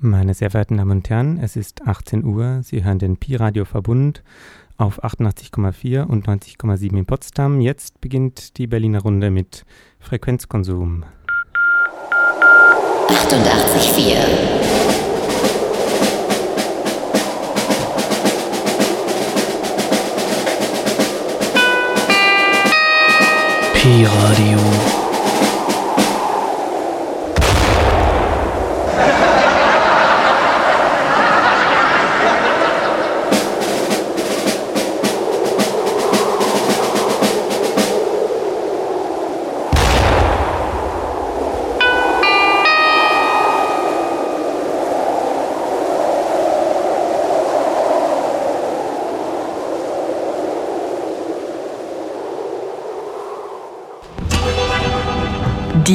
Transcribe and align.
Meine 0.00 0.32
sehr 0.32 0.52
verehrten 0.52 0.76
Damen 0.76 0.98
und 0.98 1.10
Herren, 1.10 1.38
es 1.38 1.56
ist 1.56 1.82
18 1.82 2.24
Uhr. 2.24 2.60
Sie 2.62 2.84
hören 2.84 3.00
den 3.00 3.16
Pi-Radio 3.16 3.64
Verbund 3.64 4.22
auf 4.76 5.02
88,4 5.02 6.04
und 6.04 6.28
90,7 6.28 6.96
in 6.96 7.04
Potsdam. 7.04 7.60
Jetzt 7.60 8.00
beginnt 8.00 8.58
die 8.58 8.68
Berliner 8.68 9.02
Runde 9.02 9.30
mit 9.30 9.64
Frequenzkonsum. 9.98 11.02
88,4 13.08 14.14
Pi-Radio. 23.74 24.87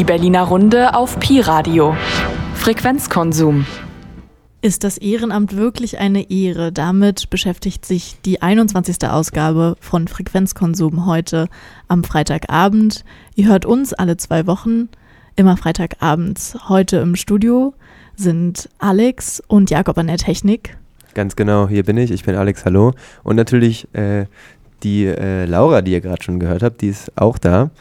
Die 0.04 0.08
Berliner 0.08 0.44
Runde 0.44 0.96
auf 0.96 1.18
Pi-Radio. 1.18 1.96
Frequenzkonsum. 2.56 3.66
Ist 4.62 4.84
das 4.84 4.98
Ehrenamt 4.98 5.56
wirklich 5.56 5.98
eine 5.98 6.30
Ehre? 6.30 6.74
Damit 6.74 7.30
beschäftigt 7.30 7.86
sich 7.86 8.18
die 8.26 8.42
21. 8.42 9.08
Ausgabe 9.08 9.78
von 9.80 10.10
Frequenzkonsum 10.10 11.06
heute 11.06 11.48
am 11.88 12.04
Freitagabend. 12.04 13.06
Ihr 13.36 13.48
hört 13.48 13.66
uns 13.66 13.94
alle 13.94 14.18
zwei 14.18 14.46
Wochen, 14.46 14.90
immer 15.38 15.56
Freitagabends. 15.56 16.58
Heute 16.68 16.98
im 16.98 17.16
Studio 17.16 17.74
sind 18.18 18.68
Alex 18.80 19.42
und 19.48 19.70
Jakob 19.70 19.98
an 19.98 20.08
der 20.08 20.18
Technik. 20.18 20.76
Ganz 21.14 21.38
genau, 21.38 21.70
hier 21.70 21.84
bin 21.84 21.96
ich. 21.96 22.12
Ich 22.12 22.26
bin 22.26 22.36
Alex, 22.36 22.66
hallo. 22.66 22.92
Und 23.24 23.38
natürlich 23.38 23.88
äh, 23.94 24.26
die 24.84 25.06
äh, 25.06 25.46
Laura, 25.46 25.82
die 25.82 25.94
ihr 25.94 26.02
gerade 26.02 26.22
schon 26.22 26.42
gehört 26.42 26.62
habt, 26.62 26.82
die 26.82 26.90
ist 26.90 27.10
auch 27.18 27.38
da. 27.38 27.72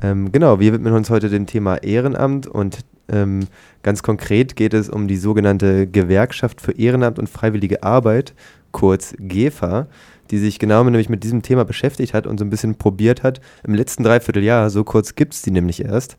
Ähm, 0.00 0.32
genau, 0.32 0.60
wir 0.60 0.72
widmen 0.72 0.94
uns 0.94 1.10
heute 1.10 1.28
dem 1.28 1.46
Thema 1.46 1.76
Ehrenamt 1.76 2.46
und 2.46 2.78
ähm, 3.08 3.46
ganz 3.82 4.02
konkret 4.02 4.56
geht 4.56 4.74
es 4.74 4.88
um 4.88 5.08
die 5.08 5.16
sogenannte 5.16 5.86
Gewerkschaft 5.86 6.60
für 6.60 6.72
Ehrenamt 6.72 7.18
und 7.18 7.28
freiwillige 7.28 7.82
Arbeit, 7.82 8.34
kurz 8.70 9.14
GEFA, 9.18 9.86
die 10.30 10.38
sich 10.38 10.58
genau 10.58 10.82
nämlich 10.82 11.08
mit 11.08 11.24
diesem 11.24 11.42
Thema 11.42 11.64
beschäftigt 11.64 12.14
hat 12.14 12.26
und 12.26 12.38
so 12.38 12.44
ein 12.44 12.50
bisschen 12.50 12.76
probiert 12.76 13.22
hat, 13.22 13.40
im 13.64 13.74
letzten 13.74 14.02
Dreivierteljahr, 14.02 14.70
so 14.70 14.82
kurz 14.82 15.14
gibt 15.14 15.34
es 15.34 15.42
die 15.42 15.50
nämlich 15.50 15.84
erst, 15.84 16.16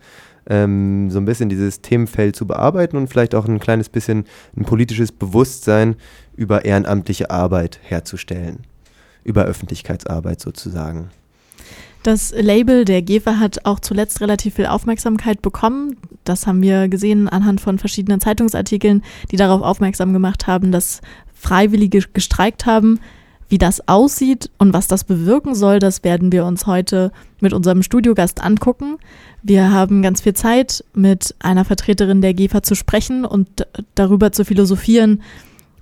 ähm, 0.48 1.10
so 1.10 1.20
ein 1.20 1.26
bisschen 1.26 1.50
dieses 1.50 1.82
Themenfeld 1.82 2.36
zu 2.36 2.46
bearbeiten 2.46 2.98
und 2.98 3.08
vielleicht 3.08 3.34
auch 3.34 3.48
ein 3.48 3.60
kleines 3.60 3.90
bisschen 3.90 4.26
ein 4.56 4.66
politisches 4.66 5.12
Bewusstsein 5.12 5.96
über 6.36 6.66
ehrenamtliche 6.66 7.32
Arbeit 7.32 7.80
herzustellen, 7.82 8.60
über 9.24 9.46
Öffentlichkeitsarbeit 9.46 10.42
sozusagen. 10.42 11.10
Das 12.04 12.34
Label 12.38 12.84
der 12.84 13.02
GEFA 13.02 13.40
hat 13.40 13.66
auch 13.66 13.80
zuletzt 13.80 14.20
relativ 14.20 14.56
viel 14.56 14.66
Aufmerksamkeit 14.66 15.42
bekommen. 15.42 15.96
Das 16.26 16.46
haben 16.46 16.62
wir 16.62 16.90
gesehen 16.90 17.30
anhand 17.30 17.62
von 17.62 17.80
verschiedenen 17.80 18.20
Zeitungsartikeln, 18.20 19.04
die 19.32 19.38
darauf 19.38 19.62
aufmerksam 19.62 20.12
gemacht 20.12 20.46
haben, 20.46 20.74
dass 20.74 21.00
Freiwillige 21.34 22.02
gestreikt 22.14 22.66
haben. 22.66 23.00
Wie 23.48 23.58
das 23.58 23.88
aussieht 23.88 24.50
und 24.58 24.74
was 24.74 24.88
das 24.88 25.06
bewirken 25.06 25.56
soll, 25.56 25.80
das 25.80 26.04
werden 26.04 26.32
wir 26.34 26.44
uns 26.44 26.66
heute 26.66 27.12
mit 27.40 27.54
unserem 27.54 27.84
Studiogast 27.84 28.44
angucken. 28.44 28.98
Wir 29.42 29.72
haben 29.72 30.02
ganz 30.02 30.22
viel 30.22 30.34
Zeit, 30.34 30.84
mit 30.94 31.36
einer 31.40 31.64
Vertreterin 31.64 32.22
der 32.22 32.34
GEFA 32.34 32.64
zu 32.64 32.76
sprechen 32.76 33.24
und 33.24 33.66
darüber 33.96 34.32
zu 34.34 34.44
philosophieren, 34.44 35.22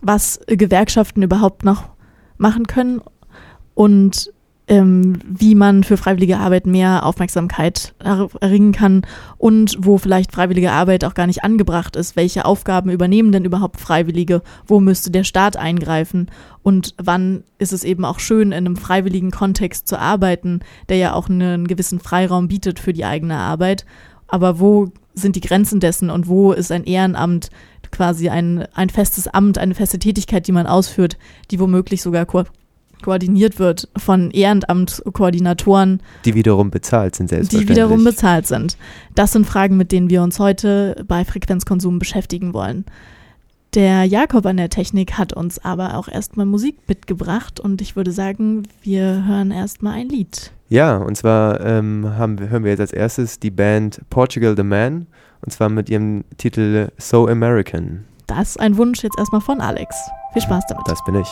was 0.02 0.40
Gewerkschaften 0.48 1.24
überhaupt 1.24 1.64
noch 1.64 1.86
machen 2.38 2.68
können 2.68 3.02
und 3.74 4.32
ähm, 4.72 5.20
wie 5.26 5.54
man 5.54 5.84
für 5.84 5.98
freiwillige 5.98 6.38
Arbeit 6.38 6.66
mehr 6.66 7.06
Aufmerksamkeit 7.06 7.94
er 8.00 8.30
erringen 8.40 8.72
kann 8.72 9.06
und 9.38 9.76
wo 9.82 9.98
vielleicht 9.98 10.32
freiwillige 10.32 10.72
Arbeit 10.72 11.04
auch 11.04 11.14
gar 11.14 11.28
nicht 11.28 11.44
angebracht 11.44 11.98
ist. 11.98 12.16
Welche 12.16 12.46
Aufgaben 12.46 12.90
übernehmen 12.90 13.34
denn 13.34 13.44
überhaupt 13.44 13.82
Freiwillige? 13.82 14.42
Wo 14.66 14.80
müsste 14.80 15.12
der 15.12 15.26
Staat 15.26 15.58
eingreifen? 15.58 16.32
Und 16.64 16.96
wann 16.98 17.44
ist 17.58 17.74
es 17.74 17.84
eben 17.84 18.06
auch 18.06 18.20
schön, 18.20 18.54
in 18.54 18.66
einem 18.66 18.78
freiwilligen 18.78 19.32
Kontext 19.32 19.90
zu 19.90 20.00
arbeiten, 20.00 20.62
der 20.88 20.96
ja 20.96 21.14
auch 21.16 21.28
einen 21.28 21.68
gewissen 21.68 22.00
Freiraum 22.00 22.48
bietet 22.48 22.80
für 22.80 22.94
die 22.94 23.04
eigene 23.04 23.36
Arbeit? 23.36 23.86
Aber 24.30 24.62
wo 24.62 24.88
sind 25.14 25.36
die 25.36 25.42
Grenzen 25.42 25.82
dessen 25.82 26.10
und 26.10 26.30
wo 26.30 26.54
ist 26.54 26.72
ein 26.72 26.86
Ehrenamt 26.86 27.50
quasi 27.92 28.30
ein, 28.30 28.66
ein 28.74 28.90
festes 28.90 29.28
Amt, 29.28 29.58
eine 29.58 29.76
feste 29.76 30.00
Tätigkeit, 30.00 30.48
die 30.48 30.54
man 30.54 30.66
ausführt, 30.66 31.18
die 31.52 31.60
womöglich 31.60 32.02
sogar 32.02 32.26
koordiniert 33.02 33.60
wird 33.60 33.90
von 33.98 34.32
Ehrenamtskoordinatoren. 34.32 36.02
Die 36.26 36.36
wiederum 36.36 36.72
bezahlt 36.72 37.16
sind, 37.16 37.30
selbstverständlich. 37.30 37.68
Die 37.68 37.82
wiederum 37.82 38.04
bezahlt 38.04 38.48
sind. 38.48 38.78
Das 39.16 39.32
sind 39.32 39.46
Fragen, 39.46 39.78
mit 39.78 39.92
denen 39.92 40.10
wir 40.10 40.24
uns 40.24 40.40
heute 40.40 41.04
bei 41.08 41.26
Frequenzkonsum 41.26 42.00
beschäftigen 42.00 42.54
wollen. 42.54 42.86
Der 43.74 44.04
Jakob 44.04 44.46
an 44.46 44.58
der 44.58 44.70
Technik 44.70 45.14
hat 45.18 45.32
uns 45.32 45.64
aber 45.64 45.98
auch 45.98 46.10
erstmal 46.10 46.46
Musik 46.46 46.76
mitgebracht 46.88 47.60
und 47.62 47.82
ich 47.82 47.96
würde 47.96 48.12
sagen, 48.12 48.68
wir 48.82 49.26
hören 49.26 49.52
erstmal 49.52 49.94
ein 49.94 50.10
Lied. 50.10 50.52
Ja, 50.68 50.98
und 50.98 51.16
zwar 51.16 51.62
ähm, 51.66 52.06
haben, 52.18 52.38
hören 52.50 52.66
wir 52.66 52.72
jetzt 52.72 52.82
als 52.82 52.92
erstes 52.92 53.40
die 53.40 53.52
Band 53.52 54.02
Portugal 54.10 54.56
the 54.58 54.64
Man 54.64 55.08
und 55.42 55.54
zwar 55.54 55.70
mit 55.70 55.90
ihrem 55.90 56.26
Titel 56.38 56.90
So 56.98 57.28
American. 57.28 58.04
Das 58.28 58.52
ist 58.52 58.60
ein 58.60 58.76
Wunsch 58.76 59.04
jetzt 59.04 59.18
erstmal 59.18 59.42
von 59.42 59.62
Alex. 59.62 59.96
Viel 60.34 60.42
Spaß 60.42 60.66
damit. 60.68 60.88
Das 60.88 61.04
bin 61.06 61.16
ich. 61.16 61.28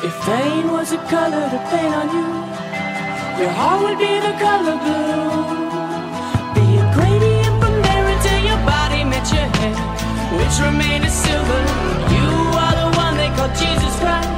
If 0.00 0.14
pain 0.22 0.70
was 0.70 0.92
a 0.92 0.98
color 1.08 1.50
to 1.50 1.58
paint 1.70 1.92
on 1.92 2.08
you, 2.14 2.26
your 3.42 3.50
heart 3.50 3.82
would 3.82 3.98
be 3.98 4.20
the 4.20 4.32
color 4.38 4.78
blue. 4.78 5.42
Be 6.54 6.66
a 6.78 6.86
gradient 6.94 7.54
from 7.60 7.74
there 7.82 8.06
until 8.06 8.40
your 8.46 8.60
body 8.64 9.02
met 9.02 9.26
your 9.34 9.48
head, 9.58 9.76
which 10.38 10.54
remained 10.62 11.04
a 11.04 11.10
silver. 11.10 11.62
You 12.14 12.30
are 12.62 12.74
the 12.78 12.96
one 12.96 13.16
they 13.16 13.30
call 13.34 13.48
Jesus 13.58 13.98
Christ. 13.98 14.37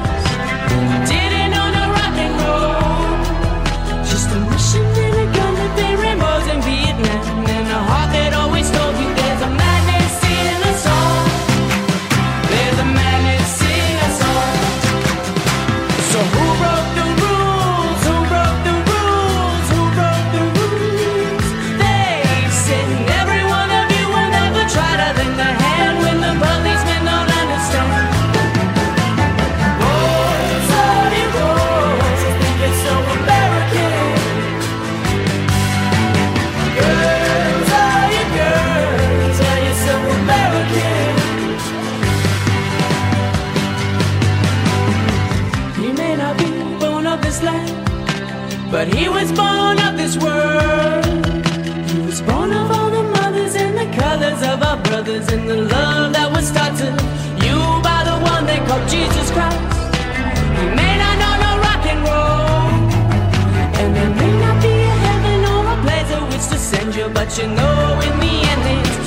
But 48.80 48.94
he 48.94 49.10
was 49.10 49.30
born 49.32 49.78
of 49.78 49.92
this 49.98 50.16
world. 50.16 51.04
He 51.90 52.00
was 52.00 52.22
born 52.22 52.50
of 52.50 52.70
all 52.70 52.90
the 52.90 53.02
mothers 53.02 53.54
and 53.54 53.76
the 53.76 53.88
colors 54.00 54.40
of 54.52 54.62
our 54.62 54.78
brothers 54.84 55.28
and 55.28 55.46
the 55.46 55.58
love 55.74 56.14
that 56.14 56.28
was 56.34 56.50
to 56.50 56.88
you 57.44 57.58
by 57.88 58.00
the 58.08 58.16
one 58.32 58.46
they 58.46 58.56
call 58.68 58.80
Jesus 58.88 59.28
Christ. 59.36 59.60
He 60.60 60.66
may 60.80 60.94
not 61.02 61.14
know 61.22 61.34
no 61.44 61.52
rock 61.66 61.84
and 61.92 62.00
roll, 62.08 62.70
and 63.80 63.90
there 63.96 64.12
may 64.22 64.32
not 64.44 64.56
be 64.64 64.74
a 64.92 64.96
heaven 65.06 65.40
or 65.52 65.60
a 65.74 65.78
place 65.84 66.10
of 66.16 66.22
which 66.32 66.46
to 66.52 66.58
send 66.70 66.94
you, 66.96 67.06
but 67.10 67.28
you 67.36 67.48
know 67.48 68.00
in 68.08 68.14
the 68.24 68.34
end 68.52 68.62
it's 68.76 68.99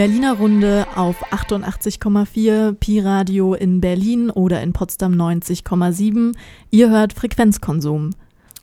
Berliner 0.00 0.32
Runde 0.32 0.86
auf 0.96 1.30
88,4 1.30 2.72
Pi 2.72 3.00
Radio 3.00 3.52
in 3.52 3.82
Berlin 3.82 4.30
oder 4.30 4.62
in 4.62 4.72
Potsdam 4.72 5.12
90,7. 5.12 6.34
Ihr 6.70 6.88
hört 6.88 7.12
Frequenzkonsum. 7.12 8.08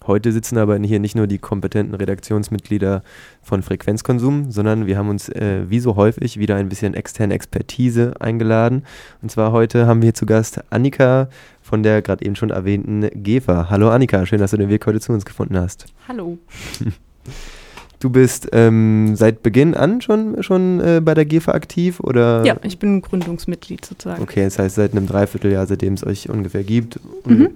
Heute 0.08 0.32
sitzen 0.32 0.58
aber 0.58 0.80
hier 0.80 1.00
nicht 1.00 1.16
nur 1.16 1.28
die 1.28 1.38
kompetenten 1.38 1.94
Redaktionsmitglieder 1.94 3.04
von 3.44 3.62
Frequenzkonsum, 3.62 4.50
sondern 4.50 4.88
wir 4.88 4.98
haben 4.98 5.10
uns 5.10 5.30
äh, 5.30 5.70
wie 5.70 5.80
so 5.80 5.96
häufig 5.96 6.40
wieder 6.40 6.56
ein 6.56 6.70
bisschen 6.70 6.96
externe 6.96 7.36
Expertise 7.36 8.16
eingeladen. 8.20 8.84
Und 9.22 9.30
zwar 9.30 9.52
heute 9.52 9.86
haben 9.86 10.02
wir 10.02 10.16
zu 10.16 10.26
Gast 10.26 10.64
Annika 10.72 11.30
von 11.62 11.84
der 11.84 12.02
gerade 12.02 12.26
eben 12.26 12.36
schon 12.36 12.50
erwähnten 12.50 13.08
GEFA. 13.14 13.70
Hallo 13.70 13.92
Annika, 13.92 14.26
schön, 14.26 14.40
dass 14.40 14.50
du 14.50 14.58
den 14.58 14.70
Weg 14.70 14.88
heute 14.88 15.00
zu 15.00 15.14
uns 15.14 15.24
gefunden 15.24 15.56
hast. 15.56 15.86
Hallo. 16.08 16.40
Du 18.00 18.12
bist 18.12 18.50
ähm, 18.52 19.16
seit 19.16 19.42
Beginn 19.42 19.74
an 19.74 20.02
schon, 20.02 20.44
schon 20.44 20.80
äh, 20.80 21.02
bei 21.04 21.16
der 21.16 21.26
GEFA 21.26 21.54
aktiv 21.54 22.00
oder? 22.00 22.46
Ja, 22.46 22.56
ich 22.64 22.78
bin 22.78 23.02
Gründungsmitglied 23.02 23.84
sozusagen. 23.84 24.22
Okay, 24.22 24.44
das 24.44 24.60
heißt 24.60 24.76
seit 24.76 24.92
einem 24.92 25.08
Dreivierteljahr, 25.08 25.66
seitdem 25.66 25.94
es 25.94 26.06
euch 26.06 26.30
ungefähr 26.30 26.64
gibt. 26.64 27.00
Mhm. 27.26 27.50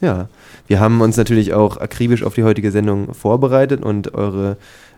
Ja, 0.00 0.28
wir 0.66 0.80
haben 0.80 1.00
uns 1.00 1.16
natürlich 1.16 1.52
auch 1.52 1.76
akribisch 1.76 2.24
auf 2.24 2.34
die 2.34 2.42
heutige 2.42 2.72
Sendung 2.72 3.14
vorbereitet 3.14 3.84
und 3.84 4.14
eure 4.14 4.56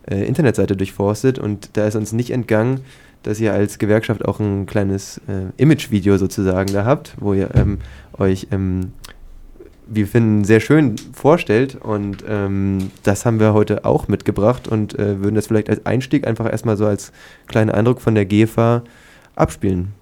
äh, 0.09 0.25
Internetseite 0.25 0.77
durchforstet 0.77 1.39
und 1.39 1.71
da 1.75 1.87
ist 1.87 1.97
uns 1.97 2.13
nicht 2.13 2.31
entgangen, 2.31 2.81
dass 3.25 3.41
ihr 3.41 3.53
als 3.53 3.79
Gewerkschaft 3.79 4.25
auch 4.25 4.39
ein 4.39 4.67
kleines 4.67 5.19
äh, 5.29 5.51
Imagevideo 5.57 6.17
sozusagen 6.19 6.73
da 6.73 6.85
habt, 6.85 7.15
wo 7.19 7.35
ihr 7.35 7.51
ähm, 7.55 7.79
euch, 8.19 8.49
ähm, 8.53 8.93
wir 9.87 10.07
finden, 10.07 10.45
sehr 10.45 10.61
schön 10.61 10.97
vorstellt 11.13 11.77
und 11.77 12.25
ähm, 12.29 12.91
das 13.03 13.27
haben 13.27 13.41
wir 13.41 13.53
heute 13.53 13.85
auch 13.85 14.09
mitgebracht 14.09 14.69
und 14.69 14.99
äh, 14.99 15.21
würden 15.21 15.35
das 15.35 15.49
vielleicht 15.49 15.69
als 15.69 15.85
Einstieg 15.87 16.27
einfach 16.27 16.51
erstmal 16.51 16.77
so 16.77 16.87
als 16.87 17.13
kleinen 17.47 17.71
Eindruck 17.71 18.01
von 18.01 18.15
der 18.15 18.25
GEFA 18.25 18.83
abspielen. 19.37 19.93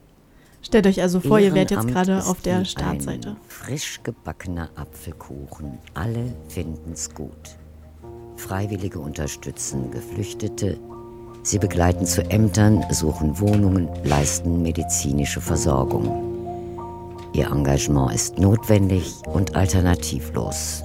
Stellt 0.63 0.87
euch 0.87 1.03
also 1.03 1.19
vor, 1.19 1.41
ihr 1.41 1.55
wärt 1.55 1.73
jetzt 1.73 1.89
gerade 1.89 2.25
auf 2.25 2.41
der 2.41 2.65
Startseite. 2.65 3.31
Ein 3.31 3.37
frisch 3.49 4.01
gebackener 4.05 4.71
Apfelkuchen. 4.77 5.79
Alle 5.95 6.33
finden's 6.49 7.13
gut. 7.13 7.59
Freiwillige 8.37 9.01
unterstützen 9.01 9.91
Geflüchtete. 9.91 10.79
Sie 11.43 11.59
begleiten 11.59 12.07
zu 12.07 12.23
Ämtern, 12.31 12.85
suchen 12.91 13.41
Wohnungen, 13.41 13.89
leisten 14.05 14.63
medizinische 14.63 15.41
Versorgung. 15.41 16.32
Ihr 17.35 17.47
Engagement 17.47 18.15
ist 18.15 18.39
notwendig 18.39 19.15
und 19.33 19.57
alternativlos. 19.57 20.83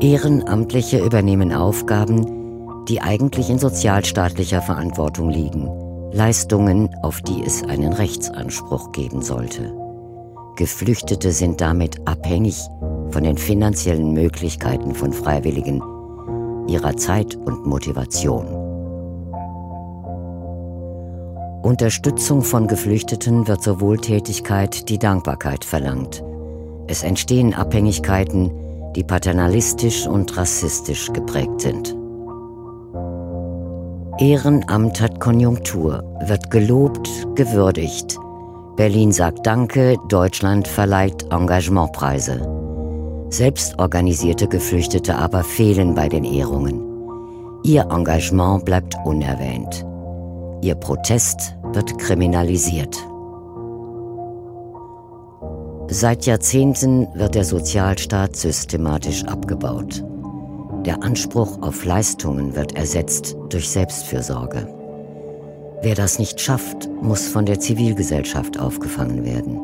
Ehrenamtliche 0.00 0.98
übernehmen 0.98 1.52
Aufgaben, 1.52 2.84
die 2.86 3.00
eigentlich 3.00 3.50
in 3.50 3.58
sozialstaatlicher 3.58 4.62
Verantwortung 4.62 5.30
liegen. 5.30 5.68
Leistungen, 6.12 6.94
auf 7.02 7.20
die 7.22 7.42
es 7.44 7.62
einen 7.64 7.92
Rechtsanspruch 7.92 8.92
geben 8.92 9.20
sollte. 9.20 9.74
Geflüchtete 10.56 11.32
sind 11.32 11.60
damit 11.60 12.06
abhängig 12.06 12.56
von 13.10 13.24
den 13.24 13.36
finanziellen 13.36 14.12
Möglichkeiten 14.12 14.94
von 14.94 15.12
Freiwilligen, 15.12 15.82
ihrer 16.68 16.96
Zeit 16.96 17.34
und 17.34 17.66
Motivation. 17.66 18.59
Unterstützung 21.62 22.40
von 22.40 22.66
Geflüchteten 22.68 23.46
wird 23.46 23.62
zur 23.62 23.82
Wohltätigkeit 23.82 24.88
die 24.88 24.98
Dankbarkeit 24.98 25.62
verlangt. 25.62 26.24
Es 26.86 27.02
entstehen 27.02 27.52
Abhängigkeiten, 27.52 28.50
die 28.96 29.04
paternalistisch 29.04 30.06
und 30.06 30.36
rassistisch 30.38 31.12
geprägt 31.12 31.60
sind. 31.60 31.94
Ehrenamt 34.18 35.00
hat 35.02 35.20
Konjunktur, 35.20 36.02
wird 36.24 36.50
gelobt, 36.50 37.08
gewürdigt. 37.34 38.18
Berlin 38.76 39.12
sagt 39.12 39.46
Danke, 39.46 39.96
Deutschland 40.08 40.66
verleiht 40.66 41.26
Engagementpreise. 41.30 42.40
Selbstorganisierte 43.28 44.48
Geflüchtete 44.48 45.14
aber 45.14 45.44
fehlen 45.44 45.94
bei 45.94 46.08
den 46.08 46.24
Ehrungen. 46.24 46.82
Ihr 47.64 47.86
Engagement 47.90 48.64
bleibt 48.64 48.96
unerwähnt. 49.04 49.84
Ihr 50.62 50.74
Protest 50.74 51.56
wird 51.72 51.98
kriminalisiert. 51.98 52.96
Seit 55.88 56.26
Jahrzehnten 56.26 57.08
wird 57.14 57.34
der 57.34 57.44
Sozialstaat 57.44 58.36
systematisch 58.36 59.24
abgebaut. 59.24 60.04
Der 60.84 61.02
Anspruch 61.02 61.62
auf 61.62 61.84
Leistungen 61.84 62.54
wird 62.54 62.76
ersetzt 62.76 63.36
durch 63.48 63.70
Selbstfürsorge. 63.70 64.68
Wer 65.82 65.94
das 65.94 66.18
nicht 66.18 66.40
schafft, 66.40 66.90
muss 67.00 67.26
von 67.26 67.46
der 67.46 67.58
Zivilgesellschaft 67.58 68.60
aufgefangen 68.60 69.24
werden. 69.24 69.60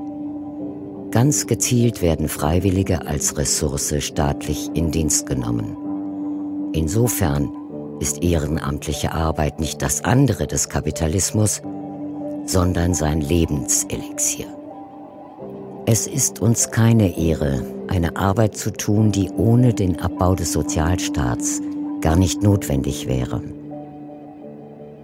Ganz 1.11 1.47
gezielt 1.47 2.01
werden 2.01 2.29
Freiwillige 2.29 3.07
als 3.07 3.37
Ressource 3.37 3.95
staatlich 4.01 4.71
in 4.75 4.91
Dienst 4.91 5.27
genommen. 5.27 5.77
Insofern 6.73 7.51
ist 8.01 8.23
ehrenamtliche 8.23 9.13
Arbeit 9.13 9.61
nicht 9.61 9.83
das 9.83 10.05
andere 10.05 10.47
des 10.47 10.69
Kapitalismus, 10.69 11.63
sondern 12.45 12.95
sein 12.95 13.21
Lebenselixier. 13.21 14.47
Es 15.87 16.07
ist 16.07 16.41
uns 16.41 16.71
keine 16.71 17.17
Ehre, 17.17 17.65
eine 17.89 18.17
Arbeit 18.17 18.57
zu 18.57 18.73
tun, 18.73 19.13
die 19.13 19.31
ohne 19.31 19.73
den 19.73 20.01
Abbau 20.01 20.35
des 20.35 20.53
Sozialstaats 20.53 21.61
gar 22.01 22.17
nicht 22.17 22.43
notwendig 22.43 23.07
wäre. 23.07 23.43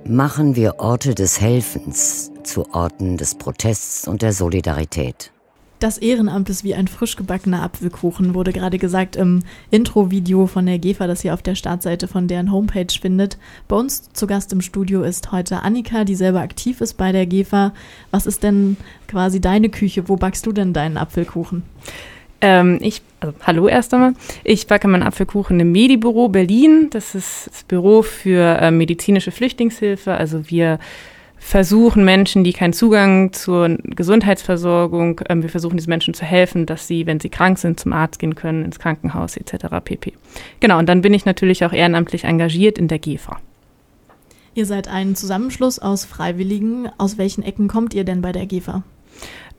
Machen 0.04 0.56
wir 0.56 0.80
Orte 0.80 1.14
des 1.14 1.40
Helfens 1.40 2.32
zu 2.42 2.66
Orten 2.74 3.16
des 3.16 3.36
Protests 3.36 4.08
und 4.08 4.22
der 4.22 4.32
Solidarität. 4.32 5.32
Das 5.82 5.98
Ehrenamt 5.98 6.48
ist 6.48 6.62
wie 6.62 6.76
ein 6.76 6.86
frisch 6.86 7.16
gebackener 7.16 7.64
Apfelkuchen, 7.64 8.34
wurde 8.34 8.52
gerade 8.52 8.78
gesagt 8.78 9.16
im 9.16 9.42
Intro-Video 9.72 10.46
von 10.46 10.64
der 10.64 10.78
GEFA, 10.78 11.08
das 11.08 11.24
ihr 11.24 11.34
auf 11.34 11.42
der 11.42 11.56
Startseite 11.56 12.06
von 12.06 12.28
deren 12.28 12.52
Homepage 12.52 12.86
findet. 13.00 13.36
Bei 13.66 13.74
uns 13.74 14.12
zu 14.12 14.28
Gast 14.28 14.52
im 14.52 14.60
Studio 14.60 15.02
ist 15.02 15.32
heute 15.32 15.64
Annika, 15.64 16.04
die 16.04 16.14
selber 16.14 16.38
aktiv 16.38 16.80
ist 16.80 16.94
bei 16.94 17.10
der 17.10 17.26
GEFA. 17.26 17.72
Was 18.12 18.26
ist 18.26 18.44
denn 18.44 18.76
quasi 19.08 19.40
deine 19.40 19.70
Küche? 19.70 20.08
Wo 20.08 20.14
backst 20.14 20.46
du 20.46 20.52
denn 20.52 20.72
deinen 20.72 20.96
Apfelkuchen? 20.96 21.64
Ähm, 22.40 22.78
ich, 22.80 23.02
also, 23.18 23.34
hallo 23.42 23.66
erst 23.66 23.92
einmal. 23.92 24.14
Ich 24.44 24.68
backe 24.68 24.86
meinen 24.86 25.02
Apfelkuchen 25.02 25.58
im 25.58 25.72
Medibüro 25.72 26.28
Berlin. 26.28 26.90
Das 26.90 27.16
ist 27.16 27.48
das 27.50 27.64
Büro 27.64 28.02
für 28.02 28.56
äh, 28.60 28.70
medizinische 28.70 29.32
Flüchtlingshilfe. 29.32 30.14
Also 30.14 30.48
wir 30.48 30.78
versuchen 31.44 32.04
Menschen, 32.04 32.44
die 32.44 32.52
keinen 32.52 32.72
Zugang 32.72 33.32
zur 33.32 33.76
Gesundheitsversorgung, 33.82 35.20
ähm, 35.28 35.42
wir 35.42 35.50
versuchen 35.50 35.76
diesen 35.76 35.90
Menschen 35.90 36.14
zu 36.14 36.24
helfen, 36.24 36.66
dass 36.66 36.86
sie, 36.86 37.04
wenn 37.06 37.18
sie 37.18 37.30
krank 37.30 37.58
sind, 37.58 37.80
zum 37.80 37.92
Arzt 37.92 38.20
gehen 38.20 38.36
können, 38.36 38.64
ins 38.64 38.78
Krankenhaus 38.78 39.36
etc. 39.36 39.66
pp. 39.84 40.12
Genau, 40.60 40.78
und 40.78 40.88
dann 40.88 41.02
bin 41.02 41.12
ich 41.12 41.24
natürlich 41.24 41.64
auch 41.64 41.72
ehrenamtlich 41.72 42.24
engagiert 42.24 42.78
in 42.78 42.86
der 42.86 43.00
GEFA. 43.00 43.38
Ihr 44.54 44.66
seid 44.66 44.86
ein 44.86 45.16
Zusammenschluss 45.16 45.78
aus 45.78 46.04
Freiwilligen. 46.04 46.88
Aus 46.96 47.18
welchen 47.18 47.42
Ecken 47.42 47.68
kommt 47.68 47.92
ihr 47.92 48.04
denn 48.04 48.22
bei 48.22 48.32
der 48.32 48.46
GEFA? 48.46 48.84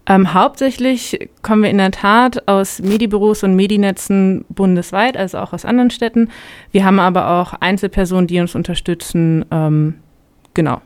Ähm, 0.05 0.33
hauptsächlich 0.33 1.29
kommen 1.41 1.63
wir 1.63 1.69
in 1.69 1.77
der 1.77 1.91
Tat 1.91 2.47
aus 2.47 2.79
Medibüros 2.79 3.43
und 3.43 3.55
Medinetzen 3.55 4.45
bundesweit, 4.49 5.17
also 5.17 5.37
auch 5.39 5.53
aus 5.53 5.65
anderen 5.65 5.91
Städten. 5.91 6.29
Wir 6.71 6.85
haben 6.85 6.99
aber 6.99 7.41
auch 7.41 7.53
Einzelpersonen, 7.53 8.27
die 8.27 8.39
uns 8.39 8.55
unterstützen. 8.55 9.45
Ähm, 9.51 9.95
genau. 10.53 10.81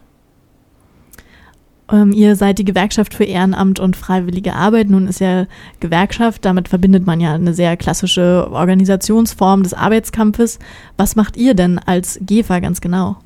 Ähm, 1.91 2.11
ihr 2.11 2.35
seid 2.35 2.59
die 2.59 2.65
Gewerkschaft 2.65 3.13
für 3.13 3.23
Ehrenamt 3.23 3.79
und 3.79 3.95
freiwillige 3.95 4.53
Arbeit. 4.53 4.89
Nun 4.89 5.07
ist 5.07 5.19
ja 5.19 5.45
Gewerkschaft, 5.79 6.43
damit 6.43 6.67
verbindet 6.67 7.05
man 7.05 7.19
ja 7.19 7.33
eine 7.33 7.53
sehr 7.53 7.77
klassische 7.77 8.49
Organisationsform 8.51 9.63
des 9.63 9.73
Arbeitskampfes. 9.73 10.59
Was 10.97 11.15
macht 11.15 11.37
ihr 11.37 11.53
denn 11.53 11.79
als 11.79 12.19
GEFA 12.21 12.59
ganz 12.59 12.81
genau? 12.81 13.17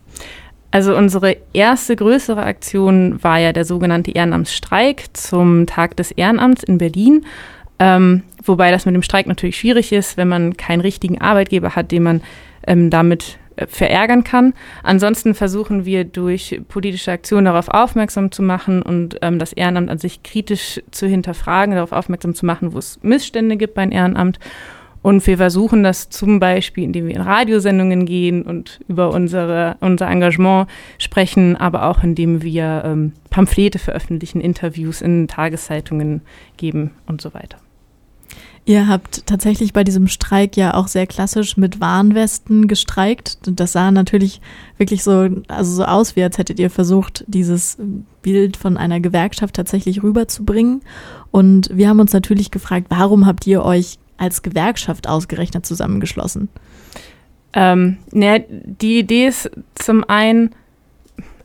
Also 0.70 0.96
unsere 0.96 1.36
erste 1.52 1.96
größere 1.96 2.44
Aktion 2.44 3.22
war 3.24 3.40
ja 3.40 3.52
der 3.52 3.66
sogenannte 3.66 4.12
Ehrenamtsstreik 4.12 5.06
zum 5.14 5.66
Tag 5.66 5.98
des 5.98 6.12
Ehrenamts 6.12 6.64
in 6.64 6.78
Berlin. 6.78 7.26
Ähm, 7.78 8.24
wobei 8.46 8.72
das 8.72 8.86
mit 8.86 8.96
dem 8.96 9.04
Streik 9.04 9.28
natürlich 9.28 9.58
schwierig 9.58 9.92
ist, 9.92 10.16
wenn 10.16 10.30
man 10.30 10.56
keinen 10.56 10.82
richtigen 10.82 11.20
Arbeitgeber 11.20 11.76
hat, 11.76 11.92
den 11.92 12.04
man 12.04 12.22
ähm, 12.68 12.90
damit 12.90 13.38
verärgern 13.68 14.24
kann. 14.24 14.54
Ansonsten 14.84 15.34
versuchen 15.34 15.86
wir 15.86 16.04
durch 16.06 16.62
politische 16.68 17.12
Aktionen 17.12 17.46
darauf 17.46 17.68
aufmerksam 17.68 18.32
zu 18.32 18.42
machen 18.42 18.82
und 18.82 19.18
ähm, 19.22 19.40
das 19.40 19.54
Ehrenamt 19.54 19.90
an 19.90 19.98
sich 19.98 20.24
kritisch 20.24 20.82
zu 20.92 21.08
hinterfragen, 21.08 21.76
darauf 21.76 21.92
aufmerksam 21.92 22.36
zu 22.36 22.46
machen, 22.46 22.74
wo 22.74 22.78
es 22.78 23.00
Missstände 23.02 23.58
gibt 23.58 23.74
beim 23.74 23.92
Ehrenamt. 23.92 24.40
Und 25.04 25.26
wir 25.26 25.38
versuchen 25.38 25.82
das 25.82 26.10
zum 26.10 26.40
Beispiel, 26.40 26.84
indem 26.84 27.08
wir 27.08 27.16
in 27.16 27.22
Radiosendungen 27.22 28.06
gehen 28.06 28.44
und 28.44 28.80
über 28.88 29.10
unsere, 29.12 29.76
unser 29.80 30.08
Engagement 30.08 30.70
sprechen, 31.00 31.58
aber 31.58 31.86
auch 31.86 32.04
indem 32.04 32.44
wir 32.44 32.84
ähm, 32.86 33.14
Pamphlete 33.32 33.80
veröffentlichen, 33.80 34.42
Interviews 34.42 35.02
in 35.02 35.28
Tageszeitungen 35.28 36.22
geben 36.58 36.92
und 37.08 37.20
so 37.20 37.34
weiter. 37.34 37.58
Ihr 38.66 38.88
habt 38.88 39.26
tatsächlich 39.26 39.74
bei 39.74 39.84
diesem 39.84 40.08
Streik 40.08 40.56
ja 40.56 40.76
auch 40.76 40.88
sehr 40.88 41.08
klassisch 41.08 41.58
mit 41.58 41.80
Warnwesten 41.80 42.68
gestreikt. 42.68 43.40
Das 43.44 43.72
sah 43.72 43.90
natürlich 43.90 44.40
wirklich 44.78 45.04
so, 45.04 45.30
also 45.48 45.76
so 45.76 45.84
aus, 45.84 46.16
wie 46.16 46.24
als 46.24 46.38
hättet 46.38 46.60
ihr 46.60 46.70
versucht, 46.70 47.26
dieses 47.28 47.78
Bild 48.22 48.58
von 48.58 48.78
einer 48.78 49.00
Gewerkschaft 49.00 49.56
tatsächlich 49.56 50.04
rüberzubringen. 50.04 50.82
Und 51.32 51.76
wir 51.76 51.90
haben 51.90 52.00
uns 52.00 52.14
natürlich 52.14 52.52
gefragt, 52.52 52.88
warum 52.90 53.26
habt 53.26 53.48
ihr 53.48 53.64
euch 53.64 53.98
als 54.18 54.44
Gewerkschaft 54.44 55.10
ausgerechnet 55.10 55.66
zusammengeschlossen? 55.66 56.48
Ähm, 57.54 57.98
ne, 58.12 58.46
die 58.50 59.00
Idee 59.00 59.26
ist 59.26 59.50
zum 59.74 60.04
einen, 60.08 60.52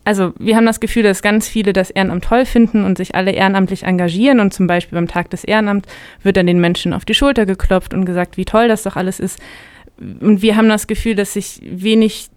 also 0.07 0.33
wir 0.39 0.55
haben 0.55 0.67
das 0.67 0.79
Gefühl, 0.79 1.03
dass 1.03 1.21
ganz 1.21 1.49
viele 1.49 1.73
das 1.73 1.91
Ehrenamt 1.91 2.23
toll 2.23 2.47
finden 2.47 2.85
und 2.85 2.97
sich 2.97 3.17
alle 3.17 3.33
ehrenamtlich 3.33 3.83
engagieren 3.83 4.39
und 4.39 4.55
zum 4.55 4.69
Beispiel 4.69 4.97
beim 4.97 5.09
Tag 5.09 5.31
des 5.31 5.43
Ehrenamts 5.43 5.89
wird 6.23 6.37
dann 6.37 6.47
den 6.47 6.61
Menschen 6.61 6.93
auf 6.93 7.05
die 7.05 7.13
Schulter 7.13 7.45
geklopft 7.45 7.93
und 7.93 8.05
gesagt, 8.05 8.37
wie 8.37 8.45
toll 8.45 8.69
das 8.69 8.85
doch 8.85 8.95
alles 8.95 9.19
ist. 9.19 9.41
Und 9.99 10.43
wir 10.43 10.57
haben 10.57 10.69
das 10.69 10.87
Gefühl, 10.87 11.17
dass 11.17 11.33
sich 11.33 11.61
wenig 11.65 12.29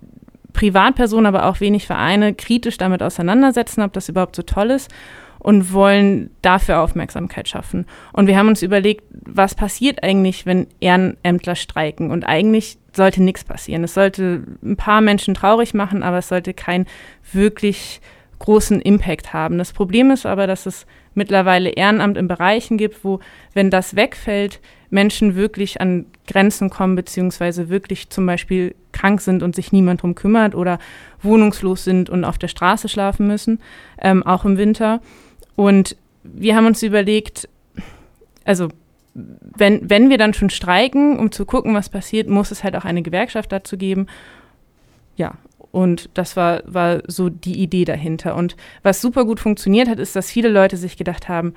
Privatpersonen, 0.54 1.28
aber 1.28 1.46
auch 1.46 1.60
wenig 1.60 1.86
Vereine 1.86 2.34
kritisch 2.34 2.80
damit 2.80 3.04
auseinandersetzen, 3.04 3.84
ob 3.84 3.94
das 3.94 4.10
überhaupt 4.10 4.36
so 4.36 4.42
toll 4.42 4.72
ist 4.72 4.90
und 5.40 5.74
wollen 5.74 6.30
dafür 6.42 6.82
Aufmerksamkeit 6.82 7.48
schaffen. 7.48 7.86
Und 8.14 8.28
wir 8.28 8.38
haben 8.38 8.50
uns 8.50 8.62
überlegt, 8.62 9.04
was 9.12 9.56
passiert 9.56 10.04
eigentlich, 10.04 10.46
wenn 10.46 10.68
Ehrenämtler 10.80 11.56
streiken? 11.56 12.12
Und 12.12 12.26
eigentlich 12.26 12.78
sollte 12.94 13.24
nichts 13.24 13.44
passieren. 13.44 13.84
Es 13.84 13.94
sollte 13.94 14.44
ein 14.62 14.76
paar 14.76 15.02
Menschen 15.02 15.34
traurig 15.34 15.74
machen, 15.74 16.04
aber 16.04 16.18
es 16.18 16.28
sollte 16.28 16.54
keinen 16.54 16.86
wirklich 17.32 18.02
großen 18.40 18.82
Impact 18.82 19.34
haben. 19.34 19.58
Das 19.58 19.74
Problem 19.74 20.12
ist 20.12 20.26
aber, 20.26 20.48
dass 20.48 20.66
es 20.66 20.86
mittlerweile 21.14 21.70
Ehrenamt 21.70 22.18
in 22.18 22.28
Bereichen 22.28 22.78
gibt, 22.78 23.04
wo, 23.04 23.20
wenn 23.54 23.70
das 23.70 23.96
wegfällt, 23.96 24.60
Menschen 24.90 25.36
wirklich 25.36 25.82
an 25.82 26.06
Grenzen 26.28 26.70
kommen, 26.70 26.96
beziehungsweise 26.96 27.70
wirklich 27.70 28.10
zum 28.10 28.26
Beispiel 28.26 28.76
krank 28.92 29.22
sind 29.22 29.44
und 29.44 29.56
sich 29.56 29.72
niemand 29.72 30.02
drum 30.02 30.16
kümmert 30.16 30.56
oder 30.56 30.80
wohnungslos 31.22 31.84
sind 31.84 32.10
und 32.10 32.24
auf 32.24 32.38
der 32.38 32.48
Straße 32.48 32.90
schlafen 32.90 33.28
müssen, 33.28 33.60
ähm, 34.02 34.24
auch 34.24 34.46
im 34.46 34.58
Winter. 34.58 35.02
Und 35.60 35.98
wir 36.24 36.56
haben 36.56 36.68
uns 36.68 36.82
überlegt, 36.84 37.50
also 38.46 38.70
wenn, 39.14 39.90
wenn 39.90 40.10
wir 40.10 40.18
dann 40.18 40.34
schon 40.34 40.50
streiken, 40.50 41.20
um 41.20 41.34
zu 41.34 41.46
gucken, 41.46 41.76
was 41.76 41.90
passiert, 41.90 42.30
muss 42.30 42.52
es 42.52 42.64
halt 42.64 42.78
auch 42.78 42.86
eine 42.86 43.02
Gewerkschaft 43.02 43.52
dazu 43.52 43.76
geben. 43.76 44.08
Ja, 45.18 45.34
und 45.74 46.10
das 46.14 46.38
war, 46.38 46.62
war 46.66 47.02
so 47.08 47.28
die 47.28 47.62
Idee 47.62 47.84
dahinter. 47.84 48.38
Und 48.38 48.56
was 48.84 49.02
super 49.02 49.26
gut 49.26 49.42
funktioniert 49.42 49.90
hat, 49.90 50.00
ist, 50.00 50.16
dass 50.16 50.32
viele 50.32 50.48
Leute 50.48 50.78
sich 50.78 50.96
gedacht 50.96 51.28
haben, 51.28 51.56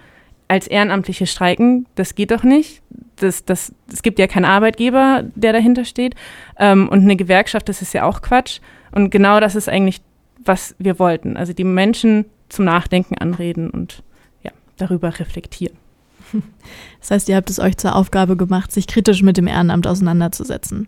als 0.48 0.66
Ehrenamtliche 0.66 1.28
streiken, 1.28 1.86
das 1.94 2.16
geht 2.16 2.32
doch 2.32 2.42
nicht. 2.42 2.82
Das, 3.20 3.44
das, 3.44 3.72
es 3.92 4.02
gibt 4.02 4.18
ja 4.18 4.26
keinen 4.26 4.46
Arbeitgeber, 4.46 5.22
der 5.36 5.52
dahinter 5.52 5.84
steht. 5.84 6.16
Ähm, 6.58 6.88
und 6.88 7.02
eine 7.02 7.14
Gewerkschaft, 7.14 7.68
das 7.68 7.82
ist 7.82 7.94
ja 7.94 8.02
auch 8.02 8.20
Quatsch. 8.20 8.58
Und 8.90 9.10
genau 9.10 9.38
das 9.38 9.54
ist 9.54 9.68
eigentlich, 9.68 10.00
was 10.44 10.74
wir 10.80 10.98
wollten. 10.98 11.36
Also 11.36 11.52
die 11.52 11.62
Menschen 11.62 12.24
zum 12.52 12.64
Nachdenken 12.64 13.16
anreden 13.18 13.70
und 13.70 14.02
ja, 14.42 14.52
darüber 14.76 15.18
reflektieren. 15.18 15.76
Das 17.00 17.10
heißt, 17.10 17.28
ihr 17.28 17.36
habt 17.36 17.50
es 17.50 17.58
euch 17.58 17.76
zur 17.76 17.96
Aufgabe 17.96 18.36
gemacht, 18.36 18.70
sich 18.70 18.86
kritisch 18.86 19.22
mit 19.22 19.36
dem 19.36 19.48
Ehrenamt 19.48 19.88
auseinanderzusetzen. 19.88 20.86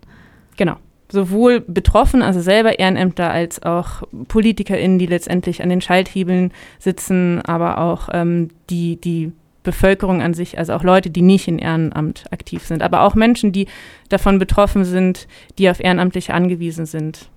Genau. 0.55 0.77
Sowohl 1.11 1.59
betroffen, 1.59 2.21
also 2.21 2.39
selber 2.39 2.79
Ehrenämter, 2.79 3.29
als 3.29 3.61
auch 3.61 4.03
PolitikerInnen, 4.29 4.97
die 4.97 5.05
letztendlich 5.05 5.61
an 5.61 5.69
den 5.69 5.81
Schalthebeln 5.81 6.53
sitzen, 6.79 7.41
aber 7.41 7.79
auch 7.79 8.07
ähm, 8.13 8.47
die, 8.69 8.95
die 8.95 9.33
Bevölkerung 9.61 10.21
an 10.21 10.33
sich, 10.33 10.57
also 10.57 10.73
auch 10.73 10.83
Leute, 10.83 11.09
die 11.09 11.21
nicht 11.21 11.49
in 11.49 11.59
Ehrenamt 11.59 12.25
aktiv 12.31 12.65
sind, 12.65 12.81
aber 12.81 13.01
auch 13.01 13.13
Menschen, 13.13 13.51
die 13.51 13.67
davon 14.07 14.39
betroffen 14.39 14.85
sind, 14.85 15.27
die 15.57 15.69
auf 15.69 15.81
Ehrenamtliche 15.81 16.33
angewiesen 16.33 16.85
sind. 16.85 17.29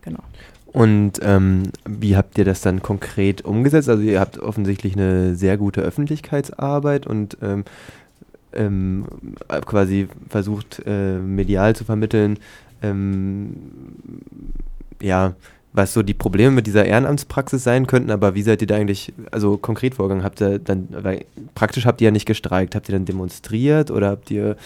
Genau. 0.00 0.22
Und 0.72 1.20
ähm, 1.22 1.64
wie 1.86 2.16
habt 2.16 2.38
ihr 2.38 2.46
das 2.46 2.62
dann 2.62 2.80
konkret 2.80 3.44
umgesetzt? 3.44 3.90
Also 3.90 4.02
ihr 4.02 4.20
habt 4.20 4.38
offensichtlich 4.38 4.94
eine 4.94 5.34
sehr 5.34 5.58
gute 5.58 5.82
Öffentlichkeitsarbeit 5.82 7.06
und 7.06 7.36
ähm, 7.42 7.64
ähm, 8.54 9.04
quasi 9.66 10.08
versucht, 10.28 10.82
äh, 10.86 11.18
medial 11.18 11.76
zu 11.76 11.84
vermitteln, 11.84 12.38
ähm, 12.82 13.54
ja, 15.00 15.34
was 15.74 15.94
so 15.94 16.02
die 16.02 16.14
Probleme 16.14 16.50
mit 16.50 16.66
dieser 16.66 16.84
Ehrenamtspraxis 16.84 17.64
sein 17.64 17.86
könnten, 17.86 18.10
aber 18.10 18.34
wie 18.34 18.42
seid 18.42 18.60
ihr 18.60 18.66
da 18.66 18.76
eigentlich, 18.76 19.12
also 19.30 19.56
konkret 19.56 19.94
vorgegangen? 19.94 20.24
Habt 20.24 20.40
ihr 20.42 20.58
dann, 20.58 20.88
praktisch 21.54 21.86
habt 21.86 22.00
ihr 22.00 22.06
ja 22.06 22.10
nicht 22.10 22.26
gestreikt, 22.26 22.74
habt 22.74 22.88
ihr 22.88 22.94
dann 22.94 23.06
demonstriert 23.06 23.90
oder 23.90 24.10
habt 24.10 24.30
ihr, 24.30 24.56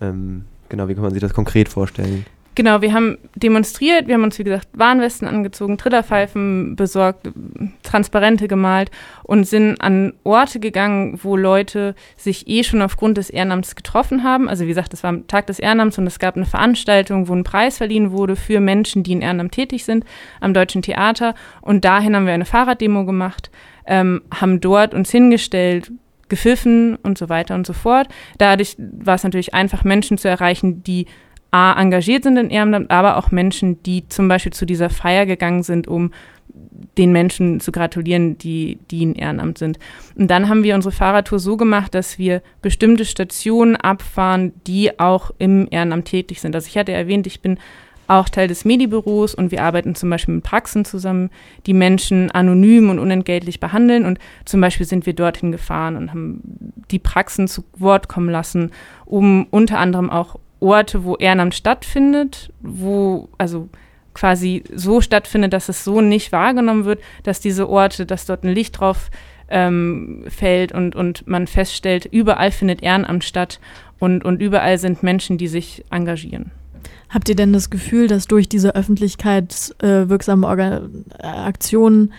ähm, 0.00 0.44
genau, 0.68 0.88
wie 0.88 0.94
kann 0.94 1.02
man 1.02 1.12
sich 1.12 1.22
das 1.22 1.32
konkret 1.32 1.68
vorstellen? 1.68 2.26
Genau, 2.60 2.82
wir 2.82 2.92
haben 2.92 3.16
demonstriert, 3.36 4.06
wir 4.06 4.16
haben 4.16 4.22
uns, 4.22 4.38
wie 4.38 4.44
gesagt, 4.44 4.68
Warnwesten 4.74 5.26
angezogen, 5.26 5.78
Trillerpfeifen 5.78 6.76
besorgt, 6.76 7.30
Transparente 7.82 8.48
gemalt 8.48 8.90
und 9.22 9.44
sind 9.44 9.80
an 9.80 10.12
Orte 10.24 10.60
gegangen, 10.60 11.18
wo 11.22 11.38
Leute 11.38 11.94
sich 12.18 12.48
eh 12.48 12.62
schon 12.62 12.82
aufgrund 12.82 13.16
des 13.16 13.30
Ehrenamts 13.30 13.76
getroffen 13.76 14.24
haben. 14.24 14.46
Also 14.46 14.64
wie 14.64 14.68
gesagt, 14.68 14.92
es 14.92 15.02
war 15.02 15.08
am 15.08 15.26
Tag 15.26 15.46
des 15.46 15.58
Ehrenamts 15.58 15.96
und 15.96 16.06
es 16.06 16.18
gab 16.18 16.36
eine 16.36 16.44
Veranstaltung, 16.44 17.28
wo 17.28 17.34
ein 17.34 17.44
Preis 17.44 17.78
verliehen 17.78 18.12
wurde 18.12 18.36
für 18.36 18.60
Menschen, 18.60 19.04
die 19.04 19.12
in 19.12 19.22
Ehrenamt 19.22 19.52
tätig 19.52 19.86
sind, 19.86 20.04
am 20.42 20.52
Deutschen 20.52 20.82
Theater. 20.82 21.34
Und 21.62 21.86
dahin 21.86 22.14
haben 22.14 22.26
wir 22.26 22.34
eine 22.34 22.44
Fahrraddemo 22.44 23.06
gemacht, 23.06 23.50
ähm, 23.86 24.20
haben 24.38 24.60
dort 24.60 24.92
uns 24.92 25.10
hingestellt, 25.10 25.90
gepfiffen 26.28 26.96
und 26.96 27.16
so 27.16 27.30
weiter 27.30 27.54
und 27.54 27.66
so 27.66 27.72
fort. 27.72 28.08
Dadurch 28.36 28.76
war 28.78 29.14
es 29.14 29.24
natürlich 29.24 29.54
einfach, 29.54 29.82
Menschen 29.82 30.18
zu 30.18 30.28
erreichen, 30.28 30.82
die 30.82 31.06
A, 31.50 31.80
engagiert 31.80 32.22
sind 32.22 32.36
in 32.36 32.50
Ehrenamt, 32.50 32.90
aber 32.90 33.16
auch 33.16 33.30
Menschen, 33.30 33.82
die 33.82 34.08
zum 34.08 34.28
Beispiel 34.28 34.52
zu 34.52 34.66
dieser 34.66 34.90
Feier 34.90 35.26
gegangen 35.26 35.62
sind, 35.62 35.88
um 35.88 36.12
den 36.98 37.12
Menschen 37.12 37.60
zu 37.60 37.72
gratulieren, 37.72 38.38
die, 38.38 38.78
die 38.90 39.02
in 39.02 39.14
Ehrenamt 39.14 39.58
sind. 39.58 39.78
Und 40.16 40.30
dann 40.30 40.48
haben 40.48 40.64
wir 40.64 40.74
unsere 40.74 40.92
Fahrradtour 40.92 41.38
so 41.38 41.56
gemacht, 41.56 41.94
dass 41.94 42.18
wir 42.18 42.42
bestimmte 42.62 43.04
Stationen 43.04 43.76
abfahren, 43.76 44.52
die 44.66 44.98
auch 44.98 45.30
im 45.38 45.68
Ehrenamt 45.70 46.06
tätig 46.06 46.40
sind. 46.40 46.54
Also 46.54 46.66
ich 46.68 46.76
hatte 46.76 46.92
erwähnt, 46.92 47.26
ich 47.26 47.40
bin 47.40 47.58
auch 48.10 48.28
Teil 48.28 48.48
des 48.48 48.64
Medibüros 48.64 49.36
und 49.36 49.52
wir 49.52 49.62
arbeiten 49.62 49.94
zum 49.94 50.10
Beispiel 50.10 50.34
mit 50.34 50.44
Praxen 50.44 50.84
zusammen, 50.84 51.30
die 51.66 51.74
Menschen 51.74 52.30
anonym 52.32 52.90
und 52.90 52.98
unentgeltlich 52.98 53.60
behandeln. 53.60 54.04
Und 54.04 54.18
zum 54.44 54.60
Beispiel 54.60 54.84
sind 54.84 55.06
wir 55.06 55.12
dorthin 55.12 55.52
gefahren 55.52 55.96
und 55.96 56.10
haben 56.10 56.72
die 56.90 56.98
Praxen 56.98 57.46
zu 57.46 57.64
Wort 57.78 58.08
kommen 58.08 58.28
lassen, 58.28 58.72
um 59.04 59.46
unter 59.50 59.78
anderem 59.78 60.10
auch 60.10 60.40
Orte, 60.60 61.04
wo 61.04 61.16
Ehrenamt 61.16 61.54
stattfindet, 61.54 62.52
wo 62.60 63.28
also 63.38 63.68
quasi 64.14 64.64
so 64.72 65.00
stattfindet, 65.00 65.52
dass 65.52 65.68
es 65.68 65.84
so 65.84 66.00
nicht 66.00 66.32
wahrgenommen 66.32 66.84
wird, 66.84 67.00
dass 67.22 67.40
diese 67.40 67.68
Orte, 67.68 68.06
dass 68.06 68.26
dort 68.26 68.44
ein 68.44 68.54
Licht 68.54 68.78
drauf 68.78 69.10
ähm, 69.48 70.24
fällt 70.28 70.72
und, 70.72 70.94
und 70.94 71.26
man 71.26 71.46
feststellt, 71.46 72.06
überall 72.06 72.50
findet 72.50 72.82
Ehrenamt 72.82 73.24
statt 73.24 73.60
und, 73.98 74.24
und 74.24 74.40
überall 74.40 74.78
sind 74.78 75.02
Menschen, 75.02 75.38
die 75.38 75.48
sich 75.48 75.84
engagieren. 75.90 76.52
Habt 77.08 77.28
ihr 77.28 77.34
denn 77.34 77.52
das 77.52 77.70
Gefühl, 77.70 78.06
dass 78.06 78.28
durch 78.28 78.48
diese 78.48 78.76
öffentlichkeitswirksame 78.76 80.90
äh, 81.18 81.26
Aktionen 81.26 82.12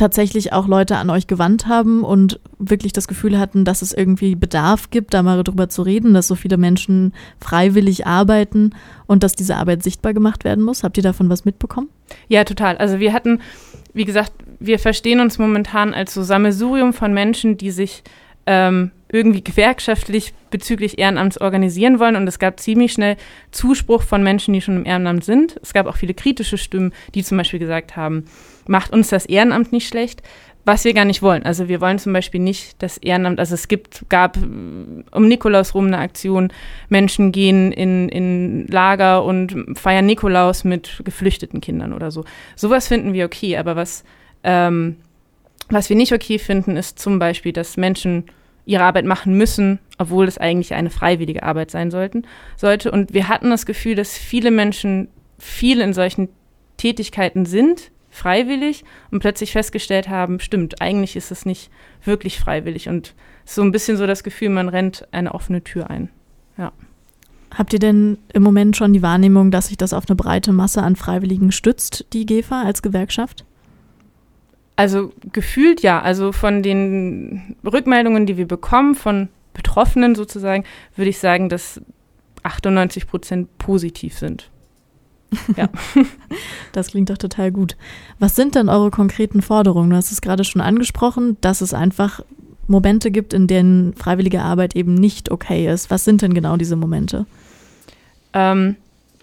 tatsächlich 0.00 0.52
auch 0.52 0.66
Leute 0.66 0.96
an 0.96 1.10
euch 1.10 1.26
gewandt 1.26 1.66
haben 1.66 2.02
und 2.02 2.40
wirklich 2.58 2.92
das 2.92 3.06
Gefühl 3.06 3.38
hatten, 3.38 3.64
dass 3.64 3.82
es 3.82 3.92
irgendwie 3.92 4.34
Bedarf 4.34 4.90
gibt, 4.90 5.14
da 5.14 5.22
mal 5.22 5.44
drüber 5.44 5.68
zu 5.68 5.82
reden, 5.82 6.14
dass 6.14 6.26
so 6.26 6.34
viele 6.34 6.56
Menschen 6.56 7.12
freiwillig 7.38 8.06
arbeiten 8.06 8.74
und 9.06 9.22
dass 9.22 9.34
diese 9.34 9.56
Arbeit 9.56 9.82
sichtbar 9.82 10.14
gemacht 10.14 10.44
werden 10.44 10.64
muss. 10.64 10.82
Habt 10.82 10.96
ihr 10.96 11.02
davon 11.02 11.28
was 11.28 11.44
mitbekommen? 11.44 11.88
Ja, 12.28 12.44
total. 12.44 12.78
Also 12.78 12.98
wir 12.98 13.12
hatten, 13.12 13.40
wie 13.92 14.04
gesagt, 14.04 14.32
wir 14.58 14.78
verstehen 14.78 15.20
uns 15.20 15.38
momentan 15.38 15.92
als 15.94 16.14
so 16.14 16.22
Sammelsurium 16.22 16.92
von 16.92 17.12
Menschen, 17.12 17.56
die 17.56 17.70
sich 17.70 18.02
ähm, 18.46 18.90
irgendwie 19.12 19.44
gewerkschaftlich 19.44 20.32
bezüglich 20.50 20.98
Ehrenamts 20.98 21.40
organisieren 21.40 21.98
wollen. 21.98 22.16
Und 22.16 22.26
es 22.26 22.38
gab 22.38 22.58
ziemlich 22.58 22.92
schnell 22.92 23.16
Zuspruch 23.50 24.02
von 24.02 24.22
Menschen, 24.22 24.54
die 24.54 24.60
schon 24.60 24.76
im 24.76 24.86
Ehrenamt 24.86 25.24
sind. 25.24 25.56
Es 25.62 25.72
gab 25.72 25.86
auch 25.86 25.96
viele 25.96 26.14
kritische 26.14 26.58
Stimmen, 26.58 26.92
die 27.14 27.22
zum 27.22 27.36
Beispiel 27.36 27.58
gesagt 27.58 27.96
haben, 27.96 28.24
macht 28.70 28.92
uns 28.92 29.08
das 29.08 29.26
Ehrenamt 29.26 29.72
nicht 29.72 29.88
schlecht, 29.88 30.22
was 30.64 30.84
wir 30.84 30.94
gar 30.94 31.04
nicht 31.04 31.22
wollen. 31.22 31.42
Also 31.42 31.68
wir 31.68 31.80
wollen 31.80 31.98
zum 31.98 32.12
Beispiel 32.12 32.40
nicht 32.40 32.80
das 32.82 32.98
Ehrenamt, 32.98 33.40
also 33.40 33.54
es 33.54 33.66
gibt, 33.66 34.04
gab 34.08 34.36
um 34.36 35.28
Nikolaus 35.28 35.74
rum 35.74 35.86
eine 35.86 35.98
Aktion, 35.98 36.52
Menschen 36.88 37.32
gehen 37.32 37.72
in, 37.72 38.08
in 38.08 38.66
Lager 38.68 39.24
und 39.24 39.76
feiern 39.76 40.06
Nikolaus 40.06 40.64
mit 40.64 41.02
geflüchteten 41.04 41.60
Kindern 41.60 41.92
oder 41.92 42.10
so. 42.10 42.24
Sowas 42.54 42.88
finden 42.88 43.12
wir 43.12 43.24
okay, 43.24 43.56
aber 43.56 43.74
was, 43.74 44.04
ähm, 44.44 44.96
was 45.68 45.88
wir 45.88 45.96
nicht 45.96 46.12
okay 46.12 46.38
finden, 46.38 46.76
ist 46.76 46.98
zum 46.98 47.18
Beispiel, 47.18 47.52
dass 47.52 47.76
Menschen 47.76 48.24
ihre 48.66 48.84
Arbeit 48.84 49.06
machen 49.06 49.36
müssen, 49.36 49.80
obwohl 49.98 50.28
es 50.28 50.38
eigentlich 50.38 50.74
eine 50.74 50.90
freiwillige 50.90 51.42
Arbeit 51.42 51.72
sein 51.72 51.90
sollten, 51.90 52.24
sollte. 52.56 52.92
Und 52.92 53.12
wir 53.14 53.26
hatten 53.26 53.50
das 53.50 53.66
Gefühl, 53.66 53.96
dass 53.96 54.16
viele 54.16 54.52
Menschen 54.52 55.08
viel 55.38 55.80
in 55.80 55.92
solchen 55.92 56.28
Tätigkeiten 56.76 57.46
sind, 57.46 57.90
freiwillig 58.10 58.84
und 59.10 59.20
plötzlich 59.20 59.52
festgestellt 59.52 60.08
haben, 60.08 60.40
stimmt, 60.40 60.80
eigentlich 60.82 61.16
ist 61.16 61.30
es 61.30 61.46
nicht 61.46 61.70
wirklich 62.04 62.38
freiwillig 62.38 62.88
und 62.88 63.14
so 63.44 63.62
ein 63.62 63.72
bisschen 63.72 63.96
so 63.96 64.06
das 64.06 64.24
Gefühl, 64.24 64.50
man 64.50 64.68
rennt 64.68 65.06
eine 65.12 65.34
offene 65.34 65.62
Tür 65.62 65.90
ein. 65.90 66.10
ja. 66.58 66.72
Habt 67.52 67.72
ihr 67.72 67.80
denn 67.80 68.18
im 68.32 68.44
Moment 68.44 68.76
schon 68.76 68.92
die 68.92 69.02
Wahrnehmung, 69.02 69.50
dass 69.50 69.68
sich 69.68 69.76
das 69.76 69.92
auf 69.92 70.04
eine 70.08 70.14
breite 70.14 70.52
Masse 70.52 70.82
an 70.82 70.94
Freiwilligen 70.94 71.50
stützt, 71.50 72.06
die 72.12 72.24
GEFA 72.24 72.62
als 72.62 72.80
Gewerkschaft? 72.80 73.44
Also 74.76 75.12
gefühlt 75.32 75.82
ja. 75.82 76.00
Also 76.00 76.30
von 76.30 76.62
den 76.62 77.56
Rückmeldungen, 77.64 78.24
die 78.24 78.36
wir 78.36 78.46
bekommen, 78.46 78.94
von 78.94 79.28
Betroffenen 79.52 80.14
sozusagen, 80.14 80.64
würde 80.94 81.10
ich 81.10 81.18
sagen, 81.18 81.48
dass 81.48 81.80
98 82.44 83.08
Prozent 83.08 83.58
positiv 83.58 84.16
sind. 84.16 84.48
Ja. 85.56 85.68
Das 86.72 86.88
klingt 86.88 87.10
doch 87.10 87.18
total 87.18 87.50
gut. 87.52 87.76
Was 88.18 88.36
sind 88.36 88.54
denn 88.54 88.68
eure 88.68 88.90
konkreten 88.90 89.42
Forderungen? 89.42 89.90
Du 89.90 89.96
hast 89.96 90.12
es 90.12 90.20
gerade 90.20 90.44
schon 90.44 90.60
angesprochen, 90.60 91.36
dass 91.40 91.60
es 91.60 91.74
einfach 91.74 92.20
Momente 92.66 93.10
gibt, 93.10 93.32
in 93.32 93.46
denen 93.46 93.94
freiwillige 93.94 94.42
Arbeit 94.42 94.76
eben 94.76 94.94
nicht 94.94 95.30
okay 95.30 95.72
ist. 95.72 95.90
Was 95.90 96.04
sind 96.04 96.22
denn 96.22 96.34
genau 96.34 96.56
diese 96.56 96.76
Momente? 96.76 97.26
Ähm, 98.32 98.76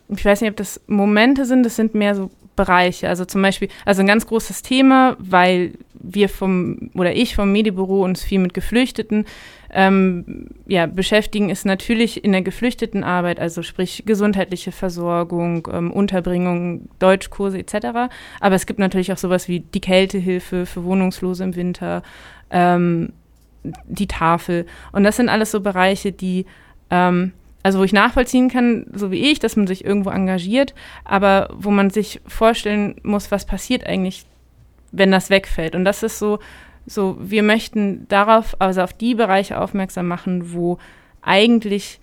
ich 0.10 0.24
weiß 0.24 0.42
nicht, 0.42 0.52
ob 0.52 0.58
das 0.58 0.82
Momente 0.88 1.46
sind, 1.46 1.64
das 1.64 1.76
sind 1.76 1.96
mehr 1.96 2.16
so 2.16 2.30
Bereiche. 2.58 3.08
Also 3.08 3.24
zum 3.24 3.42
Beispiel, 3.42 3.70
also 3.86 4.02
ein 4.02 4.08
ganz 4.08 4.28
großes 4.28 4.64
Thema, 4.64 5.16
weil 5.20 5.74
wir 5.94 6.28
vom, 6.28 6.90
oder 6.96 7.16
ich 7.16 7.36
vom 7.36 7.52
Medibüro 7.52 8.04
uns 8.04 8.24
viel 8.24 8.40
mit 8.40 8.54
Geflüchteten 8.54 9.26
ähm, 9.72 10.48
ja, 10.66 10.86
beschäftigen, 10.86 11.50
ist 11.50 11.66
natürlich 11.66 12.24
in 12.24 12.32
der 12.32 12.42
Geflüchtetenarbeit, 12.42 13.40
also 13.40 13.62
sprich 13.64 14.04
gesundheitliche 14.06 14.72
Versorgung, 14.72 15.68
ähm, 15.72 15.92
Unterbringung, 15.92 16.90
Deutschkurse 17.00 17.60
etc. 17.60 18.10
Aber 18.40 18.56
es 18.56 18.66
gibt 18.66 18.80
natürlich 18.80 19.12
auch 19.12 19.18
sowas 19.18 19.48
wie 19.48 19.60
die 19.60 19.82
Kältehilfe 19.82 20.66
für 20.66 20.84
Wohnungslose 20.84 21.44
im 21.44 21.56
Winter, 21.56 22.04
ähm, 22.50 23.14
die 23.88 24.08
Tafel. 24.08 24.66
Und 24.92 25.04
das 25.04 25.18
sind 25.18 25.30
alles 25.30 25.52
so 25.52 25.60
Bereiche, 25.60 26.12
die 26.12 26.46
ähm, 26.90 27.34
also 27.68 27.80
wo 27.80 27.84
ich 27.84 27.92
nachvollziehen 27.92 28.50
kann, 28.50 28.86
so 28.94 29.12
wie 29.12 29.30
ich, 29.30 29.40
dass 29.40 29.58
man 29.58 29.68
sich 29.68 29.84
irgendwo 29.84 30.10
engagiert, 30.10 30.74
aber 31.04 31.50
wo 31.52 31.70
man 31.70 31.90
sich 31.90 32.22
vorstellen 32.26 32.96
muss, 33.04 33.30
was 33.30 33.46
passiert 33.46 33.86
eigentlich, 33.86 34.26
wenn 34.94 35.12
das 35.12 35.30
wegfällt. 35.30 35.76
Und 35.76 35.84
das 35.84 36.02
ist 36.02 36.18
so, 36.18 36.40
so, 36.88 37.18
wir 37.20 37.44
möchten 37.44 38.08
darauf, 38.08 38.56
also 38.60 38.82
auf 38.82 38.94
die 38.94 39.14
Bereiche 39.14 39.60
aufmerksam 39.60 40.08
machen, 40.08 40.54
wo 40.54 40.80
eigentlich 41.22 42.00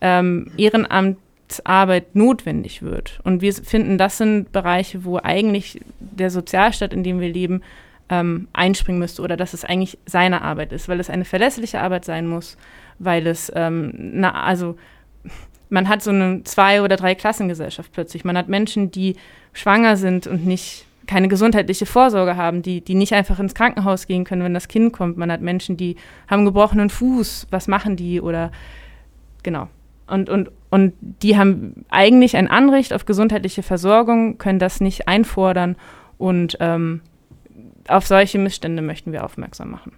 ähm, 0.00 0.50
Ehrenamtsarbeit 0.56 2.14
notwendig 2.14 2.82
wird. 2.82 3.20
Und 3.24 3.40
wir 3.40 3.54
finden, 3.54 3.96
das 3.96 4.18
sind 4.18 4.52
Bereiche, 4.52 5.04
wo 5.04 5.18
eigentlich 5.18 5.80
der 6.00 6.30
Sozialstaat, 6.30 6.92
in 6.92 7.04
dem 7.04 7.20
wir 7.20 7.28
leben, 7.30 7.62
ähm, 8.10 8.48
einspringen 8.52 8.98
müsste 8.98 9.22
oder 9.22 9.36
dass 9.36 9.54
es 9.54 9.64
eigentlich 9.64 9.98
seine 10.06 10.42
Arbeit 10.42 10.72
ist, 10.72 10.88
weil 10.88 10.98
es 10.98 11.10
eine 11.10 11.24
verlässliche 11.24 11.80
Arbeit 11.80 12.04
sein 12.04 12.26
muss 12.26 12.56
weil 12.98 13.26
es, 13.26 13.52
ähm, 13.54 13.92
na, 13.94 14.32
also 14.42 14.76
man 15.68 15.88
hat 15.88 16.02
so 16.02 16.10
eine 16.10 16.42
Zwei- 16.44 16.82
oder 16.82 16.96
Drei-Klassengesellschaft 16.96 17.92
plötzlich. 17.92 18.24
Man 18.24 18.36
hat 18.36 18.48
Menschen, 18.48 18.90
die 18.90 19.16
schwanger 19.52 19.96
sind 19.96 20.26
und 20.26 20.46
nicht 20.46 20.86
keine 21.08 21.26
gesundheitliche 21.26 21.86
Vorsorge 21.86 22.36
haben, 22.36 22.62
die, 22.62 22.80
die 22.82 22.94
nicht 22.94 23.14
einfach 23.14 23.40
ins 23.40 23.54
Krankenhaus 23.54 24.06
gehen 24.06 24.24
können, 24.24 24.44
wenn 24.44 24.54
das 24.54 24.68
Kind 24.68 24.92
kommt. 24.92 25.16
Man 25.16 25.32
hat 25.32 25.40
Menschen, 25.40 25.76
die 25.76 25.96
haben 26.28 26.44
gebrochenen 26.44 26.90
Fuß, 26.90 27.48
was 27.50 27.66
machen 27.66 27.96
die? 27.96 28.20
Oder 28.20 28.52
genau. 29.42 29.68
Und, 30.06 30.30
und, 30.30 30.50
und 30.70 30.92
die 31.00 31.36
haben 31.36 31.84
eigentlich 31.88 32.36
ein 32.36 32.48
Anrecht 32.48 32.92
auf 32.92 33.06
gesundheitliche 33.06 33.62
Versorgung, 33.62 34.38
können 34.38 34.58
das 34.58 34.80
nicht 34.80 35.08
einfordern. 35.08 35.76
Und 36.18 36.58
ähm, 36.60 37.00
auf 37.88 38.06
solche 38.06 38.38
Missstände 38.38 38.82
möchten 38.82 39.12
wir 39.12 39.24
aufmerksam 39.24 39.70
machen. 39.70 39.92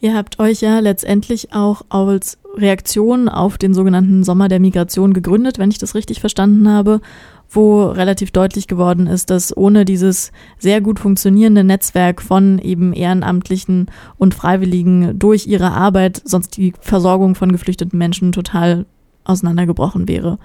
Ihr 0.00 0.16
habt 0.16 0.38
euch 0.38 0.62
ja 0.62 0.78
letztendlich 0.78 1.52
auch 1.52 1.82
als 1.90 2.38
Reaktion 2.56 3.28
auf 3.28 3.58
den 3.58 3.74
sogenannten 3.74 4.24
Sommer 4.24 4.48
der 4.48 4.58
Migration 4.58 5.12
gegründet, 5.12 5.58
wenn 5.58 5.70
ich 5.70 5.78
das 5.78 5.94
richtig 5.94 6.20
verstanden 6.20 6.68
habe, 6.68 7.02
wo 7.50 7.86
relativ 7.86 8.30
deutlich 8.30 8.68
geworden 8.68 9.06
ist, 9.06 9.30
dass 9.30 9.56
ohne 9.56 9.84
dieses 9.84 10.30
sehr 10.58 10.80
gut 10.80 11.00
funktionierende 11.00 11.64
Netzwerk 11.64 12.22
von 12.22 12.58
eben 12.58 12.92
Ehrenamtlichen 12.92 13.90
und 14.18 14.34
Freiwilligen 14.34 15.18
durch 15.18 15.46
ihre 15.46 15.72
Arbeit 15.72 16.22
sonst 16.24 16.56
die 16.56 16.72
Versorgung 16.80 17.34
von 17.34 17.50
geflüchteten 17.50 17.98
Menschen 17.98 18.32
total 18.32 18.86
auseinandergebrochen 19.24 20.08
wäre. 20.08 20.38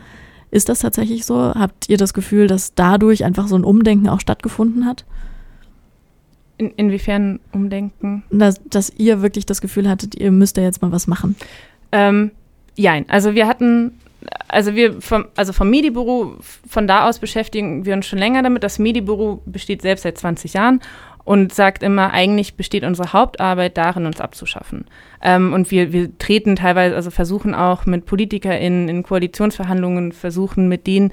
Ist 0.51 0.69
das 0.69 0.79
tatsächlich 0.79 1.25
so? 1.25 1.53
Habt 1.53 1.89
ihr 1.89 1.97
das 1.97 2.13
Gefühl, 2.13 2.47
dass 2.47 2.73
dadurch 2.75 3.23
einfach 3.23 3.47
so 3.47 3.55
ein 3.55 3.63
Umdenken 3.63 4.07
auch 4.07 4.19
stattgefunden 4.19 4.85
hat? 4.85 5.05
In, 6.57 6.71
inwiefern 6.71 7.39
umdenken? 7.51 8.23
Dass, 8.31 8.61
dass 8.63 8.91
ihr 8.97 9.21
wirklich 9.21 9.45
das 9.45 9.59
Gefühl 9.59 9.89
hattet, 9.89 10.15
ihr 10.15 10.31
müsst 10.31 10.57
da 10.57 10.61
jetzt 10.61 10.81
mal 10.81 10.91
was 10.91 11.07
machen. 11.07 11.35
Ähm, 11.91 12.31
jein. 12.75 13.09
Also 13.09 13.35
wir 13.35 13.47
hatten, 13.47 13.91
also 14.47 14.75
wir 14.75 15.01
vom, 15.01 15.25
also 15.35 15.53
vom 15.53 15.69
Medibüro, 15.69 16.35
von 16.67 16.87
da 16.87 17.07
aus 17.07 17.19
beschäftigen 17.19 17.85
wir 17.85 17.93
uns 17.93 18.07
schon 18.07 18.19
länger 18.19 18.43
damit. 18.43 18.63
Das 18.63 18.79
Medibüro 18.79 19.41
besteht 19.45 19.81
selbst 19.81 20.03
seit 20.03 20.17
20 20.17 20.53
Jahren 20.53 20.81
und 21.25 21.53
sagt 21.53 21.83
immer, 21.83 22.13
eigentlich 22.13 22.55
besteht 22.55 22.83
unsere 22.83 23.11
Hauptarbeit 23.11 23.77
darin, 23.77 24.05
uns 24.05 24.21
abzuschaffen. 24.21 24.85
Ähm, 25.21 25.53
und 25.53 25.71
wir, 25.71 25.91
wir 25.91 26.15
treten 26.17 26.55
teilweise, 26.55 26.95
also 26.95 27.09
versuchen 27.09 27.55
auch 27.55 27.85
mit 27.85 28.05
PolitikerInnen 28.05 28.87
in 28.87 29.03
Koalitionsverhandlungen, 29.03 30.11
versuchen 30.11 30.69
mit 30.69 30.85
denen, 30.85 31.11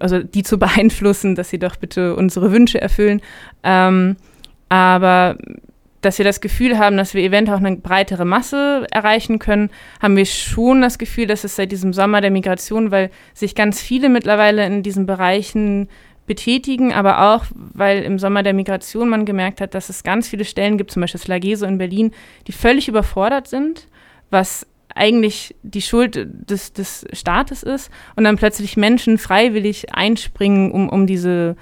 also 0.00 0.20
die 0.20 0.42
zu 0.42 0.58
beeinflussen, 0.58 1.34
dass 1.34 1.50
sie 1.50 1.58
doch 1.58 1.76
bitte 1.76 2.16
unsere 2.16 2.52
Wünsche 2.52 2.80
erfüllen. 2.80 3.20
Ähm, 3.62 4.16
aber 4.70 5.36
dass 6.00 6.18
wir 6.18 6.24
das 6.24 6.40
Gefühl 6.40 6.78
haben, 6.78 6.96
dass 6.96 7.14
wir 7.14 7.22
eventuell 7.22 7.58
auch 7.58 7.64
eine 7.64 7.76
breitere 7.76 8.24
Masse 8.24 8.86
erreichen 8.90 9.38
können, 9.38 9.70
haben 10.00 10.16
wir 10.16 10.26
schon 10.26 10.80
das 10.80 10.98
Gefühl, 10.98 11.26
dass 11.26 11.44
es 11.44 11.56
seit 11.56 11.72
diesem 11.72 11.92
Sommer 11.92 12.20
der 12.20 12.30
Migration, 12.30 12.90
weil 12.90 13.10
sich 13.34 13.54
ganz 13.54 13.80
viele 13.80 14.08
mittlerweile 14.08 14.64
in 14.66 14.82
diesen 14.82 15.06
Bereichen 15.06 15.88
betätigen, 16.26 16.92
aber 16.92 17.34
auch, 17.34 17.46
weil 17.54 18.02
im 18.02 18.18
Sommer 18.18 18.42
der 18.42 18.52
Migration 18.52 19.08
man 19.08 19.24
gemerkt 19.24 19.60
hat, 19.60 19.74
dass 19.74 19.88
es 19.88 20.04
ganz 20.04 20.28
viele 20.28 20.44
Stellen 20.44 20.78
gibt, 20.78 20.90
zum 20.92 21.00
Beispiel 21.00 21.18
das 21.18 21.26
Lageso 21.26 21.66
in 21.66 21.78
Berlin, 21.78 22.12
die 22.46 22.52
völlig 22.52 22.86
überfordert 22.86 23.48
sind, 23.48 23.88
was 24.30 24.66
eigentlich 24.94 25.56
die 25.62 25.82
Schuld 25.82 26.26
des, 26.28 26.72
des 26.72 27.06
Staates 27.12 27.62
ist 27.62 27.90
und 28.14 28.24
dann 28.24 28.36
plötzlich 28.36 28.76
Menschen 28.76 29.18
freiwillig 29.18 29.94
einspringen, 29.94 30.70
um, 30.70 30.88
um 30.88 31.06
diese 31.06 31.56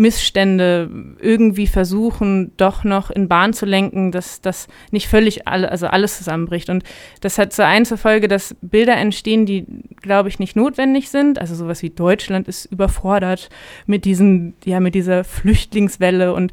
Missstände 0.00 0.88
irgendwie 1.20 1.66
versuchen, 1.66 2.52
doch 2.56 2.84
noch 2.84 3.10
in 3.10 3.28
Bahn 3.28 3.52
zu 3.52 3.66
lenken, 3.66 4.12
dass 4.12 4.40
das 4.40 4.66
nicht 4.90 5.08
völlig 5.08 5.46
alle, 5.46 5.70
also 5.70 5.88
alles 5.88 6.16
zusammenbricht. 6.16 6.70
Und 6.70 6.84
das 7.20 7.36
hat 7.36 7.52
zur 7.52 7.66
einen 7.66 7.84
zur 7.84 7.98
Folge, 7.98 8.26
dass 8.26 8.56
Bilder 8.62 8.96
entstehen, 8.96 9.44
die, 9.44 9.66
glaube 10.00 10.30
ich, 10.30 10.38
nicht 10.38 10.56
notwendig 10.56 11.10
sind. 11.10 11.38
Also 11.38 11.54
sowas 11.54 11.82
wie 11.82 11.90
Deutschland 11.90 12.48
ist 12.48 12.64
überfordert 12.64 13.50
mit 13.84 14.06
diesen, 14.06 14.54
ja, 14.64 14.80
mit 14.80 14.94
dieser 14.94 15.22
Flüchtlingswelle 15.22 16.32
und 16.32 16.52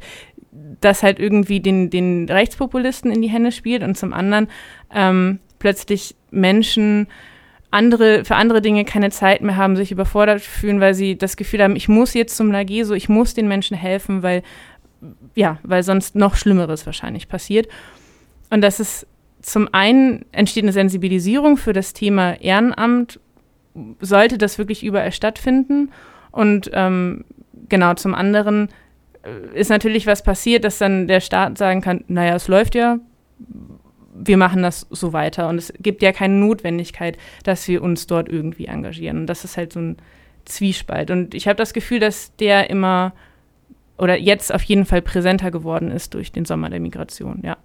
das 0.82 1.02
halt 1.02 1.18
irgendwie 1.18 1.60
den, 1.60 1.88
den 1.88 2.28
Rechtspopulisten 2.28 3.10
in 3.10 3.22
die 3.22 3.30
Hände 3.30 3.50
spielt 3.50 3.82
und 3.82 3.96
zum 3.96 4.12
anderen 4.12 4.48
ähm, 4.94 5.38
plötzlich 5.58 6.16
Menschen 6.30 7.08
andere, 7.70 8.24
für 8.24 8.36
andere 8.36 8.62
Dinge 8.62 8.84
keine 8.84 9.10
Zeit 9.10 9.42
mehr 9.42 9.56
haben, 9.56 9.76
sich 9.76 9.92
überfordert 9.92 10.40
fühlen, 10.40 10.80
weil 10.80 10.94
sie 10.94 11.16
das 11.16 11.36
Gefühl 11.36 11.62
haben, 11.62 11.76
ich 11.76 11.88
muss 11.88 12.14
jetzt 12.14 12.36
zum 12.36 12.50
Lageso, 12.50 12.94
ich 12.94 13.08
muss 13.08 13.34
den 13.34 13.48
Menschen 13.48 13.76
helfen, 13.76 14.22
weil, 14.22 14.42
ja, 15.34 15.58
weil 15.62 15.82
sonst 15.82 16.14
noch 16.14 16.34
Schlimmeres 16.34 16.86
wahrscheinlich 16.86 17.28
passiert. 17.28 17.68
Und 18.50 18.62
das 18.62 18.80
ist 18.80 19.06
zum 19.42 19.68
einen 19.72 20.24
entsteht 20.32 20.64
eine 20.64 20.72
Sensibilisierung 20.72 21.56
für 21.56 21.72
das 21.72 21.92
Thema 21.92 22.40
Ehrenamt, 22.40 23.20
sollte 24.00 24.38
das 24.38 24.58
wirklich 24.58 24.84
überall 24.84 25.12
stattfinden. 25.12 25.90
Und 26.30 26.70
ähm, 26.72 27.24
genau, 27.68 27.94
zum 27.94 28.14
anderen 28.14 28.68
äh, 29.22 29.58
ist 29.58 29.70
natürlich 29.70 30.06
was 30.06 30.22
passiert, 30.22 30.64
dass 30.64 30.78
dann 30.78 31.06
der 31.06 31.20
Staat 31.20 31.58
sagen 31.58 31.80
kann, 31.80 32.04
naja, 32.08 32.34
es 32.34 32.48
läuft 32.48 32.74
ja, 32.74 32.98
wir 34.18 34.36
machen 34.36 34.62
das 34.62 34.86
so 34.90 35.12
weiter. 35.12 35.48
Und 35.48 35.58
es 35.58 35.72
gibt 35.80 36.02
ja 36.02 36.12
keine 36.12 36.34
Notwendigkeit, 36.34 37.16
dass 37.44 37.66
wir 37.68 37.82
uns 37.82 38.06
dort 38.06 38.28
irgendwie 38.28 38.66
engagieren. 38.66 39.18
Und 39.18 39.26
das 39.26 39.44
ist 39.44 39.56
halt 39.56 39.72
so 39.72 39.80
ein 39.80 39.96
Zwiespalt. 40.44 41.10
Und 41.10 41.34
ich 41.34 41.46
habe 41.46 41.56
das 41.56 41.72
Gefühl, 41.72 42.00
dass 42.00 42.34
der 42.36 42.70
immer 42.70 43.12
oder 43.98 44.16
jetzt 44.16 44.54
auf 44.54 44.62
jeden 44.62 44.86
Fall 44.86 45.02
präsenter 45.02 45.50
geworden 45.50 45.90
ist 45.90 46.14
durch 46.14 46.30
den 46.32 46.44
Sommer 46.44 46.70
der 46.70 46.80
Migration, 46.80 47.40
ja. 47.42 47.56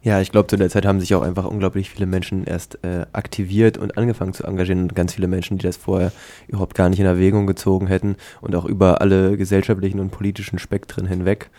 Ja, 0.00 0.20
ich 0.20 0.30
glaube, 0.30 0.46
zu 0.46 0.56
der 0.56 0.70
Zeit 0.70 0.86
haben 0.86 1.00
sich 1.00 1.12
auch 1.16 1.22
einfach 1.22 1.44
unglaublich 1.44 1.90
viele 1.90 2.06
Menschen 2.06 2.44
erst 2.44 2.78
äh, 2.84 3.04
aktiviert 3.12 3.76
und 3.76 3.98
angefangen 3.98 4.32
zu 4.32 4.44
engagieren 4.44 4.82
und 4.82 4.94
ganz 4.94 5.14
viele 5.14 5.26
Menschen, 5.26 5.58
die 5.58 5.66
das 5.66 5.76
vorher 5.76 6.12
überhaupt 6.46 6.76
gar 6.76 6.88
nicht 6.88 7.00
in 7.00 7.06
Erwägung 7.06 7.48
gezogen 7.48 7.88
hätten 7.88 8.16
und 8.40 8.54
auch 8.54 8.64
über 8.64 9.00
alle 9.00 9.36
gesellschaftlichen 9.36 9.98
und 9.98 10.10
politischen 10.10 10.60
Spektren 10.60 11.06
hinweg. 11.06 11.50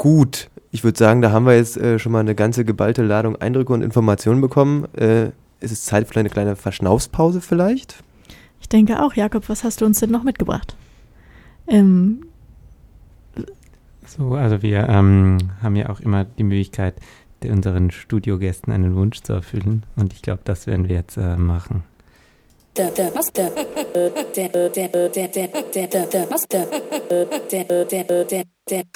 Gut, 0.00 0.48
ich 0.70 0.82
würde 0.82 0.98
sagen, 0.98 1.20
da 1.20 1.30
haben 1.30 1.44
wir 1.44 1.56
jetzt 1.56 1.76
äh, 1.76 1.98
schon 1.98 2.12
mal 2.12 2.20
eine 2.20 2.34
ganze 2.34 2.64
geballte 2.64 3.02
Ladung 3.02 3.36
Eindrücke 3.36 3.74
und 3.74 3.82
Informationen 3.82 4.40
bekommen. 4.40 4.86
Äh, 4.94 5.26
ist 5.60 5.72
es 5.72 5.84
Zeit 5.84 6.08
für 6.08 6.18
eine 6.18 6.30
kleine 6.30 6.56
Verschnaufspause 6.56 7.42
vielleicht? 7.42 8.02
Ich 8.62 8.68
denke 8.70 9.02
auch. 9.02 9.12
Jakob, 9.12 9.50
was 9.50 9.62
hast 9.62 9.82
du 9.82 9.84
uns 9.84 10.00
denn 10.00 10.10
noch 10.10 10.22
mitgebracht? 10.22 10.74
Ähm, 11.68 12.22
so, 14.06 14.32
also 14.36 14.62
wir 14.62 14.88
ähm, 14.88 15.36
haben 15.62 15.76
ja 15.76 15.90
auch 15.90 16.00
immer 16.00 16.24
die 16.24 16.44
Möglichkeit, 16.44 16.94
unseren 17.44 17.90
Studiogästen 17.90 18.72
einen 18.72 18.94
Wunsch 18.94 19.20
zu 19.20 19.34
erfüllen. 19.34 19.82
Und 19.96 20.14
ich 20.14 20.22
glaube, 20.22 20.40
das 20.44 20.66
werden 20.66 20.88
wir 20.88 20.96
jetzt 20.96 21.18
äh, 21.18 21.36
machen. 21.36 21.82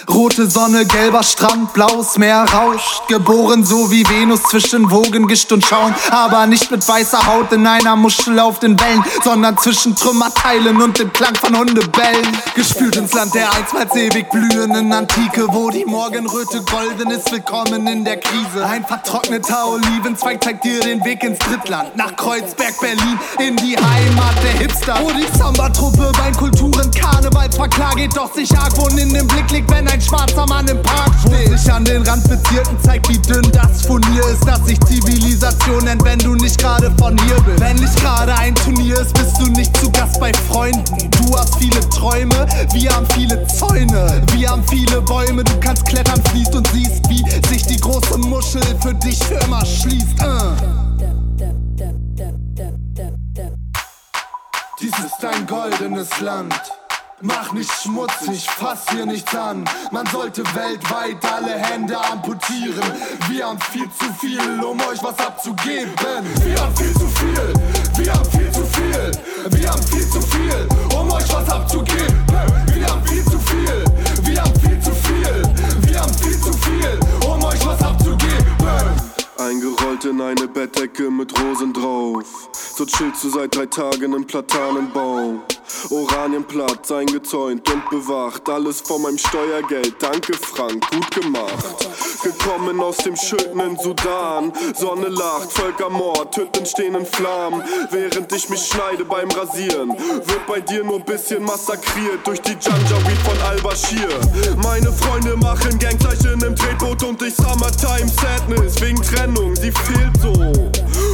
Rote 0.08 0.48
Sonne, 0.48 0.86
gelber 0.86 1.22
Strand, 1.22 1.72
blaues 1.72 2.16
Meer 2.18 2.44
rauscht. 2.52 3.08
Geboren 3.08 3.64
so 3.64 3.90
wie 3.90 4.08
Venus 4.08 4.42
zwischen 4.44 4.90
Wogen, 4.90 5.26
Gischt 5.26 5.50
und 5.52 5.64
Schaum. 5.64 5.94
Aber 6.10 6.46
nicht 6.46 6.70
mit 6.70 6.86
weißer 6.86 7.26
Haut 7.26 7.52
in 7.52 7.66
einer 7.66 7.96
Muschel 7.96 8.38
auf 8.38 8.60
den 8.60 8.78
Wellen, 8.78 9.04
sondern 9.24 9.58
zwischen 9.58 9.96
Trümmerteilen 9.96 10.80
und 10.80 10.98
dem 10.98 11.12
Klang 11.12 11.34
von 11.34 11.58
Hundebellen. 11.58 12.26
Gespült 12.54 12.96
ins 12.96 13.12
Land 13.14 13.34
der 13.34 13.52
einstmals 13.52 13.94
ewig 13.96 14.30
blühenden 14.30 14.92
Antike, 14.92 15.46
wo 15.50 15.70
die 15.70 15.84
Morgenröte 15.84 16.62
golden 16.62 17.10
ist, 17.10 17.30
willkommen 17.32 17.86
in 17.86 18.04
der 18.04 18.18
Krise. 18.18 18.64
Ein 18.64 18.84
vertrockneter 18.84 19.68
Olivenzweig 19.68 20.42
zeigt 20.42 20.64
dir 20.64 20.80
den 20.80 21.04
Weg 21.04 21.22
ins 21.24 21.38
Drittland. 21.40 21.96
Nach 21.96 22.14
Kreuzberg, 22.14 22.78
Berlin, 22.80 23.18
in 23.38 23.56
die 23.56 23.76
Heimat 23.76 24.34
der 24.42 24.52
Hipster. 24.52 24.98
Wo 25.00 25.10
die 25.10 25.26
Samba-Truppe 25.36 26.12
bei 26.16 26.30
Kulturen 26.32 26.90
Karneval 26.92 27.50
zwar 27.50 27.68
klar 27.68 27.94
geht, 27.96 28.16
doch 28.16 28.32
sich 28.32 28.56
Argwohn 28.56 28.96
in 28.98 29.12
den 29.12 29.26
Blick 29.26 29.50
legt, 29.50 29.63
wenn 29.68 29.88
ein 29.88 30.00
schwarzer 30.00 30.46
Mann 30.46 30.66
im 30.68 30.80
Park 30.82 31.12
steht. 31.20 31.50
Wo 31.50 31.56
sich 31.56 31.72
an 31.72 31.84
den 31.84 32.02
Rand 32.02 32.28
Bezirken 32.28 32.76
zeigt, 32.82 33.08
wie 33.08 33.18
dünn 33.18 33.50
das 33.52 33.82
Furnier 33.86 34.24
ist, 34.32 34.46
dass 34.46 34.64
sich 34.64 34.80
Zivilisation 34.80 35.84
nennt, 35.84 36.04
wenn 36.04 36.18
du 36.18 36.34
nicht 36.34 36.58
gerade 36.58 36.92
von 36.98 37.16
hier 37.26 37.40
bist. 37.42 37.60
Wenn 37.60 37.76
nicht 37.76 37.96
gerade 38.00 38.34
ein 38.34 38.54
Turnier 38.54 39.00
ist, 39.00 39.14
bist 39.14 39.38
du 39.40 39.46
nicht 39.46 39.76
zu 39.76 39.90
Gast 39.90 40.20
bei 40.20 40.32
Freunden. 40.48 41.10
Du 41.10 41.36
hast 41.36 41.56
viele 41.56 41.80
Träume, 41.90 42.46
wir 42.72 42.90
haben 42.94 43.06
viele 43.14 43.46
Zäune. 43.46 44.22
Wir 44.32 44.50
haben 44.50 44.64
viele 44.68 45.00
Bäume, 45.02 45.44
du 45.44 45.60
kannst 45.60 45.84
klettern, 45.86 46.22
fließt 46.30 46.54
und 46.54 46.66
siehst, 46.68 47.08
wie 47.08 47.24
sich 47.48 47.66
die 47.66 47.80
große 47.80 48.18
Muschel 48.18 48.62
für 48.82 48.94
dich 48.94 49.18
für 49.18 49.34
immer 49.34 49.64
schließt. 49.64 50.20
Uh. 50.20 50.84
Dies 54.80 54.98
ist 54.98 55.24
ein 55.24 55.46
goldenes 55.46 56.20
Land. 56.20 56.54
Mach 57.24 57.52
nicht 57.54 57.72
schmutzig, 57.72 58.46
fass 58.50 58.84
hier 58.90 59.06
nichts 59.06 59.34
an. 59.34 59.64
Man 59.90 60.06
sollte 60.08 60.42
weltweit 60.54 61.16
alle 61.24 61.54
Hände 61.58 61.96
amputieren. 61.98 62.82
Wir 63.30 63.46
haben 63.46 63.58
viel 63.72 63.88
zu 63.98 64.12
viel, 64.20 64.62
um 64.62 64.78
euch 64.82 65.02
was 65.02 65.18
abzugeben. 65.18 65.90
Wir 66.44 66.60
haben 66.60 66.76
viel 66.76 66.92
zu 66.92 67.08
viel, 67.08 67.54
wir 67.96 68.12
haben 68.12 68.30
viel 68.30 68.52
zu 68.52 68.66
viel, 68.66 69.10
wir 69.52 69.70
haben 69.70 69.82
viel 69.84 70.10
zu 70.10 70.20
viel, 70.20 70.68
um 70.94 71.10
euch 71.10 71.32
was 71.32 71.48
abzugeben. 71.48 72.24
Wir 72.74 72.86
haben 72.88 73.06
viel 73.06 73.23
Eingerollt 79.94 80.04
in 80.04 80.20
eine 80.20 80.48
Bettdecke 80.48 81.10
mit 81.10 81.32
Rosen 81.40 81.72
drauf. 81.72 82.48
So 82.52 82.84
chillst 82.84 83.22
du 83.24 83.30
seit 83.30 83.54
drei 83.54 83.66
Tagen 83.66 84.12
im 84.12 84.26
Platanenbaum. 84.26 85.42
Oranienplatz 85.90 86.90
eingezäunt 86.90 87.68
und 87.70 87.90
bewacht. 87.90 88.48
Alles 88.48 88.80
von 88.80 89.02
meinem 89.02 89.18
Steuergeld. 89.18 89.94
Danke, 90.00 90.34
Frank, 90.34 90.84
gut 90.90 91.10
gemacht. 91.10 91.88
Gekommen 92.22 92.80
aus 92.80 92.96
dem 92.98 93.16
schönen 93.16 93.76
Sudan. 93.78 94.52
Sonne 94.74 95.08
lacht, 95.08 95.52
Völkermord, 95.52 96.36
Hütten 96.36 96.64
stehen 96.64 96.94
in 96.94 97.06
Flammen. 97.06 97.62
Während 97.90 98.32
ich 98.32 98.48
mich 98.48 98.66
schneide 98.66 99.04
beim 99.04 99.30
Rasieren, 99.30 99.90
wird 99.90 100.46
bei 100.46 100.60
dir 100.60 100.84
nur 100.84 101.00
bisschen 101.00 101.44
massakriert 101.44 102.26
durch 102.26 102.40
die 102.40 102.56
Janjaweed 102.58 103.18
von 103.18 103.38
Al-Bashir. 103.42 104.08
Meine 104.62 104.90
Freunde 104.92 105.36
machen 105.36 105.78
Gangzeichen 105.78 106.40
im 106.40 106.56
Tretboot 106.56 107.02
und 107.02 107.20
ich 107.22 107.34
Summertime 107.34 108.08
Sadness 108.08 108.80
wegen 108.80 109.02
Trennung, 109.02 109.54
sie 109.56 109.72
fehlt 109.84 110.20
so. 110.20 110.32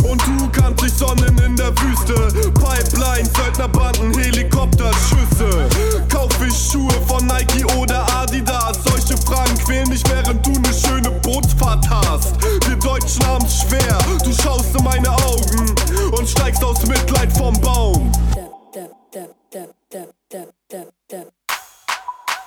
Und 0.09 0.21
du 0.27 0.49
kannst 0.53 0.83
dich 0.83 0.93
sonnen 0.93 1.37
in 1.45 1.57
der 1.57 1.71
Wüste. 1.79 2.15
Pipeline, 2.53 3.29
Söldnerbanden, 3.37 4.15
Helikopterschüsse. 4.19 5.69
Kauf 6.09 6.31
ich 6.47 6.71
Schuhe 6.71 6.93
von 7.07 7.27
Nike 7.27 7.65
oder 7.77 8.07
Adidas. 8.17 8.79
Solche 8.85 9.17
Fragen 9.23 9.57
quälen 9.59 9.91
dich, 9.91 10.03
während 10.09 10.45
du 10.45 10.53
ne 10.53 10.73
schöne 10.73 11.11
Bootsfahrt 11.23 11.89
hast. 11.89 12.35
Wir 12.69 12.77
Deutschen 12.77 13.27
haben's 13.27 13.63
schwer. 13.63 13.99
Du 14.25 14.33
schaust 14.33 14.75
in 14.77 14.85
meine 14.85 15.11
Augen 15.11 15.75
und 16.17 16.29
steigst 16.29 16.65
aus 16.65 16.87
Mitleid 16.87 17.33
vom 17.37 17.59
Baum. 17.61 18.13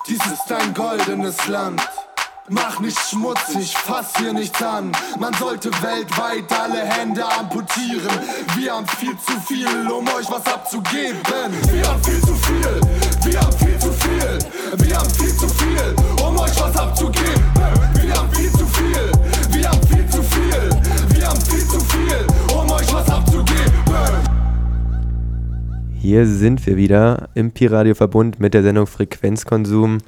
Dies 0.07 0.25
ist 0.25 0.51
ein 0.51 0.73
goldenes 0.73 1.47
Land. 1.47 1.81
Mach 2.49 2.82
nicht 2.82 2.99
schmutzig, 2.99 3.73
fass 3.77 4.17
hier 4.17 4.34
nichts 4.34 4.62
an. 4.62 4.91
Man 5.17 5.34
sollte 5.36 5.71
weltweit 5.82 6.43
alle 6.51 6.82
Hände 6.82 7.23
amputieren. 7.25 8.12
Wir 8.58 8.73
haben 8.73 8.86
viel 8.86 9.15
zu 9.17 9.39
viel, 9.47 9.89
um 9.89 10.06
euch 10.10 10.29
was 10.29 10.45
abzugeben. 10.45 11.21
Wir 11.71 11.88
haben 11.88 12.03
viel 12.03 12.19
zu 12.19 12.36
viel, 12.36 12.82
wir 13.23 13.39
haben 13.39 13.58
viel 13.58 13.79
zu 13.79 13.93
viel, 13.93 14.39
wir 14.77 14.97
haben 14.97 15.10
viel 15.12 15.38
zu 15.38 15.47
viel, 15.47 15.95
um 16.21 16.38
euch 16.38 16.62
was 16.62 16.75
abzugeben. 16.75 17.43
Wir 18.01 18.13
haben 18.13 18.29
viel 18.34 18.51
zu 18.51 18.67
viel, 18.67 19.12
wir 19.51 19.69
haben 19.69 19.88
viel 19.88 20.10
zu 20.10 20.21
viel, 20.21 21.15
wir 21.15 21.27
haben 21.29 21.41
viel 21.41 21.65
zu 21.65 21.79
viel, 21.79 22.27
um 22.53 22.69
euch 22.69 22.93
was 22.93 23.10
abzugeben. 23.10 23.73
Hier 25.93 26.27
sind 26.27 26.65
wir 26.67 26.75
wieder 26.75 27.29
im 27.36 27.53
Pi-Radio-Verbund 27.53 28.41
mit 28.41 28.53
der 28.53 28.63
Sendung 28.63 28.88
Frequenzkonsum. 28.88 29.99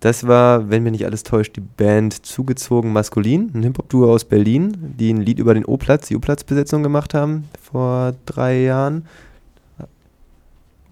Das 0.00 0.26
war, 0.26 0.68
wenn 0.70 0.82
mir 0.82 0.90
nicht 0.90 1.06
alles 1.06 1.22
täuscht, 1.22 1.56
die 1.56 1.60
Band 1.62 2.24
Zugezogen 2.26 2.92
Maskulin, 2.92 3.50
ein 3.54 3.62
Hip-Hop-Duo 3.62 4.12
aus 4.12 4.24
Berlin, 4.24 4.76
die 4.98 5.12
ein 5.12 5.20
Lied 5.22 5.38
über 5.38 5.54
den 5.54 5.64
O-Platz, 5.64 6.08
die 6.08 6.16
O-Platz-Besetzung 6.16 6.82
gemacht 6.82 7.14
haben 7.14 7.44
vor 7.62 8.14
drei 8.26 8.60
Jahren. 8.62 9.06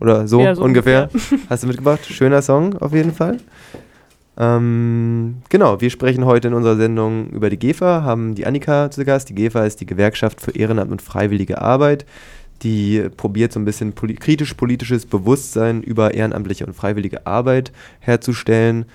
Oder 0.00 0.26
so, 0.26 0.40
Ja, 0.40 0.54
so 0.54 0.62
ungefähr. 0.62 1.08
ungefähr. 1.12 1.38
Hast 1.50 1.62
du 1.62 1.66
mitgebracht? 1.68 2.04
Schöner 2.06 2.42
Song 2.42 2.76
auf 2.78 2.92
jeden 2.92 3.12
Fall. 3.12 3.38
Ähm, 4.36 5.36
genau, 5.48 5.80
wir 5.80 5.90
sprechen 5.90 6.24
heute 6.24 6.48
in 6.48 6.54
unserer 6.54 6.76
Sendung 6.76 7.28
über 7.28 7.50
die 7.50 7.58
GEFA, 7.58 8.02
haben 8.02 8.34
die 8.34 8.46
Annika 8.46 8.90
zu 8.90 9.04
Gast. 9.04 9.28
Die 9.28 9.34
GEFA 9.34 9.64
ist 9.64 9.80
die 9.80 9.86
Gewerkschaft 9.86 10.40
für 10.40 10.50
Ehrenamt 10.50 10.90
und 10.90 11.02
freiwillige 11.02 11.60
Arbeit. 11.60 12.04
Die 12.62 13.08
probiert 13.16 13.52
so 13.52 13.60
ein 13.60 13.64
bisschen 13.64 13.92
poli 13.92 14.14
kritisch-politisches 14.14 15.06
Bewusstsein 15.06 15.82
über 15.82 16.14
ehrenamtliche 16.14 16.66
und 16.66 16.74
freiwillige 16.74 17.26
Arbeit 17.26 17.72
herzustellen. 18.00 18.86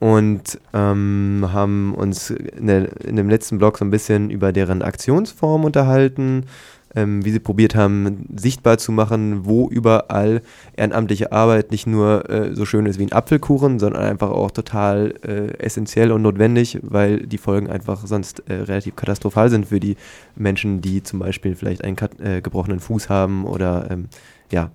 Und 0.00 0.58
ähm, 0.74 1.48
haben 1.52 1.94
uns 1.94 2.30
in, 2.30 2.66
der, 2.66 3.04
in 3.04 3.14
dem 3.14 3.30
letzten 3.30 3.58
Blog 3.58 3.78
so 3.78 3.84
ein 3.84 3.90
bisschen 3.92 4.30
über 4.30 4.52
deren 4.52 4.82
Aktionsform 4.82 5.64
unterhalten, 5.64 6.46
ähm, 6.94 7.24
wie 7.24 7.30
sie 7.30 7.40
probiert 7.40 7.74
haben, 7.74 8.26
sichtbar 8.36 8.78
zu 8.78 8.92
machen, 8.92 9.44
wo 9.44 9.68
überall 9.68 10.42
ehrenamtliche 10.76 11.32
Arbeit 11.32 11.70
nicht 11.70 11.86
nur 11.86 12.28
äh, 12.30 12.54
so 12.54 12.64
schön 12.64 12.86
ist 12.86 12.98
wie 12.98 13.04
ein 13.04 13.12
Apfelkuchen, 13.12 13.78
sondern 13.78 14.02
einfach 14.02 14.30
auch 14.30 14.50
total 14.50 15.14
äh, 15.22 15.56
essentiell 15.58 16.12
und 16.12 16.22
notwendig, 16.22 16.78
weil 16.82 17.26
die 17.26 17.38
Folgen 17.38 17.68
einfach 17.68 18.06
sonst 18.06 18.42
äh, 18.48 18.54
relativ 18.54 18.96
katastrophal 18.96 19.50
sind 19.50 19.66
für 19.66 19.80
die 19.80 19.96
Menschen, 20.36 20.80
die 20.80 21.02
zum 21.02 21.18
Beispiel 21.18 21.54
vielleicht 21.54 21.84
einen 21.84 21.96
äh, 22.22 22.40
gebrochenen 22.40 22.80
Fuß 22.80 23.08
haben 23.08 23.44
oder 23.44 23.88
ähm, 23.90 24.08
ja, 24.50 24.70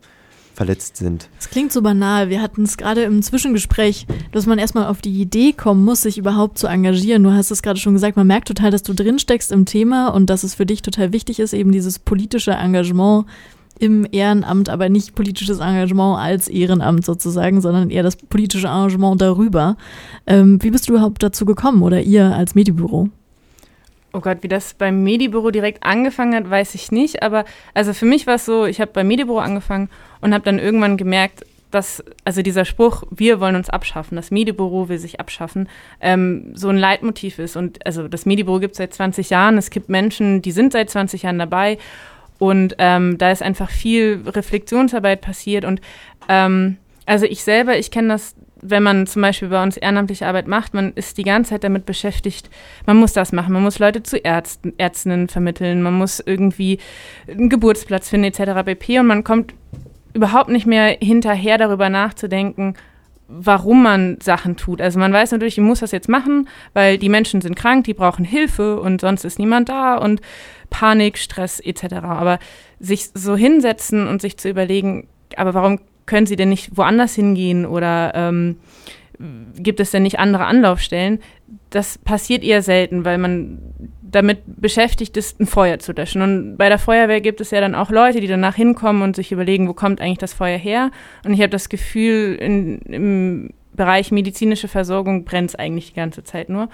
verletzt 0.58 0.98
sind. 0.98 1.30
Es 1.40 1.50
klingt 1.50 1.72
so 1.72 1.84
banal. 1.84 2.30
Wir 2.30 2.42
hatten 2.42 2.64
es 2.64 2.78
gerade 2.78 3.04
im 3.04 3.22
Zwischengespräch, 3.22 4.08
dass 4.32 4.48
man 4.48 4.58
erstmal 4.58 4.88
auf 4.88 5.02
die 5.02 5.22
Idee 5.22 5.54
kommen 5.54 5.86
muss, 5.86 6.02
sich 6.02 6.18
überhaupt 6.18 6.58
zu 6.58 6.66
engagieren. 6.66 7.24
Du 7.24 7.32
hast 7.32 7.52
es 7.52 7.62
gerade 7.62 7.80
schon 7.80 7.94
gesagt, 7.94 8.18
man 8.18 8.26
merkt 8.26 8.48
total, 8.48 8.72
dass 8.72 8.82
du 8.82 8.94
drinsteckst 8.94 9.52
im 9.52 9.66
Thema 9.66 10.10
und 10.10 10.32
dass 10.32 10.44
es 10.44 10.56
für 10.56 10.66
dich 10.66 10.82
total 10.82 11.14
wichtig 11.14 11.40
ist, 11.40 11.54
eben 11.54 11.72
dieses 11.72 12.00
politische 12.00 12.52
Engagement 12.52 13.28
im 13.80 14.08
Ehrenamt, 14.12 14.70
aber 14.70 14.90
nicht 14.90 15.14
politisches 15.14 15.60
Engagement 15.60 16.18
als 16.18 16.48
Ehrenamt 16.48 17.06
sozusagen, 17.06 17.62
sondern 17.62 17.92
eher 17.92 18.02
das 18.02 18.16
politische 18.16 18.66
Engagement 18.66 19.22
darüber. 19.22 19.78
Ähm, 20.26 20.58
wie 20.64 20.72
bist 20.72 20.90
du 20.90 20.94
überhaupt 20.94 21.22
dazu 21.22 21.46
gekommen 21.46 21.84
oder 21.84 22.02
ihr 22.02 22.36
als 22.36 22.56
Medibüro? 22.56 23.10
Oh 24.14 24.20
Gott, 24.22 24.40
wie 24.42 24.48
das 24.48 24.74
beim 24.74 25.04
Medibüro 25.04 25.52
direkt 25.52 25.84
angefangen 25.84 26.36
hat, 26.36 26.50
weiß 26.50 26.76
ich 26.76 26.92
nicht. 26.92 27.22
Aber 27.24 27.46
also 27.74 27.94
für 27.94 28.06
mich 28.06 28.26
war 28.26 28.36
es 28.36 28.46
so, 28.46 28.66
ich 28.66 28.82
habe 28.82 28.92
beim 28.92 29.08
Medibüro 29.08 29.40
angefangen 29.40 29.90
und 30.22 30.34
habe 30.34 30.44
dann 30.44 30.60
irgendwann 30.60 30.98
gemerkt, 30.98 31.46
dass 31.72 32.04
also 32.24 32.42
dieser 32.42 32.66
Spruch, 32.66 33.04
wir 33.12 33.40
wollen 33.40 33.56
uns 33.56 33.70
abschaffen, 33.70 34.16
das 34.16 34.32
Medibüro 34.32 34.88
will 34.88 35.00
sich 35.00 35.20
abschaffen, 35.20 35.68
ähm, 36.00 36.52
so 36.54 36.70
ein 36.70 36.78
Leitmotiv 36.78 37.40
ist. 37.40 37.56
Und 37.56 37.86
also 37.86 38.08
das 38.08 38.26
Medibüro 38.26 38.60
gibt 38.60 38.72
es 38.72 38.78
seit 38.78 38.94
20 38.94 39.30
Jahren, 39.30 39.58
es 39.58 39.70
gibt 39.70 39.90
Menschen, 39.90 40.42
die 40.42 40.52
sind 40.52 40.72
seit 40.72 40.90
20 40.90 41.24
Jahren 41.24 41.40
dabei 41.40 41.78
und 42.40 42.76
ähm, 42.78 43.18
da 43.18 43.32
ist 43.32 43.42
einfach 43.42 43.70
viel 43.70 44.24
Reflexionsarbeit 44.26 45.22
passiert. 45.22 45.66
Und 45.66 45.82
ähm, 46.30 46.78
also 47.06 47.26
ich 47.26 47.44
selber, 47.44 47.78
ich 47.78 47.92
kenne 47.92 48.10
das, 48.10 48.36
wenn 48.70 48.84
man 48.84 49.08
zum 49.08 49.22
Beispiel 49.22 49.50
bei 49.50 49.62
uns 49.62 49.78
ehrenamtliche 49.78 50.28
Arbeit 50.28 50.48
macht, 50.48 50.74
man 50.74 50.94
ist 50.94 51.18
die 51.18 51.24
ganze 51.24 51.52
Zeit 51.52 51.64
damit 51.64 51.86
beschäftigt, 51.86 52.50
man 52.86 52.98
muss 52.98 53.14
das 53.14 53.32
machen, 53.32 53.54
man 53.54 53.64
muss 53.64 53.80
Leute 53.80 54.04
zu 54.04 54.18
Ärzten, 54.18 54.74
Ärztinnen 54.78 55.28
vermitteln, 55.28 55.82
man 55.82 55.94
muss 55.94 56.22
irgendwie 56.26 56.80
einen 57.28 57.50
Geburtsplatz 57.50 58.10
finden 58.10 58.26
etc. 58.26 58.64
pp. 58.66 59.00
Und 59.00 59.08
man 59.08 59.24
kommt 59.24 59.54
überhaupt 60.14 60.50
nicht 60.50 60.66
mehr 60.66 60.98
hinterher 61.00 61.58
darüber 61.58 61.90
nachzudenken, 61.90 62.76
warum 63.28 63.84
man 63.84 64.18
Sachen 64.22 64.56
tut. 64.56 64.82
Also 64.82 65.00
man 65.00 65.12
weiß 65.12 65.32
natürlich, 65.32 65.58
ich 65.58 65.64
muss 65.64 65.82
das 65.82 65.92
jetzt 65.92 66.10
machen, 66.10 66.48
weil 66.74 66.98
die 66.98 67.10
Menschen 67.10 67.42
sind 67.42 67.56
krank, 67.56 67.84
die 67.84 67.94
brauchen 67.94 68.26
Hilfe 68.26 68.80
und 68.80 69.02
sonst 69.02 69.26
ist 69.26 69.38
niemand 69.38 69.70
da 69.70 69.96
und 69.98 70.22
Panik, 70.70 71.18
Stress 71.18 71.60
etc. 71.60 71.96
Aber 72.04 72.40
sich 72.80 73.10
so 73.14 73.36
hinsetzen 73.36 74.08
und 74.08 74.22
sich 74.22 74.38
zu 74.38 74.50
überlegen, 74.50 75.08
aber 75.36 75.54
warum 75.54 75.80
können 76.08 76.26
sie 76.26 76.36
denn 76.36 76.50
nicht 76.50 76.76
woanders 76.76 77.14
hingehen 77.14 77.66
oder 77.68 78.14
ähm, 78.16 78.58
gibt 79.56 79.80
es 79.80 79.92
denn 79.92 80.04
nicht 80.04 80.20
andere 80.20 80.46
Anlaufstellen? 80.46 81.20
Das 81.70 81.98
passiert 81.98 82.44
eher 82.44 82.62
selten, 82.62 83.06
weil 83.06 83.18
man 83.20 83.60
damit 84.02 84.40
beschäftigt 84.46 85.18
ist, 85.18 85.40
ein 85.40 85.48
Feuer 85.48 85.80
zu 85.80 85.92
löschen. 85.92 86.22
Und 86.22 86.58
bei 86.58 86.70
der 86.70 86.80
Feuerwehr 86.80 87.22
gibt 87.22 87.42
es 87.42 87.52
ja 87.52 87.62
dann 87.62 87.76
auch 87.76 87.92
Leute, 87.92 88.22
die 88.22 88.28
danach 88.28 88.56
hinkommen 88.56 89.02
und 89.02 89.16
sich 89.16 89.32
überlegen, 89.32 89.68
wo 89.68 89.74
kommt 89.74 90.02
eigentlich 90.02 90.18
das 90.18 90.34
Feuer 90.34 90.58
her? 90.58 90.92
Und 91.26 91.34
ich 91.34 91.42
habe 91.42 91.50
das 91.50 91.70
Gefühl, 91.70 92.36
in, 92.36 92.80
im 92.82 93.50
Bereich 93.74 94.12
medizinische 94.12 94.68
Versorgung 94.68 95.26
brennt 95.26 95.52
es 95.52 95.56
eigentlich 95.56 95.90
die 95.90 96.00
ganze 96.00 96.24
Zeit 96.24 96.50
nur. 96.50 96.70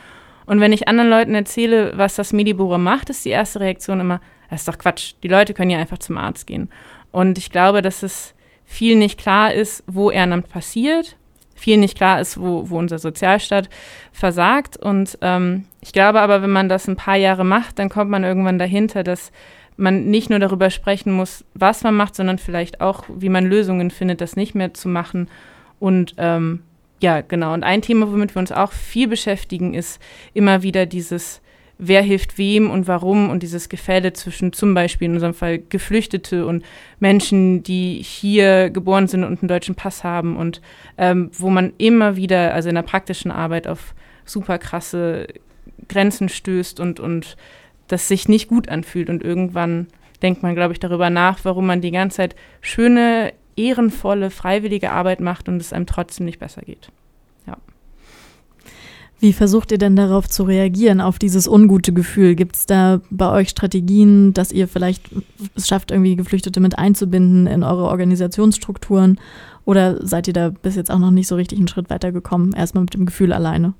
Und 0.45 0.59
wenn 0.59 0.73
ich 0.73 0.87
anderen 0.87 1.09
Leuten 1.09 1.35
erzähle, 1.35 1.93
was 1.95 2.15
das 2.15 2.33
Medibore 2.33 2.79
macht, 2.79 3.09
ist 3.09 3.25
die 3.25 3.29
erste 3.29 3.61
Reaktion 3.61 3.99
immer, 3.99 4.21
das 4.49 4.61
ist 4.61 4.67
doch 4.67 4.77
Quatsch. 4.77 5.15
Die 5.23 5.27
Leute 5.27 5.53
können 5.53 5.71
ja 5.71 5.79
einfach 5.79 5.97
zum 5.97 6.17
Arzt 6.17 6.45
gehen. 6.45 6.69
Und 7.11 7.37
ich 7.37 7.49
glaube, 7.49 7.81
dass 7.81 8.03
es 8.03 8.35
viel 8.73 8.95
nicht 8.95 9.19
klar 9.19 9.53
ist, 9.53 9.83
wo 9.85 10.09
Ehrenamt 10.09 10.49
passiert, 10.49 11.15
viel 11.53 11.77
nicht 11.77 11.95
klar 11.95 12.19
ist, 12.19 12.41
wo, 12.41 12.69
wo 12.69 12.79
unser 12.79 12.97
Sozialstaat 12.97 13.69
versagt. 14.11 14.77
Und 14.77 15.17
ähm, 15.21 15.65
ich 15.79 15.93
glaube 15.93 16.21
aber, 16.21 16.41
wenn 16.41 16.51
man 16.51 16.69
das 16.69 16.87
ein 16.87 16.95
paar 16.95 17.15
Jahre 17.15 17.45
macht, 17.45 17.77
dann 17.77 17.89
kommt 17.89 18.09
man 18.09 18.23
irgendwann 18.23 18.57
dahinter, 18.57 19.03
dass 19.03 19.31
man 19.77 20.05
nicht 20.05 20.31
nur 20.31 20.39
darüber 20.39 20.71
sprechen 20.71 21.13
muss, 21.13 21.45
was 21.53 21.83
man 21.83 21.95
macht, 21.95 22.15
sondern 22.15 22.39
vielleicht 22.39 22.81
auch, 22.81 23.03
wie 23.07 23.29
man 23.29 23.45
Lösungen 23.45 23.91
findet, 23.91 24.21
das 24.21 24.35
nicht 24.35 24.55
mehr 24.55 24.73
zu 24.73 24.89
machen. 24.89 25.29
Und 25.79 26.15
ähm, 26.17 26.63
ja, 26.99 27.21
genau. 27.21 27.53
Und 27.53 27.63
ein 27.63 27.83
Thema, 27.83 28.11
womit 28.11 28.35
wir 28.35 28.39
uns 28.39 28.51
auch 28.51 28.71
viel 28.71 29.07
beschäftigen, 29.07 29.75
ist 29.75 30.01
immer 30.33 30.63
wieder 30.63 30.87
dieses 30.87 31.42
wer 31.87 32.01
hilft 32.01 32.37
wem 32.37 32.69
und 32.69 32.87
warum 32.87 33.29
und 33.29 33.43
dieses 33.43 33.67
Gefälle 33.67 34.13
zwischen 34.13 34.53
zum 34.53 34.73
Beispiel 34.73 35.07
in 35.07 35.15
unserem 35.15 35.33
Fall 35.33 35.59
Geflüchtete 35.59 36.45
und 36.45 36.63
Menschen, 36.99 37.63
die 37.63 38.01
hier 38.01 38.69
geboren 38.69 39.07
sind 39.07 39.23
und 39.23 39.41
einen 39.41 39.49
deutschen 39.49 39.75
Pass 39.75 40.03
haben 40.03 40.37
und 40.37 40.61
ähm, 40.97 41.29
wo 41.33 41.49
man 41.49 41.73
immer 41.77 42.15
wieder, 42.15 42.53
also 42.53 42.69
in 42.69 42.75
der 42.75 42.83
praktischen 42.83 43.31
Arbeit, 43.31 43.67
auf 43.67 43.93
super 44.25 44.57
krasse 44.57 45.27
Grenzen 45.89 46.29
stößt 46.29 46.79
und, 46.79 46.99
und 46.99 47.35
das 47.87 48.07
sich 48.07 48.29
nicht 48.29 48.47
gut 48.47 48.69
anfühlt. 48.69 49.09
Und 49.09 49.21
irgendwann 49.21 49.87
denkt 50.21 50.41
man, 50.41 50.55
glaube 50.55 50.73
ich, 50.73 50.79
darüber 50.79 51.09
nach, 51.09 51.39
warum 51.43 51.65
man 51.65 51.81
die 51.81 51.91
ganze 51.91 52.17
Zeit 52.17 52.35
schöne, 52.61 53.33
ehrenvolle, 53.57 54.29
freiwillige 54.29 54.91
Arbeit 54.91 55.19
macht 55.19 55.49
und 55.49 55.57
es 55.57 55.73
einem 55.73 55.85
trotzdem 55.85 56.25
nicht 56.25 56.39
besser 56.39 56.61
geht. 56.61 56.89
Wie 59.19 59.31
versucht 59.33 59.71
ihr 59.71 59.77
denn 59.77 59.95
darauf 59.95 60.27
zu 60.27 60.43
reagieren, 60.43 60.99
auf 60.99 61.17
dieses 61.17 61.47
ungute 61.47 61.93
Gefühl? 61.93 62.35
Gibt 62.35 62.57
es 62.57 62.65
da 62.65 62.99
bei 63.09 63.31
euch 63.31 63.49
Strategien, 63.49 64.33
dass 64.33 64.51
ihr 64.51 64.67
vielleicht 64.67 65.09
es 65.55 65.67
schafft, 65.67 65.91
irgendwie 65.91 66.17
Geflüchtete 66.17 66.59
mit 66.59 66.77
einzubinden 66.77 67.47
in 67.47 67.63
eure 67.63 67.85
Organisationsstrukturen? 67.85 69.19
Oder 69.65 70.05
seid 70.05 70.27
ihr 70.27 70.33
da 70.33 70.49
bis 70.49 70.75
jetzt 70.75 70.91
auch 70.91 70.99
noch 70.99 71.11
nicht 71.11 71.27
so 71.27 71.35
richtig 71.35 71.57
einen 71.57 71.69
Schritt 71.69 71.89
weitergekommen, 71.89 72.51
erstmal 72.53 72.83
mit 72.83 72.93
dem 72.93 73.05
Gefühl 73.05 73.31
alleine? 73.31 73.73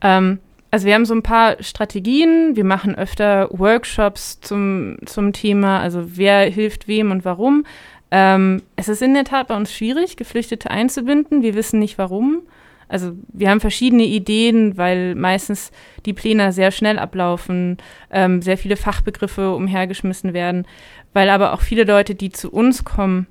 Ähm, 0.00 0.38
also 0.70 0.86
wir 0.86 0.94
haben 0.94 1.04
so 1.04 1.14
ein 1.14 1.22
paar 1.22 1.62
Strategien. 1.62 2.56
Wir 2.56 2.64
machen 2.64 2.94
öfter 2.94 3.48
Workshops 3.50 4.40
zum, 4.40 4.96
zum 5.04 5.32
Thema, 5.32 5.80
also 5.80 6.16
wer 6.16 6.48
hilft 6.48 6.88
wem 6.88 7.10
und 7.10 7.24
warum. 7.24 7.64
Ähm, 8.10 8.62
es 8.76 8.88
ist 8.88 9.02
in 9.02 9.14
der 9.14 9.24
Tat 9.24 9.48
bei 9.48 9.56
uns 9.56 9.72
schwierig, 9.72 10.16
Geflüchtete 10.16 10.70
einzubinden. 10.70 11.42
Wir 11.42 11.54
wissen 11.54 11.78
nicht 11.78 11.98
warum. 11.98 12.42
Also 12.90 13.12
wir 13.32 13.48
haben 13.48 13.60
verschiedene 13.60 14.02
Ideen, 14.02 14.76
weil 14.76 15.14
meistens 15.14 15.70
die 16.06 16.12
Pläne 16.12 16.52
sehr 16.52 16.72
schnell 16.72 16.98
ablaufen, 16.98 17.78
ähm, 18.10 18.42
sehr 18.42 18.58
viele 18.58 18.76
Fachbegriffe 18.76 19.54
umhergeschmissen 19.54 20.34
werden, 20.34 20.66
weil 21.12 21.30
aber 21.30 21.52
auch 21.52 21.60
viele 21.60 21.84
Leute, 21.84 22.16
die 22.16 22.30
zu 22.30 22.50
uns 22.50 22.84
kommen, 22.84 23.28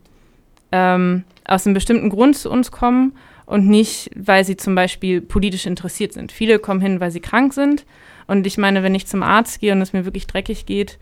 ähm, 0.72 1.26
aus 1.46 1.66
einem 1.66 1.74
bestimmten 1.74 2.10
Grund 2.10 2.38
zu 2.38 2.50
uns 2.50 2.72
kommen 2.72 3.14
und 3.46 3.68
nicht, 3.68 4.12
weil 4.16 4.46
sie 4.46 4.56
zum 4.56 4.76
Beispiel 4.76 5.20
politisch 5.20 5.66
interessiert 5.66 6.14
sind. 6.14 6.32
Viele 6.32 6.60
kommen 6.60 6.80
hin, 6.80 7.02
weil 7.02 7.12
sie 7.12 7.20
krank 7.20 7.54
sind. 7.54 7.86
Und 8.28 8.48
ich 8.48 8.58
meine, 8.58 8.82
wenn 8.82 8.96
ich 8.96 9.08
zum 9.08 9.24
Arzt 9.24 9.60
gehe 9.60 9.74
und 9.74 9.82
es 9.82 9.92
mir 9.92 10.06
wirklich 10.06 10.28
dreckig 10.28 10.68
geht, 10.68 11.00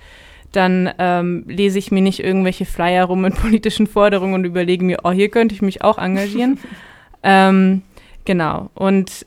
dann 0.51 0.89
ähm, 0.97 1.43
lese 1.45 1.77
ich 1.77 1.91
mir 1.91 2.01
nicht 2.01 2.23
irgendwelche 2.23 2.65
Flyer 2.65 3.05
rum 3.05 3.21
mit 3.21 3.35
politischen 3.35 3.85
Forderungen 3.85 4.33
und 4.33 4.45
überlege 4.45 4.83
mir, 4.83 4.99
oh, 5.03 5.11
hier 5.11 5.29
könnte 5.29 5.53
ich 5.53 5.61
mich 5.61 5.83
auch 5.83 5.97
engagieren. 5.97 6.57
ähm, 7.23 7.81
Genau. 8.27 8.69
Und 8.73 9.25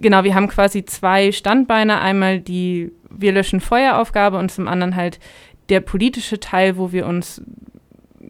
genau, 0.00 0.22
wir 0.22 0.36
haben 0.36 0.46
quasi 0.46 0.84
zwei 0.84 1.32
Standbeine. 1.32 2.00
Einmal 2.00 2.38
die 2.38 2.92
Wir 3.10 3.32
löschen 3.32 3.60
Feueraufgabe 3.60 4.38
und 4.38 4.52
zum 4.52 4.68
anderen 4.68 4.94
halt 4.94 5.18
der 5.70 5.80
politische 5.80 6.38
Teil, 6.38 6.76
wo 6.76 6.92
wir 6.92 7.04
uns 7.04 7.42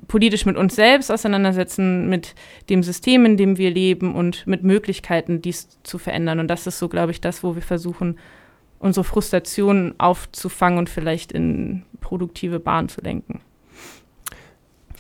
politisch 0.07 0.47
mit 0.47 0.57
uns 0.57 0.75
selbst 0.77 1.13
auseinandersetzen, 1.13 2.09
mit 2.09 2.35
dem 2.71 2.83
System, 2.83 3.27
in 3.27 3.37
dem 3.37 3.59
wir 3.59 3.71
leben 3.71 4.15
und 4.15 4.47
mit 4.47 4.65
Möglichkeiten, 4.65 5.43
dies 5.43 5.69
zu 5.83 5.99
verändern. 5.99 6.41
Und 6.41 6.49
das 6.49 6.67
ist 6.67 6.79
so, 6.79 6.89
glaube 6.89 7.13
ich, 7.13 7.21
das, 7.21 7.43
wo 7.43 7.55
wir 7.55 7.61
versuchen, 7.61 8.19
unsere 8.79 9.05
Frustration 9.05 9.95
aufzufangen 9.99 10.79
und 10.79 10.89
vielleicht 10.89 11.33
in 11.33 11.83
produktive 12.01 12.61
Bahnen 12.61 12.89
zu 12.89 13.03
lenken. 13.03 13.43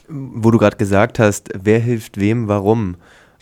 Wo 0.06 0.50
du 0.50 0.58
gerade 0.58 0.76
gesagt 0.76 1.18
hast, 1.18 1.48
wer 1.58 1.78
hilft 1.78 2.20
wem, 2.20 2.46
warum? 2.46 2.96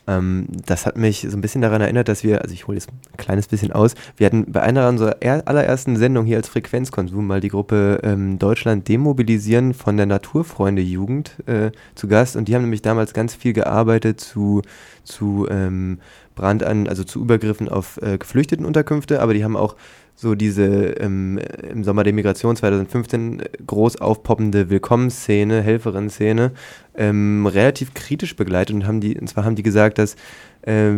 Ähm, 0.07 0.47
das 0.67 0.87
hat 0.87 0.97
mich 0.97 1.27
so 1.29 1.37
ein 1.37 1.41
bisschen 1.41 1.63
daran 1.63 1.81
erinnert, 1.81 2.09
dass 2.09 2.23
wir, 2.23 2.43
also 2.43 2.55
ich 2.55 2.67
hole 2.67 2.77
jetzt 2.77 2.89
ein 2.91 3.17
kleines 3.17 3.49
bisschen 3.49 3.73
aus, 3.73 3.95
wir 4.17 4.27
hatten 4.27 4.51
bei 4.51 4.63
einer 4.63 4.89
unserer 4.89 5.17
allerersten 5.23 5.97
Sendungen 5.97 6.27
hier 6.27 6.37
als 6.37 6.49
Frequenzkonsum 6.49 7.27
mal 7.27 7.41
die 7.41 7.49
Gruppe 7.49 8.01
ähm, 8.03 8.39
Deutschland 8.39 8.89
demobilisieren 8.89 9.75
von 9.75 9.97
der 9.97 10.07
Naturfreunde 10.07 10.83
Jugend 10.83 11.33
äh, 11.47 11.73
zu 11.95 12.09
Gast. 12.09 12.37
Und 12.37 12.49
die 12.49 12.55
haben 12.55 12.63
nämlich 12.63 12.83
damals 12.83 13.13
ganz 13.15 13.35
viel 13.35 13.53
gearbeitet 13.53 14.21
zu, 14.21 14.63
zu 15.07 15.47
ähm, 15.51 15.99
Brand 16.35 16.63
an, 16.63 16.87
also 16.87 17.05
zu 17.05 17.21
Übergriffen 17.21 17.69
auf 17.69 17.99
äh, 18.03 18.19
Geflüchtetenunterkünfte, 18.19 19.21
aber 19.23 19.35
die 19.35 19.45
haben 19.45 19.57
auch 19.57 19.77
so 20.19 20.35
diese 20.35 20.65
ähm, 20.99 21.39
im 21.71 21.85
Sommer 21.85 22.03
der 22.03 22.15
Migration 22.15 22.57
2015 22.57 23.43
groß 23.67 23.97
aufpoppende 23.97 24.71
Willkommensszene, 24.71 25.61
Helferin-Szene, 25.61 26.53
ähm, 26.97 27.47
relativ 27.47 27.93
kritisch 27.93 28.35
begleitet 28.35 28.75
und 28.75 28.87
haben 28.87 29.01
die, 29.01 29.19
und 29.19 29.29
zwar 29.29 29.45
haben 29.45 29.57
die 29.57 29.63
gesagt, 29.63 29.99
dass 29.99 30.17
äh, 30.63 30.93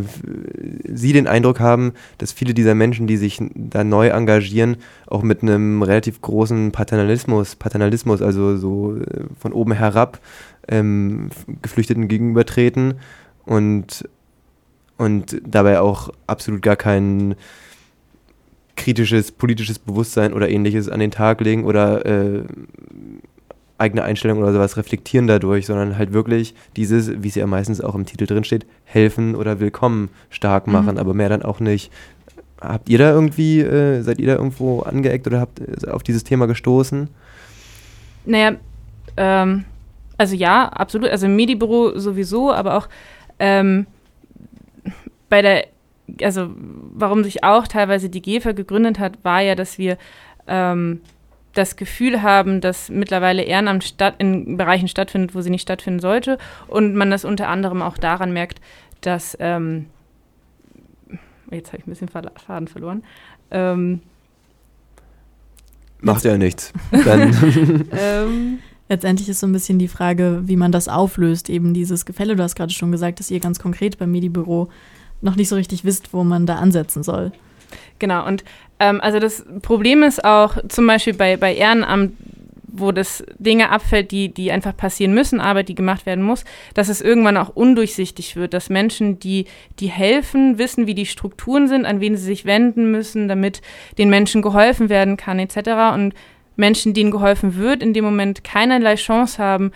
sie 0.84 1.12
den 1.12 1.26
Eindruck 1.26 1.58
haben, 1.58 1.94
dass 2.18 2.30
viele 2.30 2.54
dieser 2.54 2.76
Menschen, 2.76 3.08
die 3.08 3.16
sich 3.16 3.40
da 3.54 3.82
neu 3.82 4.08
engagieren, 4.08 4.76
auch 5.08 5.22
mit 5.22 5.42
einem 5.42 5.82
relativ 5.82 6.20
großen 6.20 6.70
Paternalismus, 6.70 7.56
Paternalismus, 7.56 8.22
also 8.22 8.56
so 8.56 8.96
äh, 8.96 9.24
von 9.36 9.52
oben 9.52 9.72
herab 9.72 10.20
ähm, 10.68 11.30
Geflüchteten 11.60 12.06
gegenübertreten 12.06 12.94
und, 13.48 14.08
und 14.98 15.40
dabei 15.46 15.80
auch 15.80 16.10
absolut 16.26 16.62
gar 16.62 16.76
keinen 16.76 17.34
kritisches 18.76 19.32
politisches 19.32 19.78
Bewusstsein 19.78 20.32
oder 20.32 20.48
ähnliches 20.48 20.88
an 20.88 21.00
den 21.00 21.10
Tag 21.10 21.40
legen 21.40 21.64
oder 21.64 22.06
äh, 22.06 22.44
eigene 23.78 24.02
Einstellungen 24.02 24.42
oder 24.42 24.52
sowas 24.52 24.76
reflektieren 24.76 25.26
dadurch, 25.26 25.66
sondern 25.66 25.98
halt 25.98 26.12
wirklich 26.12 26.54
dieses, 26.76 27.22
wie 27.22 27.28
es 27.28 27.34
ja 27.34 27.46
meistens 27.46 27.80
auch 27.80 27.94
im 27.94 28.06
Titel 28.06 28.26
drin 28.26 28.44
steht, 28.44 28.66
helfen 28.84 29.34
oder 29.34 29.60
willkommen 29.60 30.10
stark 30.30 30.66
mhm. 30.66 30.72
machen, 30.74 30.92
mhm. 30.92 30.98
aber 30.98 31.14
mehr 31.14 31.28
dann 31.28 31.42
auch 31.42 31.60
nicht. 31.60 31.92
Habt 32.60 32.88
ihr 32.88 32.98
da 32.98 33.10
irgendwie, 33.10 33.60
äh, 33.60 34.02
seid 34.02 34.18
ihr 34.18 34.26
da 34.26 34.34
irgendwo 34.34 34.80
angeeckt 34.80 35.26
oder 35.26 35.40
habt 35.40 35.60
äh, 35.60 35.88
auf 35.88 36.02
dieses 36.02 36.24
Thema 36.24 36.46
gestoßen? 36.46 37.08
Naja, 38.26 38.56
ähm, 39.16 39.64
also 40.18 40.34
ja, 40.34 40.68
absolut. 40.68 41.08
Also 41.08 41.26
im 41.26 41.36
Medibüro 41.36 41.98
sowieso, 41.98 42.52
aber 42.52 42.76
auch 42.76 42.88
ähm, 43.38 43.86
bei 45.28 45.42
der 45.42 45.66
also 46.22 46.50
warum 46.56 47.24
sich 47.24 47.44
auch 47.44 47.66
teilweise 47.66 48.08
die 48.08 48.22
GEFA 48.22 48.52
gegründet 48.52 48.98
hat, 48.98 49.22
war 49.24 49.40
ja, 49.40 49.54
dass 49.54 49.78
wir 49.78 49.98
ähm, 50.46 51.00
das 51.54 51.76
Gefühl 51.76 52.22
haben, 52.22 52.60
dass 52.60 52.88
mittlerweile 52.88 53.42
Ehrenamt 53.42 53.84
statt, 53.84 54.14
in 54.18 54.56
Bereichen 54.56 54.88
stattfindet, 54.88 55.34
wo 55.34 55.40
sie 55.40 55.50
nicht 55.50 55.62
stattfinden 55.62 56.00
sollte. 56.00 56.38
Und 56.66 56.94
man 56.94 57.10
das 57.10 57.24
unter 57.24 57.48
anderem 57.48 57.82
auch 57.82 57.98
daran 57.98 58.32
merkt, 58.32 58.60
dass, 59.00 59.36
ähm, 59.40 59.86
jetzt 61.50 61.68
habe 61.68 61.78
ich 61.78 61.86
ein 61.86 61.90
bisschen 61.90 62.08
Faden 62.08 62.68
verloren. 62.68 63.04
Ähm, 63.50 64.02
Macht 66.00 66.24
ja 66.24 66.38
nichts. 66.38 66.72
Dann 66.92 67.34
ähm, 67.98 68.58
Letztendlich 68.88 69.28
ist 69.28 69.40
so 69.40 69.46
ein 69.46 69.52
bisschen 69.52 69.78
die 69.78 69.88
Frage, 69.88 70.42
wie 70.44 70.56
man 70.56 70.72
das 70.72 70.88
auflöst, 70.88 71.50
eben 71.50 71.74
dieses 71.74 72.06
Gefälle. 72.06 72.36
Du 72.36 72.42
hast 72.42 72.54
gerade 72.54 72.72
schon 72.72 72.92
gesagt, 72.92 73.20
dass 73.20 73.30
ihr 73.30 73.40
ganz 73.40 73.58
konkret 73.58 73.98
beim 73.98 74.10
Medibüro 74.10 74.68
noch 75.20 75.36
nicht 75.36 75.48
so 75.48 75.56
richtig 75.56 75.84
wisst, 75.84 76.12
wo 76.12 76.24
man 76.24 76.46
da 76.46 76.56
ansetzen 76.56 77.02
soll. 77.02 77.32
Genau, 77.98 78.26
und 78.26 78.44
ähm, 78.78 79.00
also 79.00 79.18
das 79.18 79.44
Problem 79.62 80.02
ist 80.02 80.24
auch 80.24 80.56
zum 80.68 80.86
Beispiel 80.86 81.14
bei, 81.14 81.36
bei 81.36 81.54
Ehrenamt, 81.54 82.12
wo 82.70 82.92
das 82.92 83.24
Dinge 83.38 83.70
abfällt, 83.70 84.10
die, 84.10 84.32
die 84.32 84.52
einfach 84.52 84.76
passieren 84.76 85.12
müssen, 85.12 85.40
Arbeit, 85.40 85.68
die 85.68 85.74
gemacht 85.74 86.06
werden 86.06 86.22
muss, 86.22 86.44
dass 86.74 86.88
es 86.88 87.00
irgendwann 87.00 87.36
auch 87.36 87.48
undurchsichtig 87.48 88.36
wird, 88.36 88.54
dass 88.54 88.70
Menschen, 88.70 89.18
die, 89.18 89.46
die 89.80 89.88
helfen, 89.88 90.58
wissen, 90.58 90.86
wie 90.86 90.94
die 90.94 91.06
Strukturen 91.06 91.66
sind, 91.66 91.86
an 91.86 92.00
wen 92.00 92.16
sie 92.16 92.24
sich 92.24 92.44
wenden 92.44 92.90
müssen, 92.90 93.26
damit 93.26 93.62
den 93.96 94.10
Menschen 94.10 94.42
geholfen 94.42 94.88
werden 94.88 95.16
kann, 95.16 95.38
etc. 95.38 95.94
Und 95.94 96.14
Menschen, 96.58 96.92
denen 96.92 97.10
geholfen 97.10 97.56
wird, 97.56 97.82
in 97.82 97.94
dem 97.94 98.04
Moment 98.04 98.44
keinerlei 98.44 98.96
Chance 98.96 99.42
haben, 99.42 99.72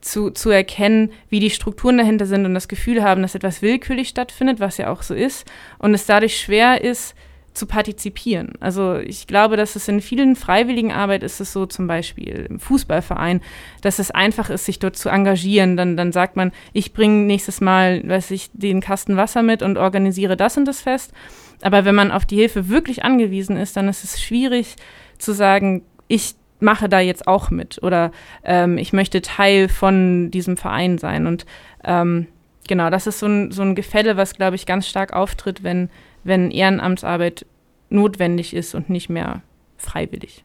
zu, 0.00 0.30
zu 0.30 0.50
erkennen, 0.50 1.10
wie 1.30 1.40
die 1.40 1.50
Strukturen 1.50 1.98
dahinter 1.98 2.26
sind 2.26 2.44
und 2.44 2.54
das 2.54 2.68
Gefühl 2.68 3.02
haben, 3.02 3.22
dass 3.22 3.34
etwas 3.34 3.62
willkürlich 3.62 4.08
stattfindet, 4.08 4.60
was 4.60 4.76
ja 4.78 4.90
auch 4.90 5.02
so 5.02 5.14
ist, 5.14 5.50
und 5.78 5.94
es 5.94 6.06
dadurch 6.06 6.38
schwer 6.38 6.82
ist, 6.82 7.14
zu 7.56 7.66
partizipieren. 7.66 8.52
Also 8.60 8.96
ich 8.96 9.26
glaube, 9.26 9.56
dass 9.56 9.76
es 9.76 9.88
in 9.88 10.02
vielen 10.02 10.36
freiwilligen 10.36 10.92
Arbeit 10.92 11.22
ist 11.22 11.40
es 11.40 11.52
so, 11.52 11.64
zum 11.66 11.86
Beispiel 11.86 12.46
im 12.50 12.60
Fußballverein, 12.60 13.40
dass 13.80 13.98
es 13.98 14.10
einfach 14.10 14.50
ist, 14.50 14.66
sich 14.66 14.78
dort 14.78 14.96
zu 14.96 15.08
engagieren. 15.08 15.76
Dann, 15.76 15.96
dann 15.96 16.12
sagt 16.12 16.36
man, 16.36 16.52
ich 16.74 16.92
bringe 16.92 17.24
nächstes 17.24 17.62
Mal, 17.62 18.06
weiß 18.06 18.30
ich, 18.32 18.50
den 18.52 18.80
Kasten 18.80 19.16
Wasser 19.16 19.42
mit 19.42 19.62
und 19.62 19.78
organisiere 19.78 20.36
das 20.36 20.58
und 20.58 20.66
das 20.66 20.82
fest. 20.82 21.12
Aber 21.62 21.86
wenn 21.86 21.94
man 21.94 22.12
auf 22.12 22.26
die 22.26 22.36
Hilfe 22.36 22.68
wirklich 22.68 23.04
angewiesen 23.04 23.56
ist, 23.56 23.76
dann 23.76 23.88
ist 23.88 24.04
es 24.04 24.22
schwierig 24.22 24.76
zu 25.16 25.32
sagen, 25.32 25.82
ich 26.08 26.34
mache 26.60 26.88
da 26.88 27.00
jetzt 27.00 27.26
auch 27.26 27.50
mit 27.50 27.82
oder 27.82 28.12
ähm, 28.44 28.78
ich 28.78 28.92
möchte 28.92 29.22
Teil 29.22 29.68
von 29.68 30.30
diesem 30.30 30.56
Verein 30.56 30.98
sein. 30.98 31.26
Und 31.26 31.46
ähm, 31.84 32.26
genau, 32.66 32.90
das 32.90 33.06
ist 33.06 33.18
so 33.18 33.26
ein, 33.26 33.52
so 33.52 33.62
ein 33.62 33.74
Gefälle, 33.74 34.16
was, 34.16 34.34
glaube 34.34 34.56
ich, 34.56 34.66
ganz 34.66 34.86
stark 34.88 35.12
auftritt, 35.12 35.62
wenn, 35.62 35.90
wenn 36.24 36.50
Ehrenamtsarbeit 36.50 37.46
notwendig 37.90 38.54
ist 38.54 38.74
und 38.74 38.90
nicht 38.90 39.08
mehr 39.08 39.42
freiwillig. 39.76 40.44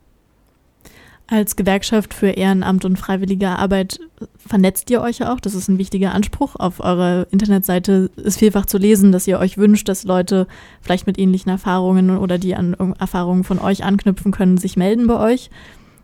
Als 1.32 1.56
Gewerkschaft 1.56 2.14
für 2.14 2.32
Ehrenamt 2.32 2.84
und 2.84 2.98
freiwillige 2.98 3.48
Arbeit 3.48 4.02
vernetzt 4.36 4.90
ihr 4.90 5.02
euch 5.02 5.20
ja 5.20 5.34
auch. 5.34 5.40
Das 5.40 5.56
ist 5.56 5.70
ein 5.70 5.78
wichtiger 5.78 6.14
Anspruch. 6.14 6.58
Auf 6.58 6.82
eurer 6.82 7.26
Internetseite 7.32 8.12
ist 8.18 8.40
vielfach 8.40 8.66
zu 8.66 8.78
lesen, 8.78 9.14
dass 9.14 9.28
ihr 9.28 9.40
euch 9.40 9.58
wünscht, 9.58 9.88
dass 9.88 10.04
Leute 10.04 10.46
vielleicht 10.82 11.08
mit 11.08 11.18
ähnlichen 11.18 11.50
Erfahrungen 11.50 12.18
oder 12.18 12.38
die 12.38 12.54
an 12.54 12.74
Erfahrungen 13.00 13.46
von 13.46 13.60
euch 13.60 13.86
anknüpfen 13.86 14.34
können, 14.34 14.58
sich 14.58 14.76
melden 14.76 15.08
bei 15.08 15.18
euch. 15.32 15.50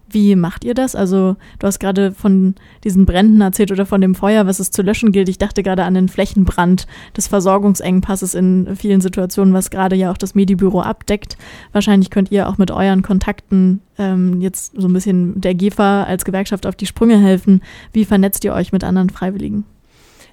Wie 0.10 0.36
macht 0.36 0.64
ihr 0.64 0.74
das? 0.74 0.96
Also, 0.96 1.36
du 1.60 1.68
hast 1.68 1.80
gerade 1.80 2.12
von 2.12 2.56
diesen 2.84 3.06
Bränden 3.06 3.42
erzählt 3.42 3.72
oder 3.72 3.86
von 3.86 4.00
dem 4.00 4.16
Feuer, 4.16 4.48
was 4.48 4.60
es 4.60 4.72
zu 4.72 4.82
löschen 4.82 5.12
gilt. 5.12 5.28
Ich 5.28 5.38
dachte 5.38 5.64
gerade 5.64 5.84
an 5.84 5.94
den 5.94 6.08
Flächenbrand 6.08 6.88
des 7.16 7.28
Versorgungsengpasses 7.28 8.34
in 8.34 8.76
vielen 8.76 9.02
Situationen, 9.02 9.54
was 9.54 9.70
gerade 9.70 9.96
ja 9.96 10.12
auch 10.12 10.18
das 10.18 10.36
Medibüro 10.36 10.82
abdeckt. 10.82 11.38
Wahrscheinlich 11.74 12.10
könnt 12.10 12.32
ihr 12.32 12.48
auch 12.48 12.58
mit 12.58 12.72
euren 12.72 13.02
Kontakten 13.02 13.82
ähm, 13.98 14.40
jetzt 14.40 14.74
so 14.80 14.88
ein 14.88 14.94
bisschen 14.94 15.42
der 15.42 15.56
GEFA 15.56 16.04
als 16.04 16.24
Gewerkschaft 16.24 16.66
auf 16.66 16.76
die 16.76 16.86
Sprünge 16.86 17.18
helfen. 17.18 17.62
Wie 17.92 18.06
vernetzt 18.06 18.46
ihr 18.46 18.54
euch 18.54 18.72
mit 18.72 18.84
anderen 18.84 19.10
Freiwilligen? 19.10 19.66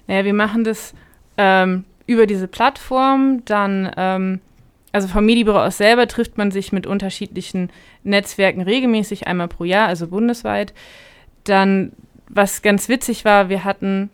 Naja, 0.07 0.23
wir 0.23 0.33
machen 0.33 0.63
das 0.63 0.93
ähm, 1.37 1.83
über 2.07 2.27
diese 2.27 2.47
Plattform, 2.47 3.41
dann 3.45 3.91
ähm, 3.97 4.39
also 4.95 5.09
vom 5.09 5.25
Medibüro 5.25 5.59
aus 5.59 5.77
selber 5.77 6.07
trifft 6.07 6.37
man 6.37 6.51
sich 6.51 6.71
mit 6.71 6.87
unterschiedlichen 6.87 7.69
Netzwerken 8.03 8.61
regelmäßig, 8.61 9.27
einmal 9.27 9.49
pro 9.49 9.65
Jahr, 9.65 9.89
also 9.89 10.07
bundesweit. 10.07 10.73
Dann, 11.43 11.91
was 12.29 12.61
ganz 12.61 12.87
witzig 12.87 13.25
war, 13.25 13.49
wir 13.49 13.65
hatten 13.65 14.09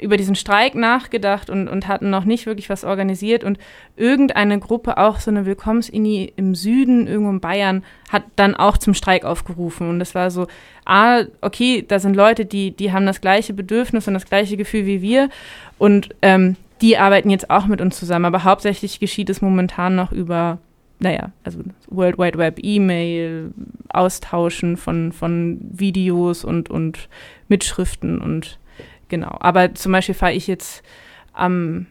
über 0.00 0.16
diesen 0.16 0.34
Streik 0.34 0.74
nachgedacht 0.74 1.50
und, 1.50 1.68
und 1.68 1.86
hatten 1.86 2.08
noch 2.08 2.24
nicht 2.24 2.46
wirklich 2.46 2.70
was 2.70 2.82
organisiert. 2.82 3.44
Und 3.44 3.58
irgendeine 3.94 4.58
Gruppe, 4.58 4.96
auch 4.96 5.20
so 5.20 5.30
eine 5.30 5.44
Willkommensini 5.44 6.32
im 6.34 6.54
Süden, 6.54 7.06
irgendwo 7.06 7.30
in 7.30 7.40
Bayern, 7.40 7.84
hat 8.08 8.22
dann 8.36 8.54
auch 8.54 8.78
zum 8.78 8.94
Streik 8.94 9.26
aufgerufen. 9.26 9.90
Und 9.90 9.98
das 9.98 10.14
war 10.14 10.30
so, 10.30 10.46
ah, 10.86 11.24
okay, 11.42 11.84
da 11.86 11.98
sind 11.98 12.16
Leute, 12.16 12.46
die, 12.46 12.70
die 12.70 12.90
haben 12.90 13.04
das 13.04 13.20
gleiche 13.20 13.52
Bedürfnis 13.52 14.08
und 14.08 14.14
das 14.14 14.24
gleiche 14.24 14.56
Gefühl 14.56 14.86
wie 14.86 15.02
wir. 15.02 15.28
Und 15.76 16.08
ähm, 16.22 16.56
die 16.82 16.98
arbeiten 16.98 17.30
jetzt 17.30 17.48
auch 17.48 17.66
mit 17.66 17.80
uns 17.80 17.98
zusammen, 17.98 18.24
aber 18.24 18.44
hauptsächlich 18.44 19.00
geschieht 19.00 19.30
es 19.30 19.40
momentan 19.40 19.94
noch 19.94 20.12
über, 20.12 20.58
naja, 20.98 21.30
also 21.44 21.60
World 21.88 22.18
Wide 22.18 22.36
Web, 22.36 22.58
E-Mail, 22.60 23.52
Austauschen 23.88 24.76
von, 24.76 25.12
von 25.12 25.60
Videos 25.62 26.44
und, 26.44 26.68
und 26.68 27.08
Mitschriften 27.48 28.20
und 28.20 28.58
genau. 29.08 29.36
Aber 29.40 29.74
zum 29.74 29.92
Beispiel 29.92 30.14
fahre 30.14 30.32
ich 30.32 30.48
jetzt 30.48 30.82
am 31.32 31.86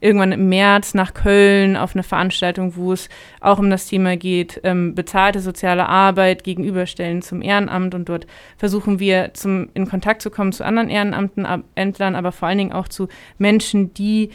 irgendwann 0.00 0.32
im 0.32 0.48
März 0.48 0.94
nach 0.94 1.14
Köln 1.14 1.76
auf 1.76 1.94
eine 1.94 2.02
Veranstaltung, 2.02 2.76
wo 2.76 2.92
es 2.92 3.08
auch 3.40 3.58
um 3.58 3.70
das 3.70 3.86
Thema 3.86 4.16
geht, 4.16 4.60
ähm, 4.64 4.94
bezahlte 4.94 5.40
soziale 5.40 5.88
Arbeit 5.88 6.42
gegenüberstellen 6.44 7.22
zum 7.22 7.42
Ehrenamt. 7.42 7.94
Und 7.94 8.08
dort 8.08 8.26
versuchen 8.56 8.98
wir 8.98 9.32
zum, 9.34 9.68
in 9.74 9.88
Kontakt 9.88 10.22
zu 10.22 10.30
kommen 10.30 10.52
zu 10.52 10.64
anderen 10.64 10.88
Ehrenamtlern, 10.88 12.14
aber 12.14 12.32
vor 12.32 12.48
allen 12.48 12.58
Dingen 12.58 12.72
auch 12.72 12.88
zu 12.88 13.08
Menschen, 13.38 13.92
die 13.94 14.30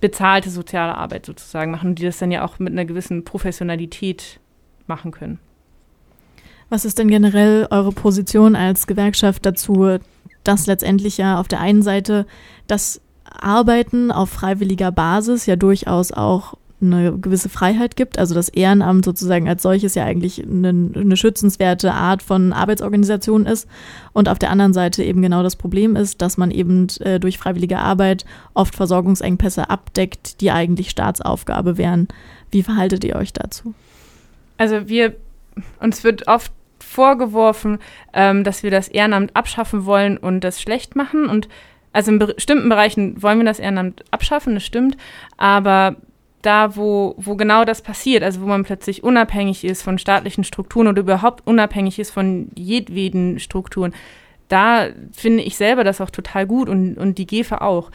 bezahlte 0.00 0.50
soziale 0.50 0.94
Arbeit 0.94 1.26
sozusagen 1.26 1.70
machen 1.70 1.90
und 1.90 1.98
die 1.98 2.04
das 2.04 2.18
dann 2.18 2.30
ja 2.30 2.44
auch 2.44 2.58
mit 2.58 2.72
einer 2.72 2.84
gewissen 2.84 3.24
Professionalität 3.24 4.40
machen 4.86 5.10
können. 5.10 5.38
Was 6.68 6.84
ist 6.84 6.98
denn 6.98 7.08
generell 7.08 7.66
eure 7.70 7.92
Position 7.92 8.54
als 8.54 8.86
Gewerkschaft 8.86 9.44
dazu, 9.44 9.98
dass 10.44 10.66
letztendlich 10.66 11.18
ja 11.18 11.38
auf 11.38 11.48
der 11.48 11.60
einen 11.60 11.82
Seite 11.82 12.26
das 12.66 13.00
Arbeiten 13.30 14.10
auf 14.10 14.30
freiwilliger 14.30 14.92
Basis 14.92 15.46
ja 15.46 15.56
durchaus 15.56 16.12
auch 16.12 16.54
eine 16.82 17.18
gewisse 17.18 17.48
Freiheit 17.48 17.96
gibt. 17.96 18.18
Also 18.18 18.34
das 18.34 18.48
Ehrenamt 18.48 19.04
sozusagen 19.04 19.48
als 19.48 19.62
solches 19.62 19.94
ja 19.94 20.04
eigentlich 20.04 20.42
eine, 20.42 20.68
eine, 20.68 21.16
schützenswerte 21.16 21.92
Art 21.92 22.22
von 22.22 22.52
Arbeitsorganisation 22.52 23.46
ist. 23.46 23.68
Und 24.12 24.28
auf 24.28 24.38
der 24.38 24.50
anderen 24.50 24.72
Seite 24.72 25.04
eben 25.04 25.20
genau 25.22 25.42
das 25.42 25.56
Problem 25.56 25.96
ist, 25.96 26.22
dass 26.22 26.38
man 26.38 26.50
eben 26.50 26.86
äh, 27.00 27.20
durch 27.20 27.38
freiwillige 27.38 27.78
Arbeit 27.78 28.24
oft 28.54 28.74
Versorgungsengpässe 28.74 29.68
abdeckt, 29.68 30.40
die 30.40 30.50
eigentlich 30.50 30.90
Staatsaufgabe 30.90 31.76
wären. 31.76 32.08
Wie 32.50 32.62
verhaltet 32.62 33.04
ihr 33.04 33.16
euch 33.16 33.32
dazu? 33.32 33.74
Also 34.56 34.88
wir, 34.88 35.14
uns 35.80 36.02
wird 36.02 36.28
oft 36.28 36.52
vorgeworfen, 36.78 37.78
ähm, 38.14 38.42
dass 38.42 38.62
wir 38.62 38.70
das 38.70 38.88
Ehrenamt 38.88 39.36
abschaffen 39.36 39.84
wollen 39.84 40.16
und 40.16 40.40
das 40.40 40.60
schlecht 40.60 40.96
machen. 40.96 41.26
Und 41.26 41.48
also 41.92 42.12
in 42.12 42.18
bestimmten 42.18 42.68
Bereichen 42.68 43.22
wollen 43.22 43.38
wir 43.38 43.44
das 43.44 43.58
Ehrenamt 43.58 44.04
abschaffen, 44.10 44.54
das 44.54 44.64
stimmt, 44.64 44.96
aber 45.36 45.96
da, 46.42 46.76
wo, 46.76 47.14
wo 47.18 47.36
genau 47.36 47.64
das 47.64 47.82
passiert, 47.82 48.22
also 48.22 48.40
wo 48.40 48.46
man 48.46 48.64
plötzlich 48.64 49.04
unabhängig 49.04 49.64
ist 49.64 49.82
von 49.82 49.98
staatlichen 49.98 50.44
Strukturen 50.44 50.88
oder 50.88 51.00
überhaupt 51.00 51.46
unabhängig 51.46 51.98
ist 51.98 52.10
von 52.10 52.50
jedweden 52.54 53.38
Strukturen, 53.38 53.92
da 54.48 54.88
finde 55.12 55.42
ich 55.42 55.56
selber 55.56 55.84
das 55.84 56.00
auch 56.00 56.10
total 56.10 56.46
gut 56.46 56.68
und, 56.68 56.96
und 56.96 57.18
die 57.18 57.26
GEFA 57.26 57.58
auch. 57.58 57.90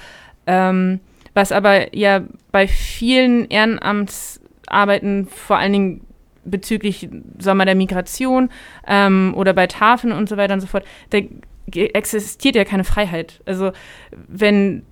Ähm, 0.48 1.00
was 1.34 1.52
aber 1.52 1.96
ja 1.96 2.22
bei 2.52 2.68
vielen 2.68 3.50
Ehrenamtsarbeiten, 3.50 5.28
vor 5.28 5.58
allen 5.58 5.74
Dingen 5.74 6.02
bezüglich 6.46 7.10
Sommer 7.40 7.66
der 7.66 7.76
Migration 7.76 8.50
ähm, 8.88 9.34
oder 9.36 9.54
bei 9.54 9.68
Tafeln 9.68 10.14
und 10.14 10.30
so 10.30 10.38
weiter 10.38 10.54
und 10.54 10.62
so 10.62 10.68
fort, 10.68 10.86
da 11.10 11.20
existiert 11.74 12.56
ja 12.56 12.66
keine 12.66 12.84
Freiheit. 12.84 13.42
Also 13.46 13.72
wenn 14.12 14.84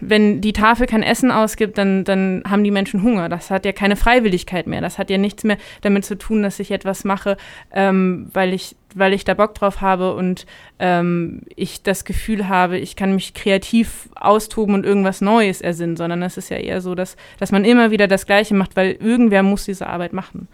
wenn 0.00 0.40
die 0.40 0.52
Tafel 0.52 0.86
kein 0.86 1.02
Essen 1.02 1.30
ausgibt, 1.30 1.78
dann, 1.78 2.04
dann 2.04 2.42
haben 2.48 2.64
die 2.64 2.70
Menschen 2.70 3.02
Hunger. 3.02 3.28
Das 3.28 3.50
hat 3.50 3.64
ja 3.64 3.72
keine 3.72 3.96
Freiwilligkeit 3.96 4.66
mehr. 4.66 4.80
Das 4.80 4.98
hat 4.98 5.10
ja 5.10 5.18
nichts 5.18 5.44
mehr 5.44 5.58
damit 5.82 6.04
zu 6.04 6.16
tun, 6.16 6.42
dass 6.42 6.60
ich 6.60 6.70
etwas 6.70 7.04
mache, 7.04 7.36
ähm, 7.72 8.28
weil, 8.32 8.52
ich, 8.52 8.76
weil 8.94 9.12
ich 9.12 9.24
da 9.24 9.34
Bock 9.34 9.54
drauf 9.54 9.80
habe 9.80 10.14
und 10.14 10.46
ähm, 10.78 11.42
ich 11.56 11.82
das 11.82 12.04
Gefühl 12.04 12.48
habe, 12.48 12.78
ich 12.78 12.96
kann 12.96 13.14
mich 13.14 13.34
kreativ 13.34 14.08
austoben 14.14 14.74
und 14.74 14.86
irgendwas 14.86 15.20
Neues 15.20 15.60
ersinnen, 15.60 15.96
sondern 15.96 16.22
es 16.22 16.36
ist 16.36 16.50
ja 16.50 16.56
eher 16.56 16.80
so, 16.80 16.94
dass, 16.94 17.16
dass 17.38 17.52
man 17.52 17.64
immer 17.64 17.90
wieder 17.90 18.08
das 18.08 18.26
Gleiche 18.26 18.54
macht, 18.54 18.76
weil 18.76 18.92
irgendwer 18.92 19.42
muss 19.42 19.64
diese 19.64 19.86
Arbeit 19.86 20.12
machen. 20.12 20.48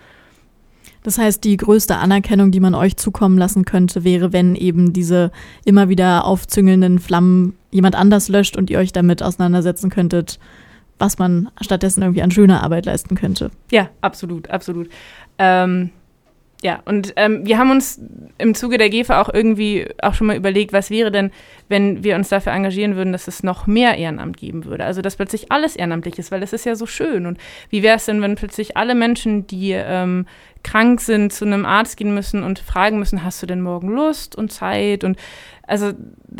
Das 1.02 1.18
heißt, 1.18 1.44
die 1.44 1.56
größte 1.56 1.96
Anerkennung, 1.96 2.50
die 2.50 2.60
man 2.60 2.74
euch 2.74 2.96
zukommen 2.96 3.38
lassen 3.38 3.64
könnte, 3.64 4.04
wäre, 4.04 4.32
wenn 4.32 4.54
eben 4.54 4.92
diese 4.92 5.30
immer 5.64 5.88
wieder 5.88 6.24
aufzüngelnden 6.26 6.98
Flammen 6.98 7.56
jemand 7.70 7.94
anders 7.94 8.28
löscht 8.28 8.56
und 8.56 8.70
ihr 8.70 8.78
euch 8.78 8.92
damit 8.92 9.22
auseinandersetzen 9.22 9.90
könntet, 9.90 10.38
was 10.98 11.18
man 11.18 11.48
stattdessen 11.60 12.02
irgendwie 12.02 12.22
an 12.22 12.30
schöner 12.30 12.62
Arbeit 12.62 12.86
leisten 12.86 13.14
könnte. 13.14 13.50
Ja, 13.70 13.88
absolut, 14.02 14.50
absolut. 14.50 14.90
Ähm, 15.38 15.90
ja, 16.62 16.80
und 16.84 17.14
ähm, 17.16 17.46
wir 17.46 17.56
haben 17.56 17.70
uns 17.70 17.98
im 18.36 18.54
Zuge 18.54 18.76
der 18.76 18.90
GEFA 18.90 19.20
auch 19.20 19.32
irgendwie 19.32 19.88
auch 20.02 20.12
schon 20.12 20.26
mal 20.26 20.36
überlegt, 20.36 20.74
was 20.74 20.90
wäre 20.90 21.10
denn, 21.10 21.30
wenn 21.68 22.04
wir 22.04 22.16
uns 22.16 22.28
dafür 22.28 22.52
engagieren 22.52 22.96
würden, 22.96 23.12
dass 23.12 23.28
es 23.28 23.42
noch 23.42 23.66
mehr 23.66 23.96
Ehrenamt 23.96 24.36
geben 24.36 24.66
würde. 24.66 24.84
Also, 24.84 25.00
dass 25.00 25.16
plötzlich 25.16 25.50
alles 25.50 25.74
ehrenamtlich 25.74 26.18
ist, 26.18 26.30
weil 26.30 26.40
das 26.40 26.52
ist 26.52 26.66
ja 26.66 26.74
so 26.74 26.84
schön. 26.84 27.24
Und 27.24 27.38
wie 27.70 27.82
wäre 27.82 27.96
es 27.96 28.04
denn, 28.04 28.20
wenn 28.20 28.34
plötzlich 28.34 28.76
alle 28.76 28.94
Menschen, 28.94 29.46
die 29.46 29.72
ähm, 29.72 30.26
krank 30.62 31.00
sind, 31.00 31.32
zu 31.32 31.46
einem 31.46 31.64
Arzt 31.64 31.96
gehen 31.96 32.14
müssen 32.14 32.42
und 32.42 32.58
fragen 32.58 32.98
müssen, 32.98 33.24
hast 33.24 33.42
du 33.42 33.46
denn 33.46 33.62
morgen 33.62 33.88
Lust 33.88 34.36
und 34.36 34.52
Zeit? 34.52 35.02
Und 35.02 35.16
also 35.70 35.92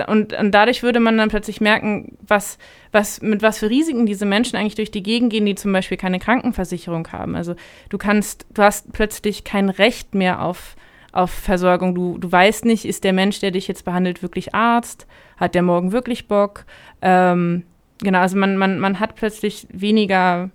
und, 0.09 0.33
und 0.33 0.51
dadurch 0.51 0.83
würde 0.83 0.99
man 0.99 1.17
dann 1.17 1.29
plötzlich 1.29 1.61
merken, 1.61 2.17
was, 2.27 2.59
was, 2.91 3.23
mit 3.23 3.43
was 3.43 3.59
für 3.59 3.71
Risiken 3.71 4.07
diese 4.07 4.27
Menschen 4.27 4.57
eigentlich 4.57 4.75
durch 4.75 4.91
die 4.91 5.03
Gegend 5.03 5.31
gehen, 5.31 5.47
die 5.47 5.55
zum 5.55 5.73
Beispiel 5.73 5.97
keine 5.97 6.19
Krankenversicherung 6.19 7.07
haben. 7.13 7.37
Also 7.37 7.55
du 7.91 7.99
kannst, 7.99 8.47
du 8.53 8.63
hast 8.63 8.93
plötzlich 8.93 9.45
kein 9.45 9.69
Recht 9.69 10.15
mehr 10.15 10.43
auf, 10.43 10.75
auf 11.13 11.31
Versorgung. 11.31 11.95
Du, 11.95 12.19
du 12.19 12.31
weißt 12.31 12.65
nicht, 12.65 12.85
ist 12.85 13.05
der 13.05 13.13
Mensch, 13.13 13.41
der 13.41 13.53
dich 13.53 13.69
jetzt 13.69 13.85
behandelt, 13.85 14.23
wirklich 14.23 14.55
Arzt? 14.55 15.07
Hat 15.37 15.55
der 15.55 15.63
morgen 15.63 15.93
wirklich 15.93 16.27
Bock? 16.27 16.65
Ähm, 17.01 17.65
genau, 17.99 18.21
also 18.21 18.37
man, 18.37 18.57
man, 18.57 18.81
man 18.81 19.01
hat 19.01 19.15
plötzlich 19.15 19.67
weniger 19.73 20.51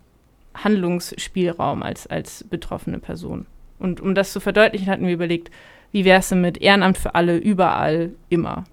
Handlungsspielraum 0.54 1.82
als, 1.82 2.08
als 2.08 2.44
betroffene 2.44 3.00
Person. 3.00 3.46
Und 3.80 4.02
um 4.02 4.16
das 4.16 4.32
zu 4.32 4.40
verdeutlichen, 4.40 4.88
hatten 4.88 5.06
wir 5.06 5.14
überlegt, 5.14 5.52
wie 5.96 6.04
wäre 6.04 6.20
es 6.20 6.28
denn 6.28 6.42
mit 6.42 6.58
Ehrenamt 6.58 6.98
für 6.98 7.16
alle, 7.16 7.38
überall, 7.38 8.12
immer? 8.28 8.66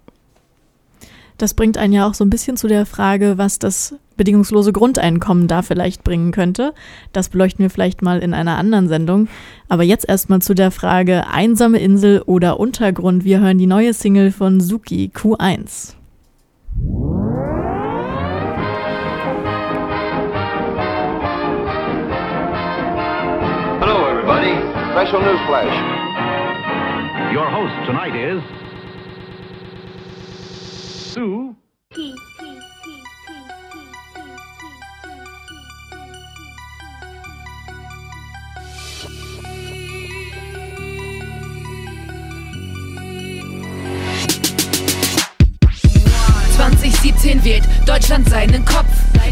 Das 1.39 1.55
bringt 1.55 1.79
einen 1.79 1.93
ja 1.93 2.05
auch 2.09 2.15
so 2.15 2.25
ein 2.25 2.31
bisschen 2.31 2.57
zu 2.57 2.67
der 2.67 2.85
Frage, 2.85 3.39
was 3.39 3.61
das 3.61 3.95
bedingungslose 4.17 4.73
Grundeinkommen 4.73 5.47
da 5.47 5.63
vielleicht 5.63 6.03
bringen 6.03 6.33
könnte. 6.33 6.75
Das 7.13 7.29
beleuchten 7.29 7.63
wir 7.63 7.71
vielleicht 7.71 8.03
mal 8.03 8.19
in 8.19 8.35
einer 8.35 8.59
anderen 8.59 8.89
Sendung. 8.89 9.29
Aber 9.69 9.85
jetzt 9.85 10.09
erstmal 10.09 10.43
zu 10.43 10.53
der 10.55 10.73
Frage 10.73 11.29
einsame 11.29 11.79
Insel 11.79 12.23
oder 12.23 12.59
Untergrund. 12.59 13.25
Wir 13.25 13.39
hören 13.39 13.57
die 13.57 13.69
neue 13.69 13.95
Single 13.95 14.33
von 14.33 14.61
Suki 14.61 15.13
Q1. 15.15 15.95
Hello, 23.79 24.09
everybody. 24.09 24.57
Special 24.91 25.23
news 25.23 25.41
flash. 25.47 25.92
Your 27.33 27.49
host 27.49 27.75
tonight 27.87 28.15
is 28.15 28.43
Sue. 31.15 31.57
Wählt 47.45 47.65
Deutschland 47.87 48.29
seinen 48.29 48.65
Kopf. 48.65 48.87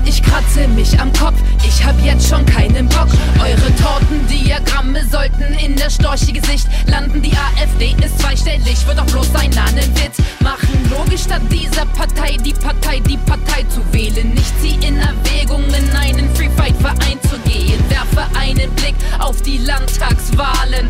Ich 0.04 0.22
kratze 0.22 0.66
mich 0.68 0.98
am 0.98 1.12
Kopf, 1.12 1.36
ich 1.66 1.84
hab 1.84 1.98
jetzt 2.02 2.28
schon 2.28 2.44
keinen 2.46 2.88
Bock. 2.88 3.08
Eure 3.40 3.74
Tortendiagramme 3.76 5.04
sollten 5.06 5.42
in 5.64 5.76
der 5.76 5.90
storchige 5.90 6.44
Sicht 6.46 6.66
landen. 6.86 7.22
Die 7.22 7.32
AfD 7.32 7.94
ist 8.04 8.18
zweistellig, 8.20 8.86
wird 8.86 8.98
doch 8.98 9.06
bloß 9.06 9.34
ein 9.34 9.50
Nannenwitz 9.50 10.18
machen. 10.40 10.90
Logisch 10.90 11.22
statt 11.22 11.42
dieser 11.50 11.86
Partei, 11.86 12.36
die 12.44 12.54
Partei, 12.54 13.00
die 13.00 13.18
Partei 13.18 13.64
zu 13.68 13.80
wählen. 13.92 14.34
Nicht 14.34 14.52
sie 14.60 14.74
in 14.86 14.98
Erwägung, 14.98 15.64
in 15.68 15.90
einen 15.96 16.34
Free 16.34 16.50
Fight 16.56 16.76
Verein 16.76 17.18
zu 17.28 17.38
gehen. 17.50 17.82
Werfe 17.88 18.26
einen 18.38 18.70
Blick 18.76 18.94
auf 19.18 19.40
die 19.42 19.58
Landtagswahlen 19.58 20.88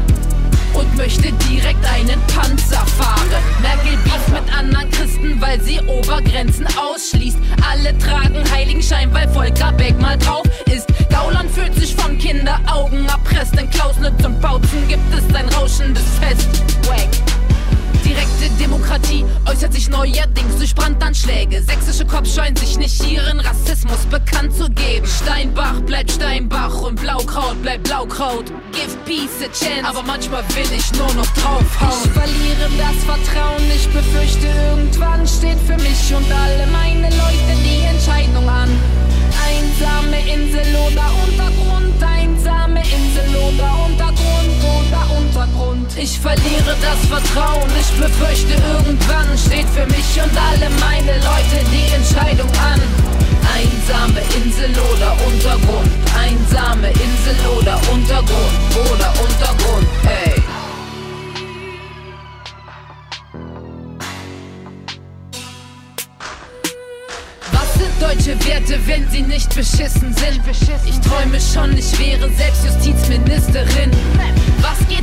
und 0.74 0.96
möchte 0.96 1.32
direkt 1.32 1.84
einen 1.86 2.20
Panzer 2.26 2.84
fahren. 2.86 3.28
Merkel 3.62 3.96
beef 4.04 4.28
mit 4.28 4.56
anderen 4.56 4.90
Christen, 4.90 5.40
weil 5.40 5.60
sie 5.60 5.80
Obergrenzen 5.80 6.66
ausschließt. 6.76 7.38
Alle 7.70 7.96
tragen 7.98 8.42
Heiligenschein, 8.50 9.12
weil 9.12 9.28
Volker 9.28 9.72
Beck 9.72 9.98
mal 10.00 10.18
drauf 10.18 10.46
ist. 10.66 10.86
Gauland 11.10 11.50
fühlt 11.50 11.74
sich 11.74 11.94
von 11.94 12.16
Kinderaugen 12.18 13.06
erpresst. 13.06 13.58
In 13.58 13.68
Klausnitz 13.70 14.24
und 14.24 14.40
Bautzen 14.40 14.86
gibt 14.88 15.14
es 15.14 15.34
ein 15.34 15.48
rauschendes 15.50 16.04
Fest. 16.20 16.48
Wack. 16.88 17.39
Direkte 18.04 18.50
Demokratie 18.58 19.24
äußert 19.46 19.72
sich 19.72 19.88
neuerdings 19.88 20.56
durch 20.56 20.74
Brandanschläge. 20.74 21.62
Sächsische 21.62 22.04
Cops 22.04 22.34
scheuen 22.34 22.56
sich 22.56 22.78
nicht 22.78 23.04
ihren 23.10 23.40
Rassismus 23.40 23.98
bekannt 24.10 24.54
zu 24.54 24.68
geben. 24.70 25.06
Steinbach 25.06 25.80
bleibt 25.80 26.10
Steinbach 26.10 26.82
und 26.82 27.00
Blaukraut 27.00 27.60
bleibt 27.62 27.84
Blaukraut. 27.84 28.46
Give 28.72 28.96
peace 29.04 29.42
a 29.42 29.50
chance, 29.52 29.86
aber 29.86 30.02
manchmal 30.02 30.42
will 30.54 30.70
ich 30.76 30.92
nur 30.92 31.12
noch 31.14 31.26
draufhauen. 31.34 32.04
Ich 32.04 32.10
verliere 32.10 32.70
das 32.78 33.04
Vertrauen, 33.04 33.62
ich 33.74 33.88
befürchte 33.88 34.46
irgendwann 34.46 35.26
steht 35.26 35.58
für 35.66 35.76
mich 35.76 36.14
und 36.14 36.30
alle 36.32 36.66
meine 36.72 37.08
Leute 37.08 37.52
die 37.64 37.82
Entscheidung 37.82 38.48
an. 38.48 38.68
Einsame 39.46 40.18
Insel 40.32 40.74
oder 40.76 41.10
Untergrund, 41.26 42.02
einsame 42.02 42.80
Insel 42.80 43.36
oder 43.36 43.86
Untergrund. 43.86 44.59
Ich 45.96 46.18
verliere 46.18 46.76
das 46.80 47.06
Vertrauen, 47.08 47.68
ich 47.78 48.00
befürchte 48.00 48.54
irgendwann 48.72 49.36
steht 49.36 49.68
für 49.68 49.86
mich 49.86 50.22
und 50.22 50.30
alle 50.36 50.70
meine 50.80 51.16
Leute 51.18 51.64
die 51.70 51.92
Entscheidung 51.94 52.48
an. 52.50 52.80
Einsame 53.54 54.20
Insel 54.36 54.70
oder 54.70 55.12
Untergrund, 55.26 55.90
einsame 56.16 56.88
Insel 56.88 57.36
oder 57.58 57.78
Untergrund 57.92 58.90
oder 58.92 59.12
Untergrund, 59.20 59.88
ey. 60.04 60.40
deutsche 68.00 68.34
Werte, 68.46 68.78
wenn 68.86 69.08
sie 69.10 69.22
nicht 69.22 69.54
beschissen 69.54 70.14
sind. 70.14 70.40
Ich 70.86 71.00
träume 71.00 71.38
schon, 71.38 71.76
ich 71.76 71.98
wäre 71.98 72.30
selbst 72.30 72.64
Justizministerin. 72.64 73.90
Was 74.62 74.78
geht? 74.88 74.99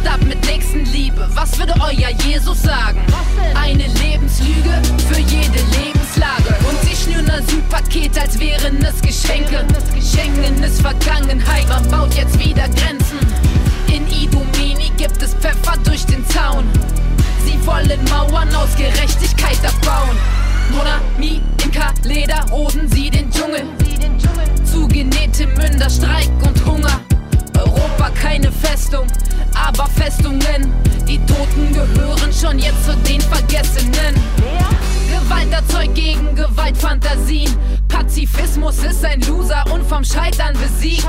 Euer 2.08 2.14
Jesus 2.26 2.62
sagen? 2.62 3.02
Eine 3.54 3.86
Lebenslüge 3.88 4.82
für 5.10 5.20
jede 5.20 5.60
Lebenslage. 5.78 6.56
Und 6.70 6.82
sie 6.84 6.96
schnüren 6.96 7.30
Asylpaket, 7.30 8.18
als 8.20 8.40
wären 8.40 8.78
es 8.84 9.02
Geschenke. 9.02 9.66
Schengen 10.02 10.64
ist 10.64 10.82
Vergangenheit, 10.82 11.68
man 11.68 11.86
baut 11.90 12.14
jetzt 12.14 12.40
wieder 12.40 12.70
Grenzen. 12.70 13.20
In 13.88 14.08
Idomeni 14.08 14.92
gibt 14.96 15.22
es 15.22 15.34
Pfeffer 15.34 15.78
durch 15.84 16.06
den 16.06 16.26
Zaun. 16.30 16.66
Sie 17.46 17.60
wollen 17.66 18.00
Mauern 18.10 18.54
aus 18.56 18.74
Gerechtigkeit 18.78 19.60
abbauen. 19.66 20.18
Monami, 20.72 21.42
Inka, 21.64 21.94
Leder, 22.04 22.46
roden 22.52 22.88
sie 22.90 23.10
den 23.10 23.30
Dschungel. 23.32 23.66
Zugenähte 24.64 25.48
Münder, 25.48 25.90
Streik 25.90 26.30
und 26.42 26.66
Hunger. 26.66 27.02
Europa 27.58 28.12
keine 28.12 28.52
Festung, 28.52 29.08
aber 29.66 29.88
Festungen. 29.88 30.72
Die 31.08 31.20
Toten 31.26 31.74
gehören 31.74 32.34
schon 32.34 32.60
jetzt 32.60 32.86
zu 32.86 32.96
den 32.98 33.22
Vergessenen. 33.22 34.16
Gewalt 35.10 35.52
erzeugt 35.52 35.96
gegen 35.96 36.36
Gewalt 36.36 36.78
Fantasien. 36.78 37.56
Pazifismus 37.88 38.78
ist 38.80 39.04
ein 39.06 39.22
Loser 39.22 39.64
und 39.72 39.84
vom 39.84 40.04
Scheitern 40.04 40.54
besiegt. 40.54 41.08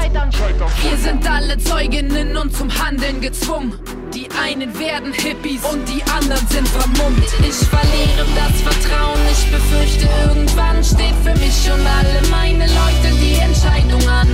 Wir 0.83 0.97
sind 0.97 1.29
alle 1.29 1.59
Zeuginnen 1.59 2.37
und 2.37 2.57
zum 2.57 2.71
Handeln 2.71 3.21
gezwungen. 3.21 3.75
Die 4.15 4.29
einen 4.43 4.79
werden 4.79 5.13
Hippies 5.13 5.63
und 5.65 5.87
die 5.87 6.03
anderen 6.05 6.47
sind 6.49 6.67
vermummt. 6.69 7.23
Ich 7.41 7.67
verliere 7.69 8.25
das 8.35 8.61
Vertrauen, 8.63 9.21
ich 9.31 9.51
befürchte 9.51 10.09
irgendwann 10.27 10.83
steht 10.83 11.15
für 11.23 11.35
mich 11.39 11.71
und 11.71 11.87
alle 11.87 12.27
meine 12.31 12.65
Leute 12.65 13.15
die 13.21 13.37
Entscheidung 13.37 14.01
an. 14.09 14.29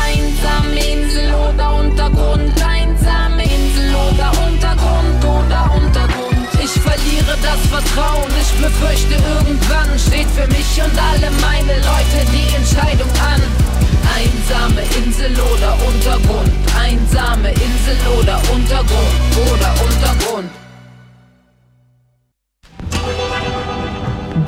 Einsame 0.00 0.80
Insel 0.80 1.34
oder 1.34 1.74
Untergrund, 1.74 2.54
einsame 2.64 3.42
Insel 3.44 3.94
oder 3.94 4.32
Untergrund 4.48 5.24
oder 5.24 5.70
Untergrund. 5.76 6.48
Ich 6.62 6.80
verliere 6.80 7.36
das 7.42 7.60
Vertrauen, 7.68 8.30
ich 8.40 8.52
befürchte 8.62 9.14
irgendwann 9.36 9.98
steht 9.98 10.28
für 10.30 10.48
mich 10.48 10.80
und 10.82 10.96
alle 10.98 11.30
meine 11.42 11.76
Leute 11.84 12.24
die 12.32 12.56
Entscheidung 12.56 13.10
an. 13.20 13.81
Einsame 14.16 14.82
Insel 14.96 15.32
oder 15.32 15.76
Untergrund, 15.86 16.50
einsame 16.78 17.50
Insel 17.50 17.96
oder 18.18 18.40
Untergrund 18.52 19.36
oder 19.52 19.74
Untergrund. 19.86 20.50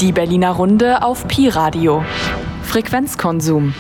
Die 0.01 0.13
Berliner 0.13 0.51
Runde 0.51 1.03
auf 1.03 1.27
Pi 1.29 1.49
Radio. 1.49 2.05
Frequenzkonsum. 2.63 3.75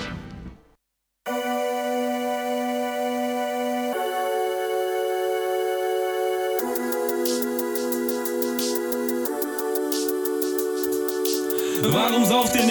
Warum 11.93 12.25
sauft 12.25 12.55
ihr? 12.57 12.64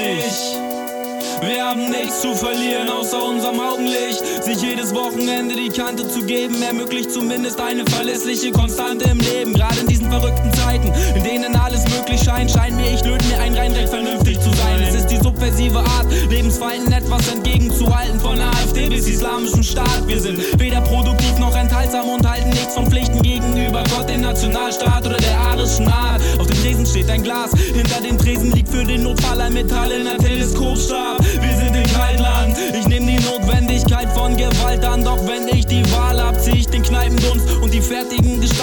Wir 1.46 1.66
haben 1.66 1.90
nichts 1.90 2.22
zu 2.22 2.34
verlieren 2.34 2.88
außer 2.90 3.22
unserem 3.22 3.60
Augenlicht. 3.60 4.24
Sich 4.44 4.62
jedes 4.62 4.94
Wochenende 4.94 5.56
die 5.56 5.68
Kante 5.68 6.08
zu 6.08 6.24
geben, 6.24 6.62
ermöglicht 6.62 7.12
zumindest 7.12 7.60
eine 7.60 7.86
verlässliche 7.86 8.52
Konstante 8.52 9.10
im 9.10 9.20
Leben. 9.20 9.54
Gerade 9.54 9.80
in 9.82 9.88
diesen 9.88 10.10
verrückten 10.10 10.54
Zeiten, 10.54 10.92
in 11.16 11.24
denen 11.24 11.56
alles 11.56 11.84
möglich 11.90 12.22
scheint, 12.24 12.50
scheint 12.50 12.78
mir, 12.78 12.94
ich 12.94 13.04
löte 13.04 13.26
mir 13.26 13.40
ein, 13.40 13.56
rein 13.56 13.74
recht 13.74 13.90
vernünftig 13.90 14.40
zu 14.40 14.52
sein. 14.52 14.82
Es 14.88 14.96
ist 14.96 15.08
die 15.08 15.18
subversive 15.18 15.80
Art, 15.80 16.08
Lebensfeinden 16.30 16.94
etwas 16.94 17.28
entgegenzuhalten. 17.28 18.20
Von 18.22 18.38
der 18.38 18.48
AfD 18.48 18.88
bis 18.88 19.08
islamischen 19.08 19.64
Staat. 19.64 20.08
Wir 20.08 20.20
sind 20.22 20.40
weder 20.60 20.80
produktiv 20.82 21.38
noch 21.40 21.56
enthaltsam 21.56 22.08
und 22.08 22.30
halten 22.30 22.50
nichts 22.52 22.74
von 22.74 22.88
Pflichten 22.88 23.22
gegenüber 23.22 23.84
Gott, 23.96 24.10
dem 24.10 24.22
Nationalstaat 24.22 25.06
oder 25.06 25.18
der 25.18 25.38
arischen 25.38 25.88
Art. 25.88 26.22
Auf 26.40 26.48
dem 26.48 26.62
Tresen 26.62 26.86
steht 26.86 27.10
ein 27.10 27.24
Glas, 27.24 27.52
hinter 27.52 28.02
dem 28.02 28.18
Tresen 28.18 28.52
liegt 28.54 28.70
für 28.70 28.86
den 28.86 29.04
Notfall 29.04 29.42
ein 29.42 29.54
metallener 29.54 30.18
Teleskopstab. 30.18 31.18
Wir 31.18 31.23
sind 31.23 31.23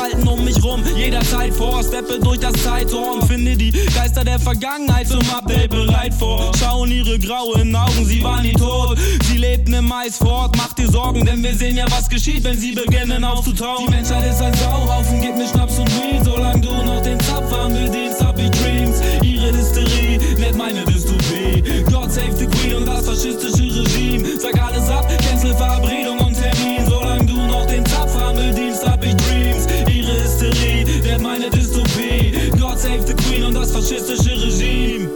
Gestalten 0.01 0.29
um 0.29 0.45
mich 0.45 0.63
rum. 0.63 0.83
steppe 1.91 2.19
durch 2.21 2.39
das 2.39 2.53
Zeittor 2.63 3.15
und 3.15 3.25
finde 3.27 3.57
die 3.57 3.71
Geister 3.95 4.25
der 4.25 4.39
Vergangenheit 4.39 5.09
zum 5.09 5.21
Update 5.31 5.71
bereit 5.71 6.15
vor. 6.15 6.53
Schauen 6.59 6.91
ihre 6.91 7.19
grauen 7.19 7.75
Augen, 7.75 8.05
sie 8.05 8.23
waren 8.23 8.43
nie 8.43 8.53
tot. 8.53 8.99
Sie 9.25 9.37
lebten 9.37 9.75
im 9.75 9.87
Mais 9.87 10.17
fort, 10.17 10.57
macht 10.57 10.79
dir 10.79 10.89
Sorgen, 10.91 11.25
denn 11.27 11.43
wir 11.43 11.55
sehen 11.55 11.77
ja, 11.77 11.85
was 11.91 12.09
geschieht, 12.09 12.45
wenn 12.45 12.59
sie 12.59 12.73
beginnen 12.73 13.25
aufzutauen. 13.25 13.85
Die 13.87 13.91
Menschheit 13.91 14.31
ist 14.31 14.41
ein 14.41 14.55
Sauhaufen, 14.55 15.21
gib 15.21 15.37
mir 15.37 15.49
Schnaps 15.49 15.79
und 15.79 15.91
Weed, 15.91 16.25
solange 16.25 16.61
du 16.61 16.73
noch 16.73 17.03
den 17.03 17.21
Zapfhahn 17.21 17.73
bedienst, 17.73 18.25
hab 18.25 18.39
ich 18.39 18.51
Dreams. 18.51 19.01
Ihre 19.23 19.53
Hysterie 19.53 20.19
nennt 20.39 20.57
meine 20.57 20.85
Dystopie. 20.85 21.63
God 21.91 22.11
save 22.11 22.37
the 22.37 22.47
Queen 22.47 22.77
und 22.77 22.87
das 22.87 23.05
faschistische 23.05 23.83
Regime. 23.83 24.27
Sag 24.39 24.61
alles 24.63 24.89
ab, 24.89 25.07
cancel 25.23 25.55
Verabredung 25.55 26.00
faschistische 33.91 34.41
Regime. 34.41 35.09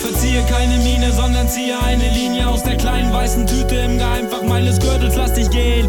Verziehe 0.00 0.42
keine 0.50 0.76
Miene, 0.78 1.12
sondern 1.12 1.48
ziehe 1.48 1.78
eine 1.82 2.10
Linie 2.10 2.46
aus 2.46 2.62
der 2.62 2.76
kleinen 2.76 3.12
weißen 3.12 3.46
Tüte 3.46 3.76
im 3.76 3.96
Geheimfach 3.96 4.42
meines 4.42 4.78
Gürtels. 4.78 5.14
Lass 5.16 5.32
dich 5.32 5.48
gehen. 5.50 5.88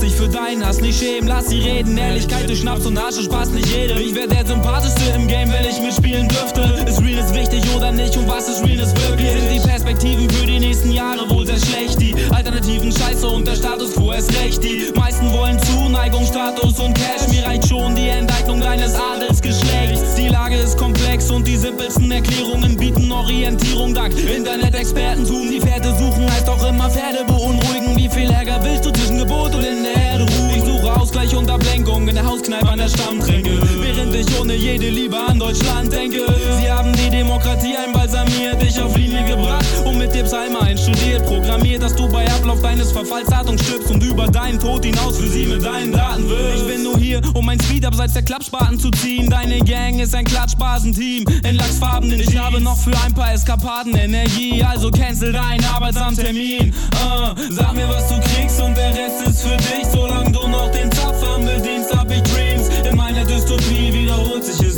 Dich 0.00 0.14
für 0.14 0.28
deinen 0.28 0.64
Hass 0.64 0.80
nicht 0.80 0.98
schämen. 0.98 1.28
Lass 1.28 1.48
sie 1.48 1.60
reden. 1.60 1.98
Ehrlichkeit 1.98 2.48
durch 2.48 2.60
Schnaps 2.60 2.86
und 2.86 2.96
Asche 2.96 3.22
spaßt 3.22 3.52
nicht 3.52 3.66
jedem. 3.66 3.98
Ich 3.98 4.14
wär 4.14 4.26
der 4.26 4.46
sympathischste 4.46 5.02
im 5.14 5.28
Game, 5.28 5.52
wenn 5.52 5.64
ich 5.66 5.78
mitspielen 5.80 6.26
dürfte. 6.26 6.62
Ist 6.88 7.02
Realness 7.02 7.34
wichtig 7.34 7.62
oder 7.76 7.92
nicht? 7.92 8.16
Und 8.16 8.26
was 8.26 8.48
ist 8.48 8.64
Realness 8.64 8.94
wirklich? 8.96 9.30
Sind 9.30 9.52
die 9.52 9.68
Perspektiven 9.68 10.30
für 10.30 10.46
die 10.46 10.58
nächsten 10.58 10.92
Jahre 10.92 11.28
wohl 11.28 11.44
sehr 11.44 11.58
schlecht? 11.58 12.00
Die 12.00 12.14
Alternativen 12.30 12.90
scheiße 12.90 13.26
und 13.26 13.46
der 13.46 13.56
Status 13.56 13.92
quo 13.92 14.12
ist 14.12 14.32
recht. 14.42 14.64
Die 14.64 14.90
meisten 14.98 15.30
wollen 15.32 15.58
Zuneigung, 15.58 16.24
Status 16.24 16.78
und 16.78 16.94
Cash. 16.94 17.28
Mir 17.28 17.46
reicht 17.46 17.68
schon 17.68 17.94
die 17.94 18.08
Enteignung 18.08 18.60
deines 18.60 18.94
Adelsgeschlechts. 18.94 19.19
Komplex 21.20 21.30
und 21.30 21.46
die 21.46 21.56
simpelsten 21.56 22.10
Erklärungen 22.10 22.76
bieten 22.76 23.10
Orientierung 23.12 23.94
dank 23.94 24.14
Internet-Expertentum. 24.18 25.50
Die 25.50 25.60
Pferde 25.60 25.94
suchen 25.98 26.30
heißt 26.30 26.48
auch 26.48 26.64
immer 26.66 26.88
Pferde 26.90 27.24
beunruhigen. 27.26 27.96
Wie 27.96 28.08
viel 28.08 28.30
Ärger 28.30 28.60
willst 28.62 28.86
du 28.86 28.90
zwischen 28.90 29.18
Gebot 29.18 29.54
und 29.54 29.64
in 29.64 29.82
der 29.82 29.96
Erde 29.96 30.24
ruhen? 30.24 30.50
Ich 30.50 30.64
suche 30.64 30.92
Ausgleich 30.92 31.34
und 31.34 31.50
Ablenkung 31.50 32.08
in 32.08 32.14
der 32.14 32.24
Hauskneipe 32.24 32.68
an 32.68 32.78
der 32.78 32.88
Stammtränke. 32.88 33.50
Während 33.80 34.14
ich 34.14 34.40
ohne 34.40 34.54
jede 34.54 34.88
Liebe 34.88 35.18
an 35.18 35.38
Deutschland 35.38 35.92
denke. 35.92 36.24
Sie 36.60 36.70
haben 36.70 36.92
die 36.92 37.10
Demokratie 37.10 37.76
einbalsamiert, 37.76 38.62
dich 38.62 38.80
auf 38.80 38.96
Psalme 40.30 40.60
einstudiert. 40.62 41.26
Programmiert, 41.26 41.82
dass 41.82 41.96
du 41.96 42.08
bei 42.08 42.24
Ablauf 42.30 42.62
deines 42.62 42.92
Verfallsdatums 42.92 43.64
stirbst 43.64 43.90
und 43.90 44.00
über 44.04 44.28
deinen 44.28 44.60
Tod 44.60 44.84
hinaus 44.84 45.18
für 45.18 45.26
sie 45.26 45.44
mit 45.44 45.64
deinen 45.64 45.90
Daten 45.90 46.28
wirst. 46.28 46.62
Ich 46.62 46.72
bin 46.72 46.84
nur 46.84 46.96
hier, 46.98 47.20
um 47.34 47.44
mein 47.44 47.58
Speed 47.58 47.84
abseits 47.84 48.12
der 48.12 48.22
Klappspaten 48.22 48.78
zu 48.78 48.92
ziehen. 48.92 49.28
Deine 49.28 49.58
Gang 49.58 49.98
ist 49.98 50.14
ein 50.14 50.24
Klatschbasenteam 50.24 51.24
in 51.42 51.56
lachsfarbenen 51.56 52.20
Ich 52.20 52.38
habe 52.38 52.60
noch 52.60 52.78
für 52.78 52.96
ein 53.04 53.12
paar 53.12 53.32
Eskapaden 53.32 53.92
Energie, 53.96 54.62
also 54.62 54.92
cancel 54.92 55.32
deinen 55.32 55.64
Arbeitsamtermin. 55.64 56.72
Uh, 56.94 57.34
sag 57.50 57.74
mir, 57.74 57.88
was 57.88 58.06
du 58.06 58.20
kriegst 58.20 58.60
und 58.60 58.76
der 58.76 58.90
Rest 58.90 59.26
ist 59.26 59.42
für 59.42 59.56
dich. 59.56 59.84
Solange 59.90 60.30
du 60.30 60.46
noch 60.46 60.70
den 60.70 60.92
Zapfhahn 60.92 61.44
bedienst, 61.44 61.92
hab 61.92 62.08
ich 62.08 62.22
Dreams. 62.22 62.68
In 62.88 62.96
meiner 62.96 63.24
Dystopie 63.24 63.92
wiederholt 63.92 64.44
sich 64.44 64.58
History. 64.58 64.69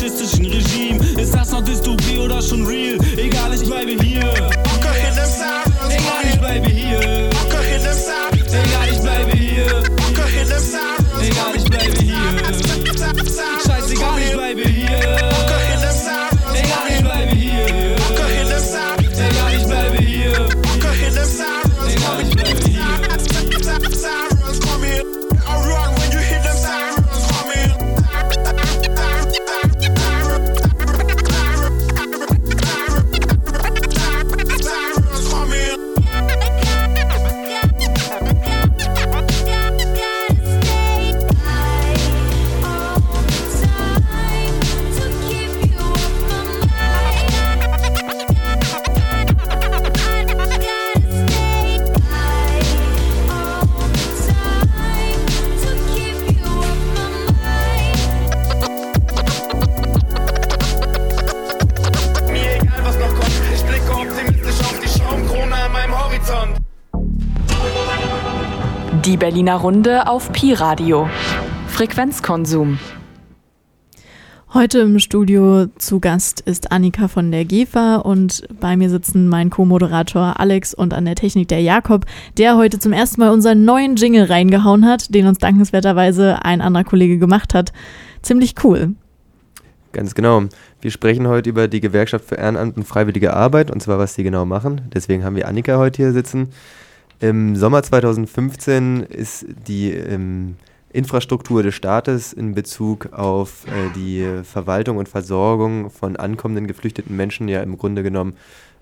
Lieb, 0.00 0.10
kurz 0.18 0.36
vom 0.36 0.77
Berliner 69.38 69.54
Runde 69.54 70.08
auf 70.08 70.32
Pi-Radio. 70.32 71.08
Frequenzkonsum. 71.68 72.80
Heute 74.52 74.80
im 74.80 74.98
Studio 74.98 75.66
zu 75.78 76.00
Gast 76.00 76.40
ist 76.40 76.72
Annika 76.72 77.06
von 77.06 77.30
der 77.30 77.44
GEFA 77.44 77.98
und 77.98 78.42
bei 78.58 78.76
mir 78.76 78.90
sitzen 78.90 79.28
mein 79.28 79.50
Co-Moderator 79.50 80.40
Alex 80.40 80.74
und 80.74 80.92
an 80.92 81.04
der 81.04 81.14
Technik 81.14 81.46
der 81.46 81.60
Jakob, 81.60 82.04
der 82.36 82.56
heute 82.56 82.80
zum 82.80 82.92
ersten 82.92 83.20
Mal 83.20 83.30
unseren 83.30 83.64
neuen 83.64 83.94
Jingle 83.94 84.24
reingehauen 84.24 84.84
hat, 84.84 85.14
den 85.14 85.28
uns 85.28 85.38
dankenswerterweise 85.38 86.44
ein 86.44 86.60
anderer 86.60 86.82
Kollege 86.82 87.18
gemacht 87.18 87.54
hat. 87.54 87.72
Ziemlich 88.22 88.56
cool. 88.64 88.96
Ganz 89.92 90.16
genau. 90.16 90.46
Wir 90.80 90.90
sprechen 90.90 91.28
heute 91.28 91.48
über 91.50 91.68
die 91.68 91.80
Gewerkschaft 91.80 92.24
für 92.24 92.34
Ehrenamt 92.34 92.76
und 92.76 92.82
freiwillige 92.82 93.34
Arbeit 93.34 93.70
und 93.70 93.80
zwar, 93.80 94.00
was 94.00 94.16
die 94.16 94.24
genau 94.24 94.44
machen. 94.44 94.80
Deswegen 94.92 95.22
haben 95.22 95.36
wir 95.36 95.46
Annika 95.46 95.78
heute 95.78 96.02
hier 96.02 96.12
sitzen. 96.12 96.48
Im 97.20 97.56
Sommer 97.56 97.82
2015 97.82 99.02
ist 99.02 99.44
die 99.66 99.90
ähm, 99.90 100.54
Infrastruktur 100.92 101.64
des 101.64 101.74
Staates 101.74 102.32
in 102.32 102.54
Bezug 102.54 103.12
auf 103.12 103.66
äh, 103.66 103.92
die 103.96 104.44
Verwaltung 104.44 104.98
und 104.98 105.08
Versorgung 105.08 105.90
von 105.90 106.14
ankommenden 106.16 106.68
geflüchteten 106.68 107.16
Menschen 107.16 107.48
ja 107.48 107.60
im 107.62 107.76
Grunde 107.76 108.04
genommen 108.04 108.36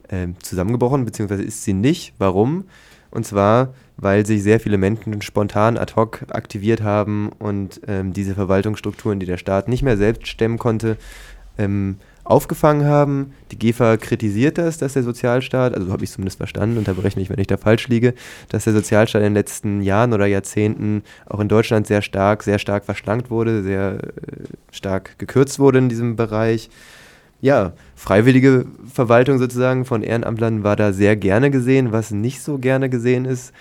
äh, 0.09 0.29
zusammengebrochen, 0.43 1.07
beziehungsweise 1.07 1.45
ist 1.45 1.65
sie 1.65 1.73
nicht. 1.73 2.13
Warum? 2.19 2.65
Und 3.11 3.25
zwar, 3.25 3.73
weil 3.97 4.27
sich 4.27 4.43
sehr 4.43 4.61
viele 4.61 4.77
Menschen 4.77 5.23
spontan 5.23 5.79
ad 5.79 5.95
hoc 5.97 6.27
aktiviert 6.29 6.83
haben 6.83 7.31
und 7.39 7.81
ähm, 7.87 8.13
diese 8.13 8.35
Verwaltungsstrukturen, 8.35 9.19
die 9.19 9.27
der 9.27 9.39
Staat 9.39 9.69
nicht 9.69 9.83
mehr 9.83 9.97
selbst 9.97 10.27
stemmen 10.27 10.59
konnte, 10.59 10.99
ähm, 11.57 11.97
aufgefangen 12.27 12.87
haben. 12.87 13.33
Die 13.53 13.59
GEFA 13.59 13.97
kritisiert 13.97 14.59
das, 14.59 14.79
dass 14.79 14.95
der 14.95 15.03
Sozialstaat, 15.03 15.75
also 15.75 15.87
so 15.87 15.93
habe 15.93 16.05
ich 16.05 16.11
es 16.11 16.15
zumindest 16.15 16.39
verstanden, 16.39 16.77
unterbreche 16.77 17.19
mich, 17.19 17.31
wenn 17.31 17.39
ich 17.39 17.47
da 17.47 17.57
falsch 17.57 17.89
liege, 17.89 18.15
dass 18.49 18.65
der 18.65 18.73
Sozialstaat 18.73 19.21
in 19.21 19.29
den 19.29 19.35
letzten 19.35 19.81
Jahren 19.83 20.13
oder 20.13 20.27
Jahrzehnten 20.27 21.03
auch 21.27 21.41
in 21.41 21.49
Deutschland 21.49 21.87
sehr 21.87 22.03
stark, 22.03 22.43
sehr 22.43 22.59
stark 22.59 22.85
verschlankt 22.85 23.31
wurde, 23.31 23.63
sehr 23.63 23.95
äh, 23.95 24.01
stark 24.73 25.19
gekürzt 25.19 25.59
wurde 25.59 25.79
in 25.79 25.89
diesem 25.89 26.17
Bereich. 26.17 26.69
Ja, 27.41 27.75
freiwillige 27.95 28.67
Verwaltung 28.93 29.39
sozusagen 29.39 29.85
von 29.85 30.03
Ehrenamtlern 30.03 30.65
war 30.65 30.75
da 30.75 30.93
sehr 30.93 31.17
gerne 31.17 31.51
gesehen. 31.51 31.93
Was 31.93 32.11
nicht 32.11 32.41
so 32.41 32.59
gerne 32.59 32.89
gesehen 32.89 33.25
ist, 33.25 33.53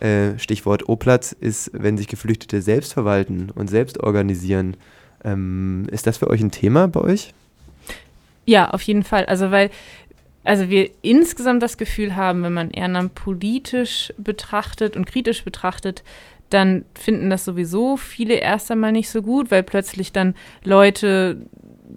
äh, 0.00 0.38
Stichwort 0.38 0.88
O-Platz, 0.88 1.32
ist, 1.32 1.70
wenn 1.74 1.96
sich 1.96 2.08
Geflüchtete 2.08 2.62
selbst 2.62 2.92
verwalten 2.92 3.50
und 3.54 3.68
selbst 3.68 4.00
organisieren. 4.00 4.76
Ähm, 5.24 5.86
ist 5.90 6.06
das 6.06 6.18
für 6.18 6.28
euch 6.28 6.40
ein 6.40 6.50
Thema 6.50 6.88
bei 6.88 7.00
euch? 7.00 7.34
Ja, 8.44 8.70
auf 8.70 8.82
jeden 8.82 9.04
Fall. 9.04 9.26
Also 9.26 9.50
weil 9.50 9.70
also 10.44 10.68
wir 10.68 10.90
insgesamt 11.02 11.62
das 11.62 11.78
Gefühl 11.78 12.16
haben, 12.16 12.42
wenn 12.42 12.52
man 12.52 12.70
Ehrenamt 12.70 13.14
politisch 13.14 14.12
betrachtet 14.18 14.96
und 14.96 15.06
kritisch 15.06 15.44
betrachtet, 15.44 16.02
dann 16.50 16.84
finden 16.94 17.30
das 17.30 17.44
sowieso 17.44 17.96
viele 17.96 18.34
erst 18.34 18.70
einmal 18.70 18.92
nicht 18.92 19.08
so 19.08 19.22
gut, 19.22 19.50
weil 19.50 19.62
plötzlich 19.62 20.12
dann 20.12 20.34
Leute 20.64 21.46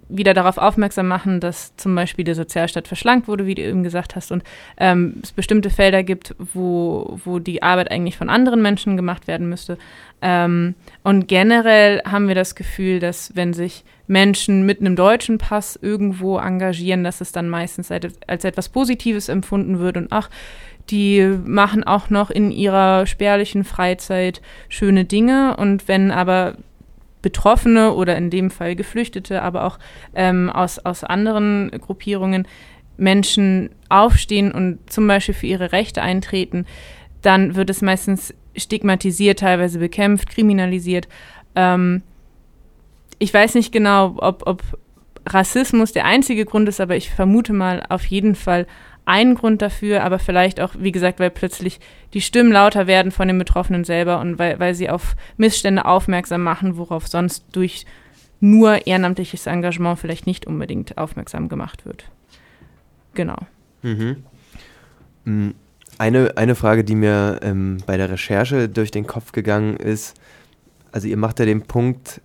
wieder 0.08 0.34
darauf 0.34 0.58
aufmerksam 0.58 1.08
machen, 1.08 1.40
dass 1.40 1.74
zum 1.76 1.94
Beispiel 1.94 2.24
der 2.24 2.34
Sozialstaat 2.34 2.86
verschlankt 2.86 3.28
wurde, 3.28 3.46
wie 3.46 3.54
du 3.54 3.62
eben 3.62 3.82
gesagt 3.82 4.14
hast, 4.14 4.30
und 4.30 4.44
ähm, 4.76 5.16
es 5.22 5.32
bestimmte 5.32 5.70
Felder 5.70 6.02
gibt, 6.02 6.34
wo, 6.52 7.18
wo 7.24 7.38
die 7.38 7.62
Arbeit 7.62 7.90
eigentlich 7.90 8.16
von 8.16 8.30
anderen 8.30 8.62
Menschen 8.62 8.96
gemacht 8.96 9.26
werden 9.26 9.48
müsste. 9.48 9.78
Ähm, 10.22 10.74
und 11.02 11.28
generell 11.28 12.02
haben 12.04 12.28
wir 12.28 12.34
das 12.34 12.54
Gefühl, 12.54 13.00
dass 13.00 13.34
wenn 13.34 13.52
sich 13.52 13.84
Menschen 14.06 14.64
mit 14.64 14.80
einem 14.80 14.96
deutschen 14.96 15.38
Pass 15.38 15.78
irgendwo 15.80 16.38
engagieren, 16.38 17.04
dass 17.04 17.20
es 17.20 17.32
dann 17.32 17.48
meistens 17.48 17.90
als, 17.90 18.44
etwas 18.44 18.68
Positives 18.68 19.28
empfunden 19.28 19.78
wird 19.78 19.96
und 19.96 20.08
ach, 20.10 20.30
die 20.90 21.36
machen 21.44 21.84
auch 21.84 22.10
noch 22.10 22.30
in 22.30 22.52
ihrer 22.52 23.06
spärlichen 23.06 23.64
Freizeit 23.64 24.40
schöne 24.68 25.04
Dinge. 25.04 25.56
Und 25.56 25.88
wenn 25.88 26.12
aber 26.12 26.54
Betroffene 27.22 27.92
oder 27.92 28.16
in 28.16 28.30
dem 28.30 28.50
Fall 28.52 28.76
Geflüchtete, 28.76 29.42
aber 29.42 29.64
auch 29.64 29.80
ähm, 30.14 30.48
aus, 30.48 30.78
aus 30.78 31.02
anderen 31.02 31.72
Gruppierungen 31.80 32.46
Menschen 32.96 33.70
aufstehen 33.88 34.52
und 34.52 34.78
zum 34.90 35.08
Beispiel 35.08 35.34
für 35.34 35.46
ihre 35.46 35.72
Rechte 35.72 36.02
eintreten, 36.02 36.66
dann 37.20 37.56
wird 37.56 37.68
es 37.68 37.82
meistens 37.82 38.32
stigmatisiert, 38.56 39.40
teilweise 39.40 39.78
bekämpft, 39.78 40.28
kriminalisiert. 40.30 41.08
Ähm, 41.54 42.02
ich 43.18 43.32
weiß 43.32 43.54
nicht 43.54 43.72
genau, 43.72 44.16
ob, 44.18 44.46
ob 44.46 44.62
Rassismus 45.26 45.92
der 45.92 46.04
einzige 46.04 46.44
Grund 46.44 46.68
ist, 46.68 46.80
aber 46.80 46.96
ich 46.96 47.10
vermute 47.10 47.52
mal 47.52 47.84
auf 47.88 48.04
jeden 48.06 48.34
Fall 48.34 48.66
ein 49.06 49.34
Grund 49.36 49.62
dafür, 49.62 50.02
aber 50.02 50.18
vielleicht 50.18 50.60
auch, 50.60 50.74
wie 50.78 50.92
gesagt, 50.92 51.20
weil 51.20 51.30
plötzlich 51.30 51.80
die 52.12 52.20
Stimmen 52.20 52.52
lauter 52.52 52.86
werden 52.86 53.12
von 53.12 53.28
den 53.28 53.38
Betroffenen 53.38 53.84
selber 53.84 54.20
und 54.20 54.38
weil, 54.38 54.58
weil 54.58 54.74
sie 54.74 54.90
auf 54.90 55.14
Missstände 55.36 55.84
aufmerksam 55.84 56.42
machen, 56.42 56.76
worauf 56.76 57.06
sonst 57.06 57.44
durch 57.52 57.86
nur 58.40 58.86
ehrenamtliches 58.86 59.46
Engagement 59.46 59.98
vielleicht 59.98 60.26
nicht 60.26 60.46
unbedingt 60.46 60.98
aufmerksam 60.98 61.48
gemacht 61.48 61.86
wird. 61.86 62.10
Genau. 63.14 63.38
Mhm. 63.82 64.24
Mm, 65.24 65.50
eine, 65.98 66.36
eine 66.36 66.54
Frage, 66.54 66.84
die 66.84 66.94
mir 66.94 67.40
ähm, 67.42 67.78
bei 67.86 67.96
der 67.96 68.10
Recherche 68.10 68.68
durch 68.68 68.90
den 68.90 69.06
Kopf 69.06 69.32
gegangen 69.32 69.76
ist, 69.76 70.14
also 70.92 71.08
ihr 71.08 71.16
macht 71.16 71.38
ja 71.38 71.44
den 71.46 71.62
Punkt 71.62 72.20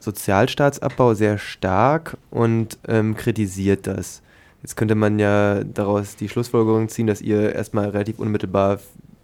Sozialstaatsabbau 0.00 1.14
sehr 1.14 1.38
stark 1.38 2.16
und 2.30 2.78
ähm, 2.88 3.16
kritisiert 3.16 3.86
das. 3.86 4.22
Jetzt 4.62 4.76
könnte 4.76 4.94
man 4.94 5.18
ja 5.18 5.62
daraus 5.64 6.16
die 6.16 6.28
Schlussfolgerung 6.28 6.88
ziehen, 6.88 7.06
dass 7.06 7.20
ihr 7.20 7.54
erstmal 7.54 7.90
relativ 7.90 8.18
unmittelbar 8.18 8.80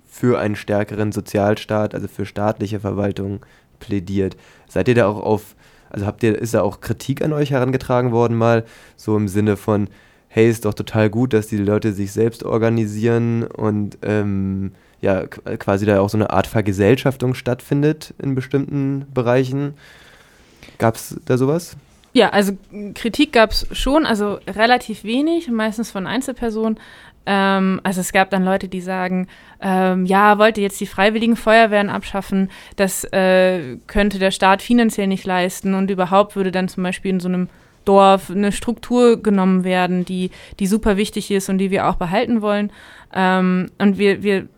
für 0.06 0.38
einen 0.38 0.56
stärkeren 0.56 1.12
Sozialstaat, 1.12 1.94
also 1.94 2.08
für 2.08 2.24
staatliche 2.24 2.80
Verwaltung 2.80 3.44
plädiert. 3.80 4.36
Seid 4.68 4.88
ihr 4.88 4.94
da 4.94 5.06
auch 5.06 5.20
auf, 5.20 5.54
also 5.90 6.06
habt 6.06 6.22
ihr, 6.22 6.38
ist 6.38 6.54
da 6.54 6.62
auch 6.62 6.80
Kritik 6.80 7.22
an 7.22 7.32
euch 7.32 7.50
herangetragen 7.50 8.12
worden 8.12 8.36
mal, 8.36 8.64
so 8.96 9.16
im 9.16 9.28
Sinne 9.28 9.56
von, 9.56 9.88
hey, 10.36 10.50
ist 10.50 10.66
doch 10.66 10.74
total 10.74 11.08
gut, 11.08 11.32
dass 11.32 11.46
die 11.46 11.56
Leute 11.56 11.94
sich 11.94 12.12
selbst 12.12 12.44
organisieren 12.44 13.42
und 13.42 13.96
ähm, 14.02 14.72
ja, 15.00 15.26
quasi 15.26 15.86
da 15.86 15.98
auch 16.00 16.10
so 16.10 16.18
eine 16.18 16.28
Art 16.28 16.46
Vergesellschaftung 16.46 17.32
stattfindet 17.32 18.12
in 18.18 18.34
bestimmten 18.34 19.06
Bereichen. 19.14 19.72
Gab 20.76 20.96
es 20.96 21.18
da 21.24 21.38
sowas? 21.38 21.78
Ja, 22.12 22.28
also 22.30 22.52
Kritik 22.94 23.32
gab 23.32 23.52
es 23.52 23.66
schon, 23.72 24.04
also 24.04 24.38
relativ 24.46 25.04
wenig, 25.04 25.50
meistens 25.50 25.90
von 25.90 26.06
Einzelpersonen. 26.06 26.78
Ähm, 27.24 27.80
also 27.82 28.02
es 28.02 28.12
gab 28.12 28.28
dann 28.28 28.44
Leute, 28.44 28.68
die 28.68 28.82
sagen, 28.82 29.28
ähm, 29.62 30.04
ja, 30.04 30.36
wollt 30.36 30.58
ihr 30.58 30.64
jetzt 30.64 30.80
die 30.82 30.86
freiwilligen 30.86 31.36
Feuerwehren 31.36 31.88
abschaffen, 31.88 32.50
das 32.76 33.04
äh, 33.04 33.78
könnte 33.86 34.18
der 34.18 34.32
Staat 34.32 34.60
finanziell 34.60 35.06
nicht 35.06 35.24
leisten 35.24 35.72
und 35.72 35.90
überhaupt 35.90 36.36
würde 36.36 36.52
dann 36.52 36.68
zum 36.68 36.82
Beispiel 36.82 37.12
in 37.12 37.20
so 37.20 37.28
einem 37.28 37.48
Dorf 37.86 38.30
eine 38.30 38.52
Struktur 38.52 39.22
genommen 39.22 39.64
werden, 39.64 40.04
die, 40.04 40.30
die 40.58 40.66
super 40.66 40.96
wichtig 40.96 41.30
ist 41.30 41.48
und 41.48 41.58
die 41.58 41.70
wir 41.70 41.88
auch 41.88 41.96
behalten 41.96 42.42
wollen. 42.42 42.70
Ähm, 43.14 43.70
und 43.78 43.98
wir, 43.98 44.22
wir 44.22 44.48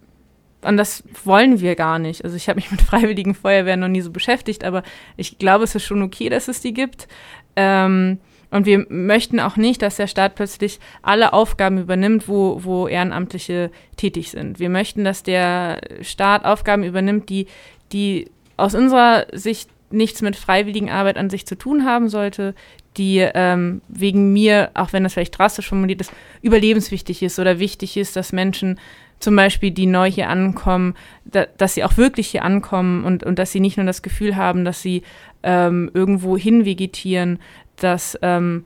und 0.63 0.77
das 0.77 1.05
wollen 1.25 1.61
wir 1.61 1.77
gar 1.77 2.01
nicht. 2.01 2.25
Also 2.25 2.37
ich 2.37 2.49
habe 2.49 2.57
mich 2.57 2.71
mit 2.73 2.83
freiwilligen 2.83 3.35
Feuerwehren 3.35 3.81
noch 3.81 3.89
nie 3.89 4.01
so 4.01 4.11
beschäftigt, 4.11 4.65
aber 4.65 4.83
ich 5.17 5.39
glaube, 5.39 5.65
es 5.65 5.75
ist 5.75 5.85
schon 5.85 6.03
okay, 6.03 6.29
dass 6.29 6.49
es 6.49 6.61
die 6.61 6.75
gibt. 6.75 7.07
Ähm, 7.55 8.19
und 8.51 8.65
wir 8.65 8.87
möchten 8.89 9.41
auch 9.41 9.57
nicht, 9.57 9.83
dass 9.83 9.97
der 9.97 10.07
Staat 10.07 10.35
plötzlich 10.35 10.81
alle 11.03 11.35
Aufgaben 11.35 11.79
übernimmt, 11.79 12.29
wo, 12.29 12.65
wo 12.65 12.89
Ehrenamtliche 12.89 13.71
tätig 13.97 14.31
sind. 14.31 14.59
Wir 14.59 14.71
möchten, 14.71 15.05
dass 15.05 15.23
der 15.23 15.81
Staat 16.01 16.47
Aufgaben 16.47 16.83
übernimmt, 16.83 17.29
die, 17.29 17.47
die 17.93 18.31
aus 18.57 18.75
unserer 18.75 19.27
Sicht 19.33 19.69
nichts 19.91 20.23
mit 20.23 20.37
freiwilligen 20.37 20.91
Arbeit 20.91 21.19
an 21.19 21.31
sich 21.31 21.47
zu 21.47 21.57
tun 21.57 21.85
haben 21.85 22.09
sollte, 22.09 22.55
die 22.99 23.19
ähm, 23.19 23.81
wegen 23.89 24.33
mir, 24.33 24.71
auch 24.75 24.93
wenn 24.93 25.05
das 25.05 25.15
vielleicht 25.15 25.39
drastisch 25.39 25.69
formuliert 25.69 26.01
ist, 26.01 26.13
überlebenswichtig 26.43 27.23
ist 27.23 27.39
oder 27.39 27.59
wichtig 27.59 27.97
ist, 27.97 28.17
dass 28.17 28.33
Menschen 28.33 28.79
zum 29.21 29.35
Beispiel, 29.35 29.71
die 29.71 29.87
neu 29.87 30.11
hier 30.11 30.29
ankommen, 30.29 30.95
da, 31.25 31.47
dass 31.57 31.75
sie 31.75 31.85
auch 31.85 31.97
wirklich 31.97 32.29
hier 32.29 32.45
ankommen 32.45 33.05
und, 33.05 33.25
und 33.25 33.39
dass 33.39 33.53
sie 33.53 33.61
nicht 33.61 33.77
nur 33.77 33.87
das 33.87 34.03
Gefühl 34.03 34.37
haben, 34.37 34.65
dass 34.65 34.83
sie 34.83 35.03
ähm, 35.43 35.91
irgendwo 35.95 36.37
hinvegetieren, 36.37 37.39
dass 37.77 38.19
ähm, 38.23 38.65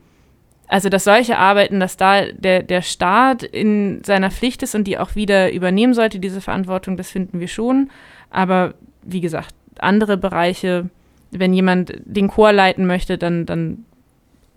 also 0.68 0.88
dass 0.88 1.04
solche 1.04 1.36
Arbeiten, 1.36 1.80
dass 1.80 1.98
da 1.98 2.24
der, 2.32 2.62
der 2.62 2.80
Staat 2.80 3.42
in 3.42 4.02
seiner 4.04 4.30
Pflicht 4.30 4.62
ist 4.62 4.74
und 4.74 4.84
die 4.84 4.96
auch 4.96 5.14
wieder 5.14 5.52
übernehmen 5.52 5.92
sollte, 5.92 6.18
diese 6.18 6.40
Verantwortung, 6.40 6.96
das 6.96 7.10
finden 7.10 7.40
wir 7.40 7.48
schon. 7.48 7.90
Aber 8.30 8.72
wie 9.02 9.20
gesagt, 9.20 9.54
andere 9.78 10.16
Bereiche, 10.16 10.88
wenn 11.30 11.52
jemand 11.52 11.92
den 12.06 12.28
Chor 12.28 12.52
leiten 12.52 12.86
möchte, 12.86 13.18
dann, 13.18 13.44
dann 13.44 13.84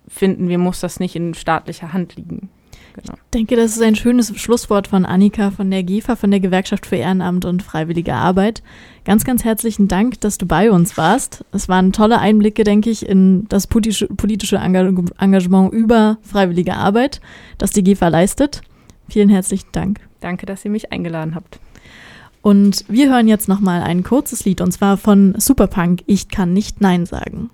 finden 0.08 0.49
wir, 0.49 0.58
muss 0.58 0.80
das 0.80 0.99
nicht 0.99 1.16
in 1.16 1.34
staatlicher 1.34 1.93
Hand 1.93 2.16
liegen. 2.16 2.49
Genau. 2.95 3.14
Ich 3.16 3.32
denke, 3.34 3.58
das 3.58 3.76
ist 3.76 3.82
ein 3.82 3.95
schönes 3.95 4.34
Schlusswort 4.39 4.88
von 4.88 5.06
Annika 5.06 5.51
von 5.51 5.70
der 5.70 5.84
GEFA, 5.84 6.16
von 6.16 6.32
der 6.32 6.39
Gewerkschaft 6.39 6.86
für 6.86 6.95
Ehrenamt 6.95 7.43
und 7.43 7.62
freiwillige 7.62 8.14
Arbeit. 8.14 8.64
Ganz, 9.03 9.26
ganz 9.26 9.43
herzlichen 9.43 9.89
Dank, 9.89 10.22
dass 10.22 10.38
du 10.38 10.45
bei 10.45 10.72
uns 10.72 10.95
warst. 10.95 11.43
Es 11.51 11.68
waren 11.68 11.91
tolle 11.91 12.20
Einblicke, 12.20 12.64
denke 12.64 12.89
ich, 12.89 13.06
in 13.08 13.47
das 13.49 13.68
politische, 13.68 14.08
politische 14.08 14.58
Engagement 14.58 15.74
über 15.74 16.18
freiwillige 16.22 16.76
Arbeit, 16.76 17.20
das 17.58 17.72
die 17.72 17.84
GEFA 17.84 18.08
leistet. 18.08 18.62
Vielen 19.10 19.30
herzlichen 19.30 19.70
Dank. 19.74 19.99
Danke, 20.22 20.45
dass 20.45 20.64
ihr 20.64 20.72
mich 20.72 20.93
eingeladen 20.93 21.36
habt. 21.36 21.60
Und 22.41 22.86
wir 22.88 23.10
hören 23.10 23.28
jetzt 23.28 23.49
nochmal 23.49 23.82
ein 23.82 24.03
kurzes 24.03 24.45
Lied 24.45 24.62
und 24.62 24.72
zwar 24.72 24.97
von 24.97 25.34
Superpunk 25.38 26.03
Ich 26.06 26.30
kann 26.30 26.53
nicht 26.53 26.80
Nein 26.80 27.06
sagen. 27.06 27.49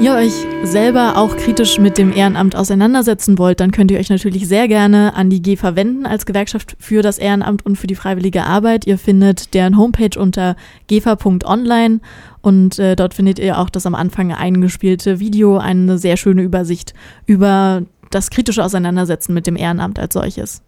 Ihr 0.00 0.14
euch 0.14 0.32
selber 0.64 1.18
auch 1.18 1.36
kritisch 1.36 1.78
mit 1.78 1.98
dem 1.98 2.12
Ehrenamt 2.12 2.56
auseinandersetzen 2.56 3.38
wollt, 3.38 3.60
dann 3.60 3.70
könnt 3.70 3.90
ihr 3.90 3.98
euch 3.98 4.08
natürlich 4.08 4.48
sehr 4.48 4.66
gerne 4.66 5.14
an 5.14 5.28
die 5.28 5.42
GEFA 5.42 5.76
wenden 5.76 6.06
als 6.06 6.24
Gewerkschaft 6.24 6.74
für 6.78 7.02
das 7.02 7.18
Ehrenamt 7.18 7.66
und 7.66 7.76
für 7.76 7.86
die 7.86 7.94
freiwillige 7.94 8.44
Arbeit. 8.44 8.86
Ihr 8.86 8.96
findet 8.96 9.52
deren 9.52 9.76
Homepage 9.76 10.18
unter 10.18 10.56
gefa.online 10.86 12.00
und 12.40 12.78
äh, 12.78 12.96
dort 12.96 13.12
findet 13.12 13.38
ihr 13.38 13.58
auch 13.58 13.68
das 13.68 13.84
am 13.84 13.94
Anfang 13.94 14.32
eingespielte 14.32 15.20
Video, 15.20 15.58
eine 15.58 15.98
sehr 15.98 16.16
schöne 16.16 16.42
Übersicht 16.42 16.94
über 17.26 17.82
das 18.10 18.30
kritische 18.30 18.64
Auseinandersetzen 18.64 19.34
mit 19.34 19.46
dem 19.46 19.56
Ehrenamt 19.56 19.98
als 19.98 20.14
solches. 20.14 20.62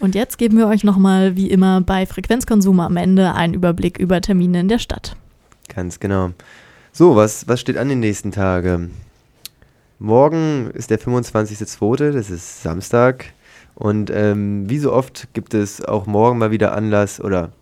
Und 0.00 0.14
jetzt 0.14 0.36
geben 0.36 0.58
wir 0.58 0.66
euch 0.66 0.82
nochmal, 0.82 1.36
wie 1.36 1.48
immer, 1.48 1.80
bei 1.80 2.06
Frequenzkonsum 2.06 2.80
am 2.80 2.96
Ende 2.96 3.34
einen 3.34 3.54
Überblick 3.54 3.98
über 3.98 4.20
Termine 4.20 4.60
in 4.60 4.68
der 4.68 4.78
Stadt. 4.78 5.16
Ganz 5.68 6.00
genau. 6.00 6.32
So, 6.98 7.14
was, 7.14 7.46
was 7.46 7.60
steht 7.60 7.76
an 7.76 7.90
den 7.90 8.00
nächsten 8.00 8.32
Tagen? 8.32 8.92
Morgen 9.98 10.70
ist 10.72 10.88
der 10.88 10.98
25.02., 10.98 12.12
das 12.12 12.30
ist 12.30 12.62
Samstag. 12.62 13.34
Und 13.74 14.08
ähm, 14.08 14.70
wie 14.70 14.78
so 14.78 14.94
oft 14.94 15.28
gibt 15.34 15.52
es 15.52 15.84
auch 15.84 16.06
morgen 16.06 16.38
mal 16.38 16.52
wieder 16.52 16.74
Anlass 16.74 17.20
oder 17.20 17.52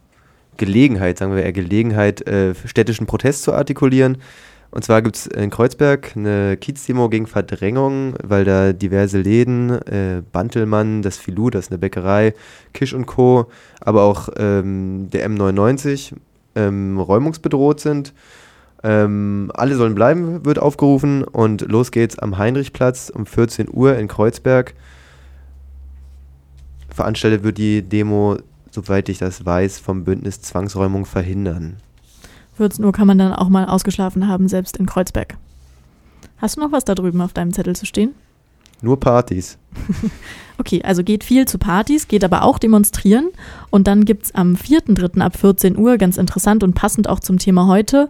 Gelegenheit, 0.57 1.19
sagen 1.19 1.35
wir 1.35 1.43
eher 1.43 1.53
Gelegenheit, 1.53 2.25
äh, 2.29 2.55
städtischen 2.65 3.09
Protest 3.09 3.43
zu 3.43 3.53
artikulieren. 3.53 4.19
Und 4.71 4.85
zwar 4.85 5.03
gibt 5.03 5.17
es 5.17 5.27
in 5.27 5.51
Kreuzberg 5.51 6.13
eine 6.15 6.57
Kiezdemo 6.57 7.09
gegen 7.09 7.27
Verdrängung, 7.27 8.15
weil 8.23 8.45
da 8.45 8.73
diverse 8.73 9.19
Läden, 9.19 9.71
äh, 9.71 10.23
Bantelmann, 10.31 11.03
das 11.03 11.19
Filou, 11.19 11.51
das 11.51 11.65
ist 11.65 11.73
eine 11.73 11.79
Bäckerei, 11.79 12.35
Kisch 12.73 12.95
und 12.95 13.07
Co., 13.07 13.47
aber 13.81 14.05
auch 14.05 14.29
ähm, 14.37 15.09
der 15.11 15.29
M99 15.29 16.13
ähm, 16.55 17.01
räumungsbedroht 17.01 17.81
sind. 17.81 18.13
Ähm, 18.85 19.51
alle 19.55 19.77
sollen 19.77 19.95
bleiben, 19.95 20.45
wird 20.45 20.59
aufgerufen 20.59 21.25
und 21.25 21.63
los 21.63 21.91
geht's 21.91 22.19
am 22.19 22.37
Heinrichplatz 22.37 23.11
um 23.11 23.25
14 23.25 23.69
Uhr 23.73 23.97
in 23.97 24.09
Kreuzberg. 24.09 24.75
Veranstaltet 26.91 27.43
wird 27.43 27.57
die 27.57 27.81
Demo, 27.81 28.37
soweit 28.71 29.09
ich 29.09 29.17
das 29.17 29.47
weiß, 29.47 29.79
vom 29.79 30.05
Bündnis 30.05 30.43
Zwangsräumung 30.43 31.07
verhindern. 31.07 31.79
14 32.59 32.85
Uhr 32.85 32.93
kann 32.93 33.07
man 33.07 33.17
dann 33.17 33.33
auch 33.33 33.49
mal 33.49 33.65
ausgeschlafen 33.65 34.29
haben, 34.29 34.49
selbst 34.49 34.77
in 34.77 34.85
Kreuzberg. 34.85 35.39
Hast 36.37 36.57
du 36.57 36.61
noch 36.61 36.71
was 36.71 36.85
da 36.85 36.95
drüben 36.95 37.23
auf 37.23 37.33
deinem 37.33 37.55
Zettel 37.55 37.75
zu 37.75 37.87
stehen? 37.87 38.15
Nur 38.83 39.01
Partys. 39.01 39.59
Okay, 40.57 40.83
also 40.85 41.03
geht 41.03 41.25
viel 41.25 41.47
zu 41.49 41.59
Partys, 41.59 42.07
geht 42.07 42.23
aber 42.23 42.43
auch 42.43 42.61
demonstrieren. 42.61 43.31
Und 43.71 43.89
dann 43.89 44.05
gibt 44.05 44.27
es 44.27 44.35
am 44.35 44.55
4.3. 44.55 45.21
ab 45.21 45.37
14 45.37 45.77
Uhr, 45.77 45.99
ganz 45.99 46.17
interessant 46.17 46.63
und 46.63 46.75
passend 46.75 47.09
auch 47.09 47.19
zum 47.19 47.39
Thema 47.39 47.67
heute, 47.67 48.09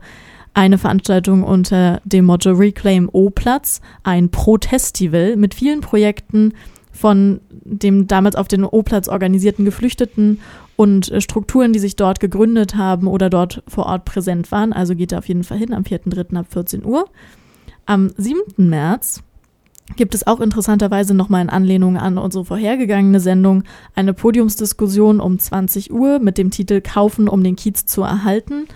eine 0.55 0.79
Veranstaltung 0.79 1.43
unter 1.43 2.01
dem 2.05 2.25
Motto 2.25 2.53
Reclaim 2.53 3.09
O-Platz, 3.13 3.81
ein 4.05 4.31
Protestival 4.31 5.37
mit 5.37 5.55
vielen 5.55 5.81
Projekten 5.81 6.53
von 6.93 7.41
dem 7.51 8.07
damals 8.07 8.37
auf 8.37 8.47
den 8.47 8.65
O-Platz 8.65 9.09
organisierten 9.09 9.65
Geflüchteten 9.65 10.41
und 10.77 11.11
äh, 11.11 11.21
Strukturen, 11.21 11.73
die 11.73 11.81
sich 11.81 11.97
dort 11.97 12.21
gegründet 12.21 12.77
haben 12.77 13.09
oder 13.09 13.29
dort 13.31 13.63
vor 13.67 13.87
Ort 13.87 14.05
präsent 14.05 14.53
waren. 14.53 14.73
Also 14.73 14.95
geht 14.95 15.11
da 15.11 15.19
auf 15.19 15.29
jeden 15.29 15.45
Fall 15.45 15.59
hin 15.59 15.75
am 15.75 15.83
4.3. 15.83 16.37
ab 16.37 16.47
14 16.51 16.85
Uhr. 16.85 17.07
Am 17.85 18.13
7. 18.17 18.41
März 18.57 19.23
gibt 19.97 20.15
es 20.15 20.27
auch 20.27 20.41
interessanterweise 20.41 21.15
nochmal 21.15 21.43
in 21.43 21.51
Anlehnung 21.51 21.99
an 21.99 22.17
unsere 22.17 22.45
vorhergegangene 22.45 23.21
Sendung 23.21 23.65
eine 23.95 24.15
Podiumsdiskussion 24.15 25.21
um 25.21 25.39
20 25.39 25.93
Uhr 25.93 26.21
mit 26.21 26.39
dem 26.39 26.51
Titel 26.51 26.81
Kaufen, 26.81 27.29
um 27.29 27.43
den 27.43 27.57
Kiez 27.57 27.85
zu 27.87 28.03
erhalten 28.03 28.67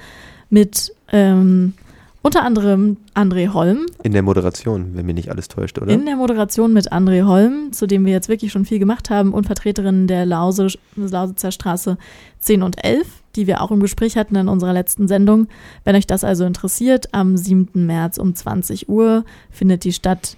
mit 0.51 0.95
ähm, 1.13 1.75
unter 2.21 2.43
anderem 2.43 2.97
André 3.15 3.53
Holm. 3.53 3.87
In 4.03 4.13
der 4.13 4.23
Moderation, 4.23 4.91
wenn 4.95 5.07
mir 5.07 5.15
nicht 5.15 5.31
alles 5.31 5.49
täuscht, 5.49 5.79
oder? 5.79 5.93
In 5.93 6.05
der 6.05 6.17
Moderation 6.17 6.73
mit 6.73 6.93
André 6.93 7.25
Holm, 7.25 7.73
zu 7.73 7.87
dem 7.87 8.05
wir 8.05 8.13
jetzt 8.13 8.29
wirklich 8.29 8.53
schon 8.53 8.65
viel 8.65 8.79
gemacht 8.79 9.09
haben, 9.09 9.33
und 9.33 9.47
Vertreterin 9.47 10.07
der 10.07 10.27
Lause, 10.27 10.69
Lausitzer 10.97 11.53
Straße 11.53 11.97
10 12.41 12.63
und 12.63 12.85
11, 12.85 13.07
die 13.37 13.47
wir 13.47 13.63
auch 13.63 13.71
im 13.71 13.81
Gespräch 13.81 14.17
hatten 14.17 14.35
in 14.37 14.49
unserer 14.49 14.73
letzten 14.73 15.07
Sendung. 15.09 15.47
Wenn 15.85 15.97
euch 15.97 16.07
das 16.07 16.25
also 16.25 16.45
interessiert, 16.45 17.15
am 17.15 17.37
7. 17.37 17.87
März 17.87 18.19
um 18.19 18.35
20 18.35 18.89
Uhr 18.89 19.25
findet 19.51 19.85
die 19.85 19.93
statt. 19.93 20.37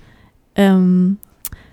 Ähm, 0.54 1.16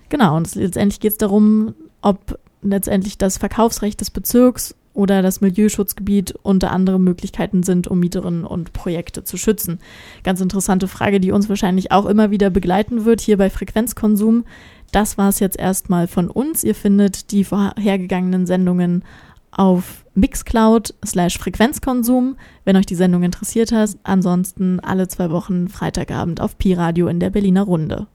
genau, 0.08 0.36
und 0.36 0.54
letztendlich 0.54 1.00
geht 1.00 1.12
es 1.12 1.18
darum, 1.18 1.74
ob 2.00 2.38
letztendlich 2.62 3.18
das 3.18 3.38
Verkaufsrecht 3.38 4.00
des 4.00 4.10
Bezirks 4.10 4.74
oder 4.98 5.22
das 5.22 5.40
Milieuschutzgebiet 5.40 6.34
unter 6.42 6.72
anderem 6.72 7.04
Möglichkeiten 7.04 7.62
sind, 7.62 7.86
um 7.86 8.00
Mieterinnen 8.00 8.44
und 8.44 8.72
Projekte 8.72 9.22
zu 9.22 9.36
schützen. 9.36 9.78
Ganz 10.24 10.40
interessante 10.40 10.88
Frage, 10.88 11.20
die 11.20 11.30
uns 11.30 11.48
wahrscheinlich 11.48 11.92
auch 11.92 12.04
immer 12.04 12.32
wieder 12.32 12.50
begleiten 12.50 13.04
wird 13.04 13.20
hier 13.20 13.36
bei 13.36 13.48
Frequenzkonsum. 13.48 14.44
Das 14.90 15.16
war 15.16 15.28
es 15.28 15.38
jetzt 15.38 15.56
erstmal 15.56 16.08
von 16.08 16.28
uns. 16.28 16.64
Ihr 16.64 16.74
findet 16.74 17.30
die 17.30 17.44
vorhergegangenen 17.44 18.44
Sendungen 18.44 19.04
auf 19.52 20.04
Mixcloud 20.14 20.94
slash 21.06 21.38
Frequenzkonsum, 21.38 22.36
wenn 22.64 22.76
euch 22.76 22.86
die 22.86 22.96
Sendung 22.96 23.22
interessiert 23.22 23.70
hat. 23.70 23.96
Ansonsten 24.02 24.80
alle 24.80 25.06
zwei 25.06 25.30
Wochen 25.30 25.68
Freitagabend 25.68 26.40
auf 26.40 26.58
Pi-Radio 26.58 27.06
in 27.06 27.20
der 27.20 27.30
Berliner 27.30 27.62
Runde. 27.62 28.08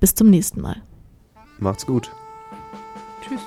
Bis 0.00 0.16
zum 0.16 0.30
nächsten 0.30 0.60
Mal. 0.62 0.82
Macht's 1.60 1.86
gut. 1.86 2.10
Tschüss. 3.22 3.40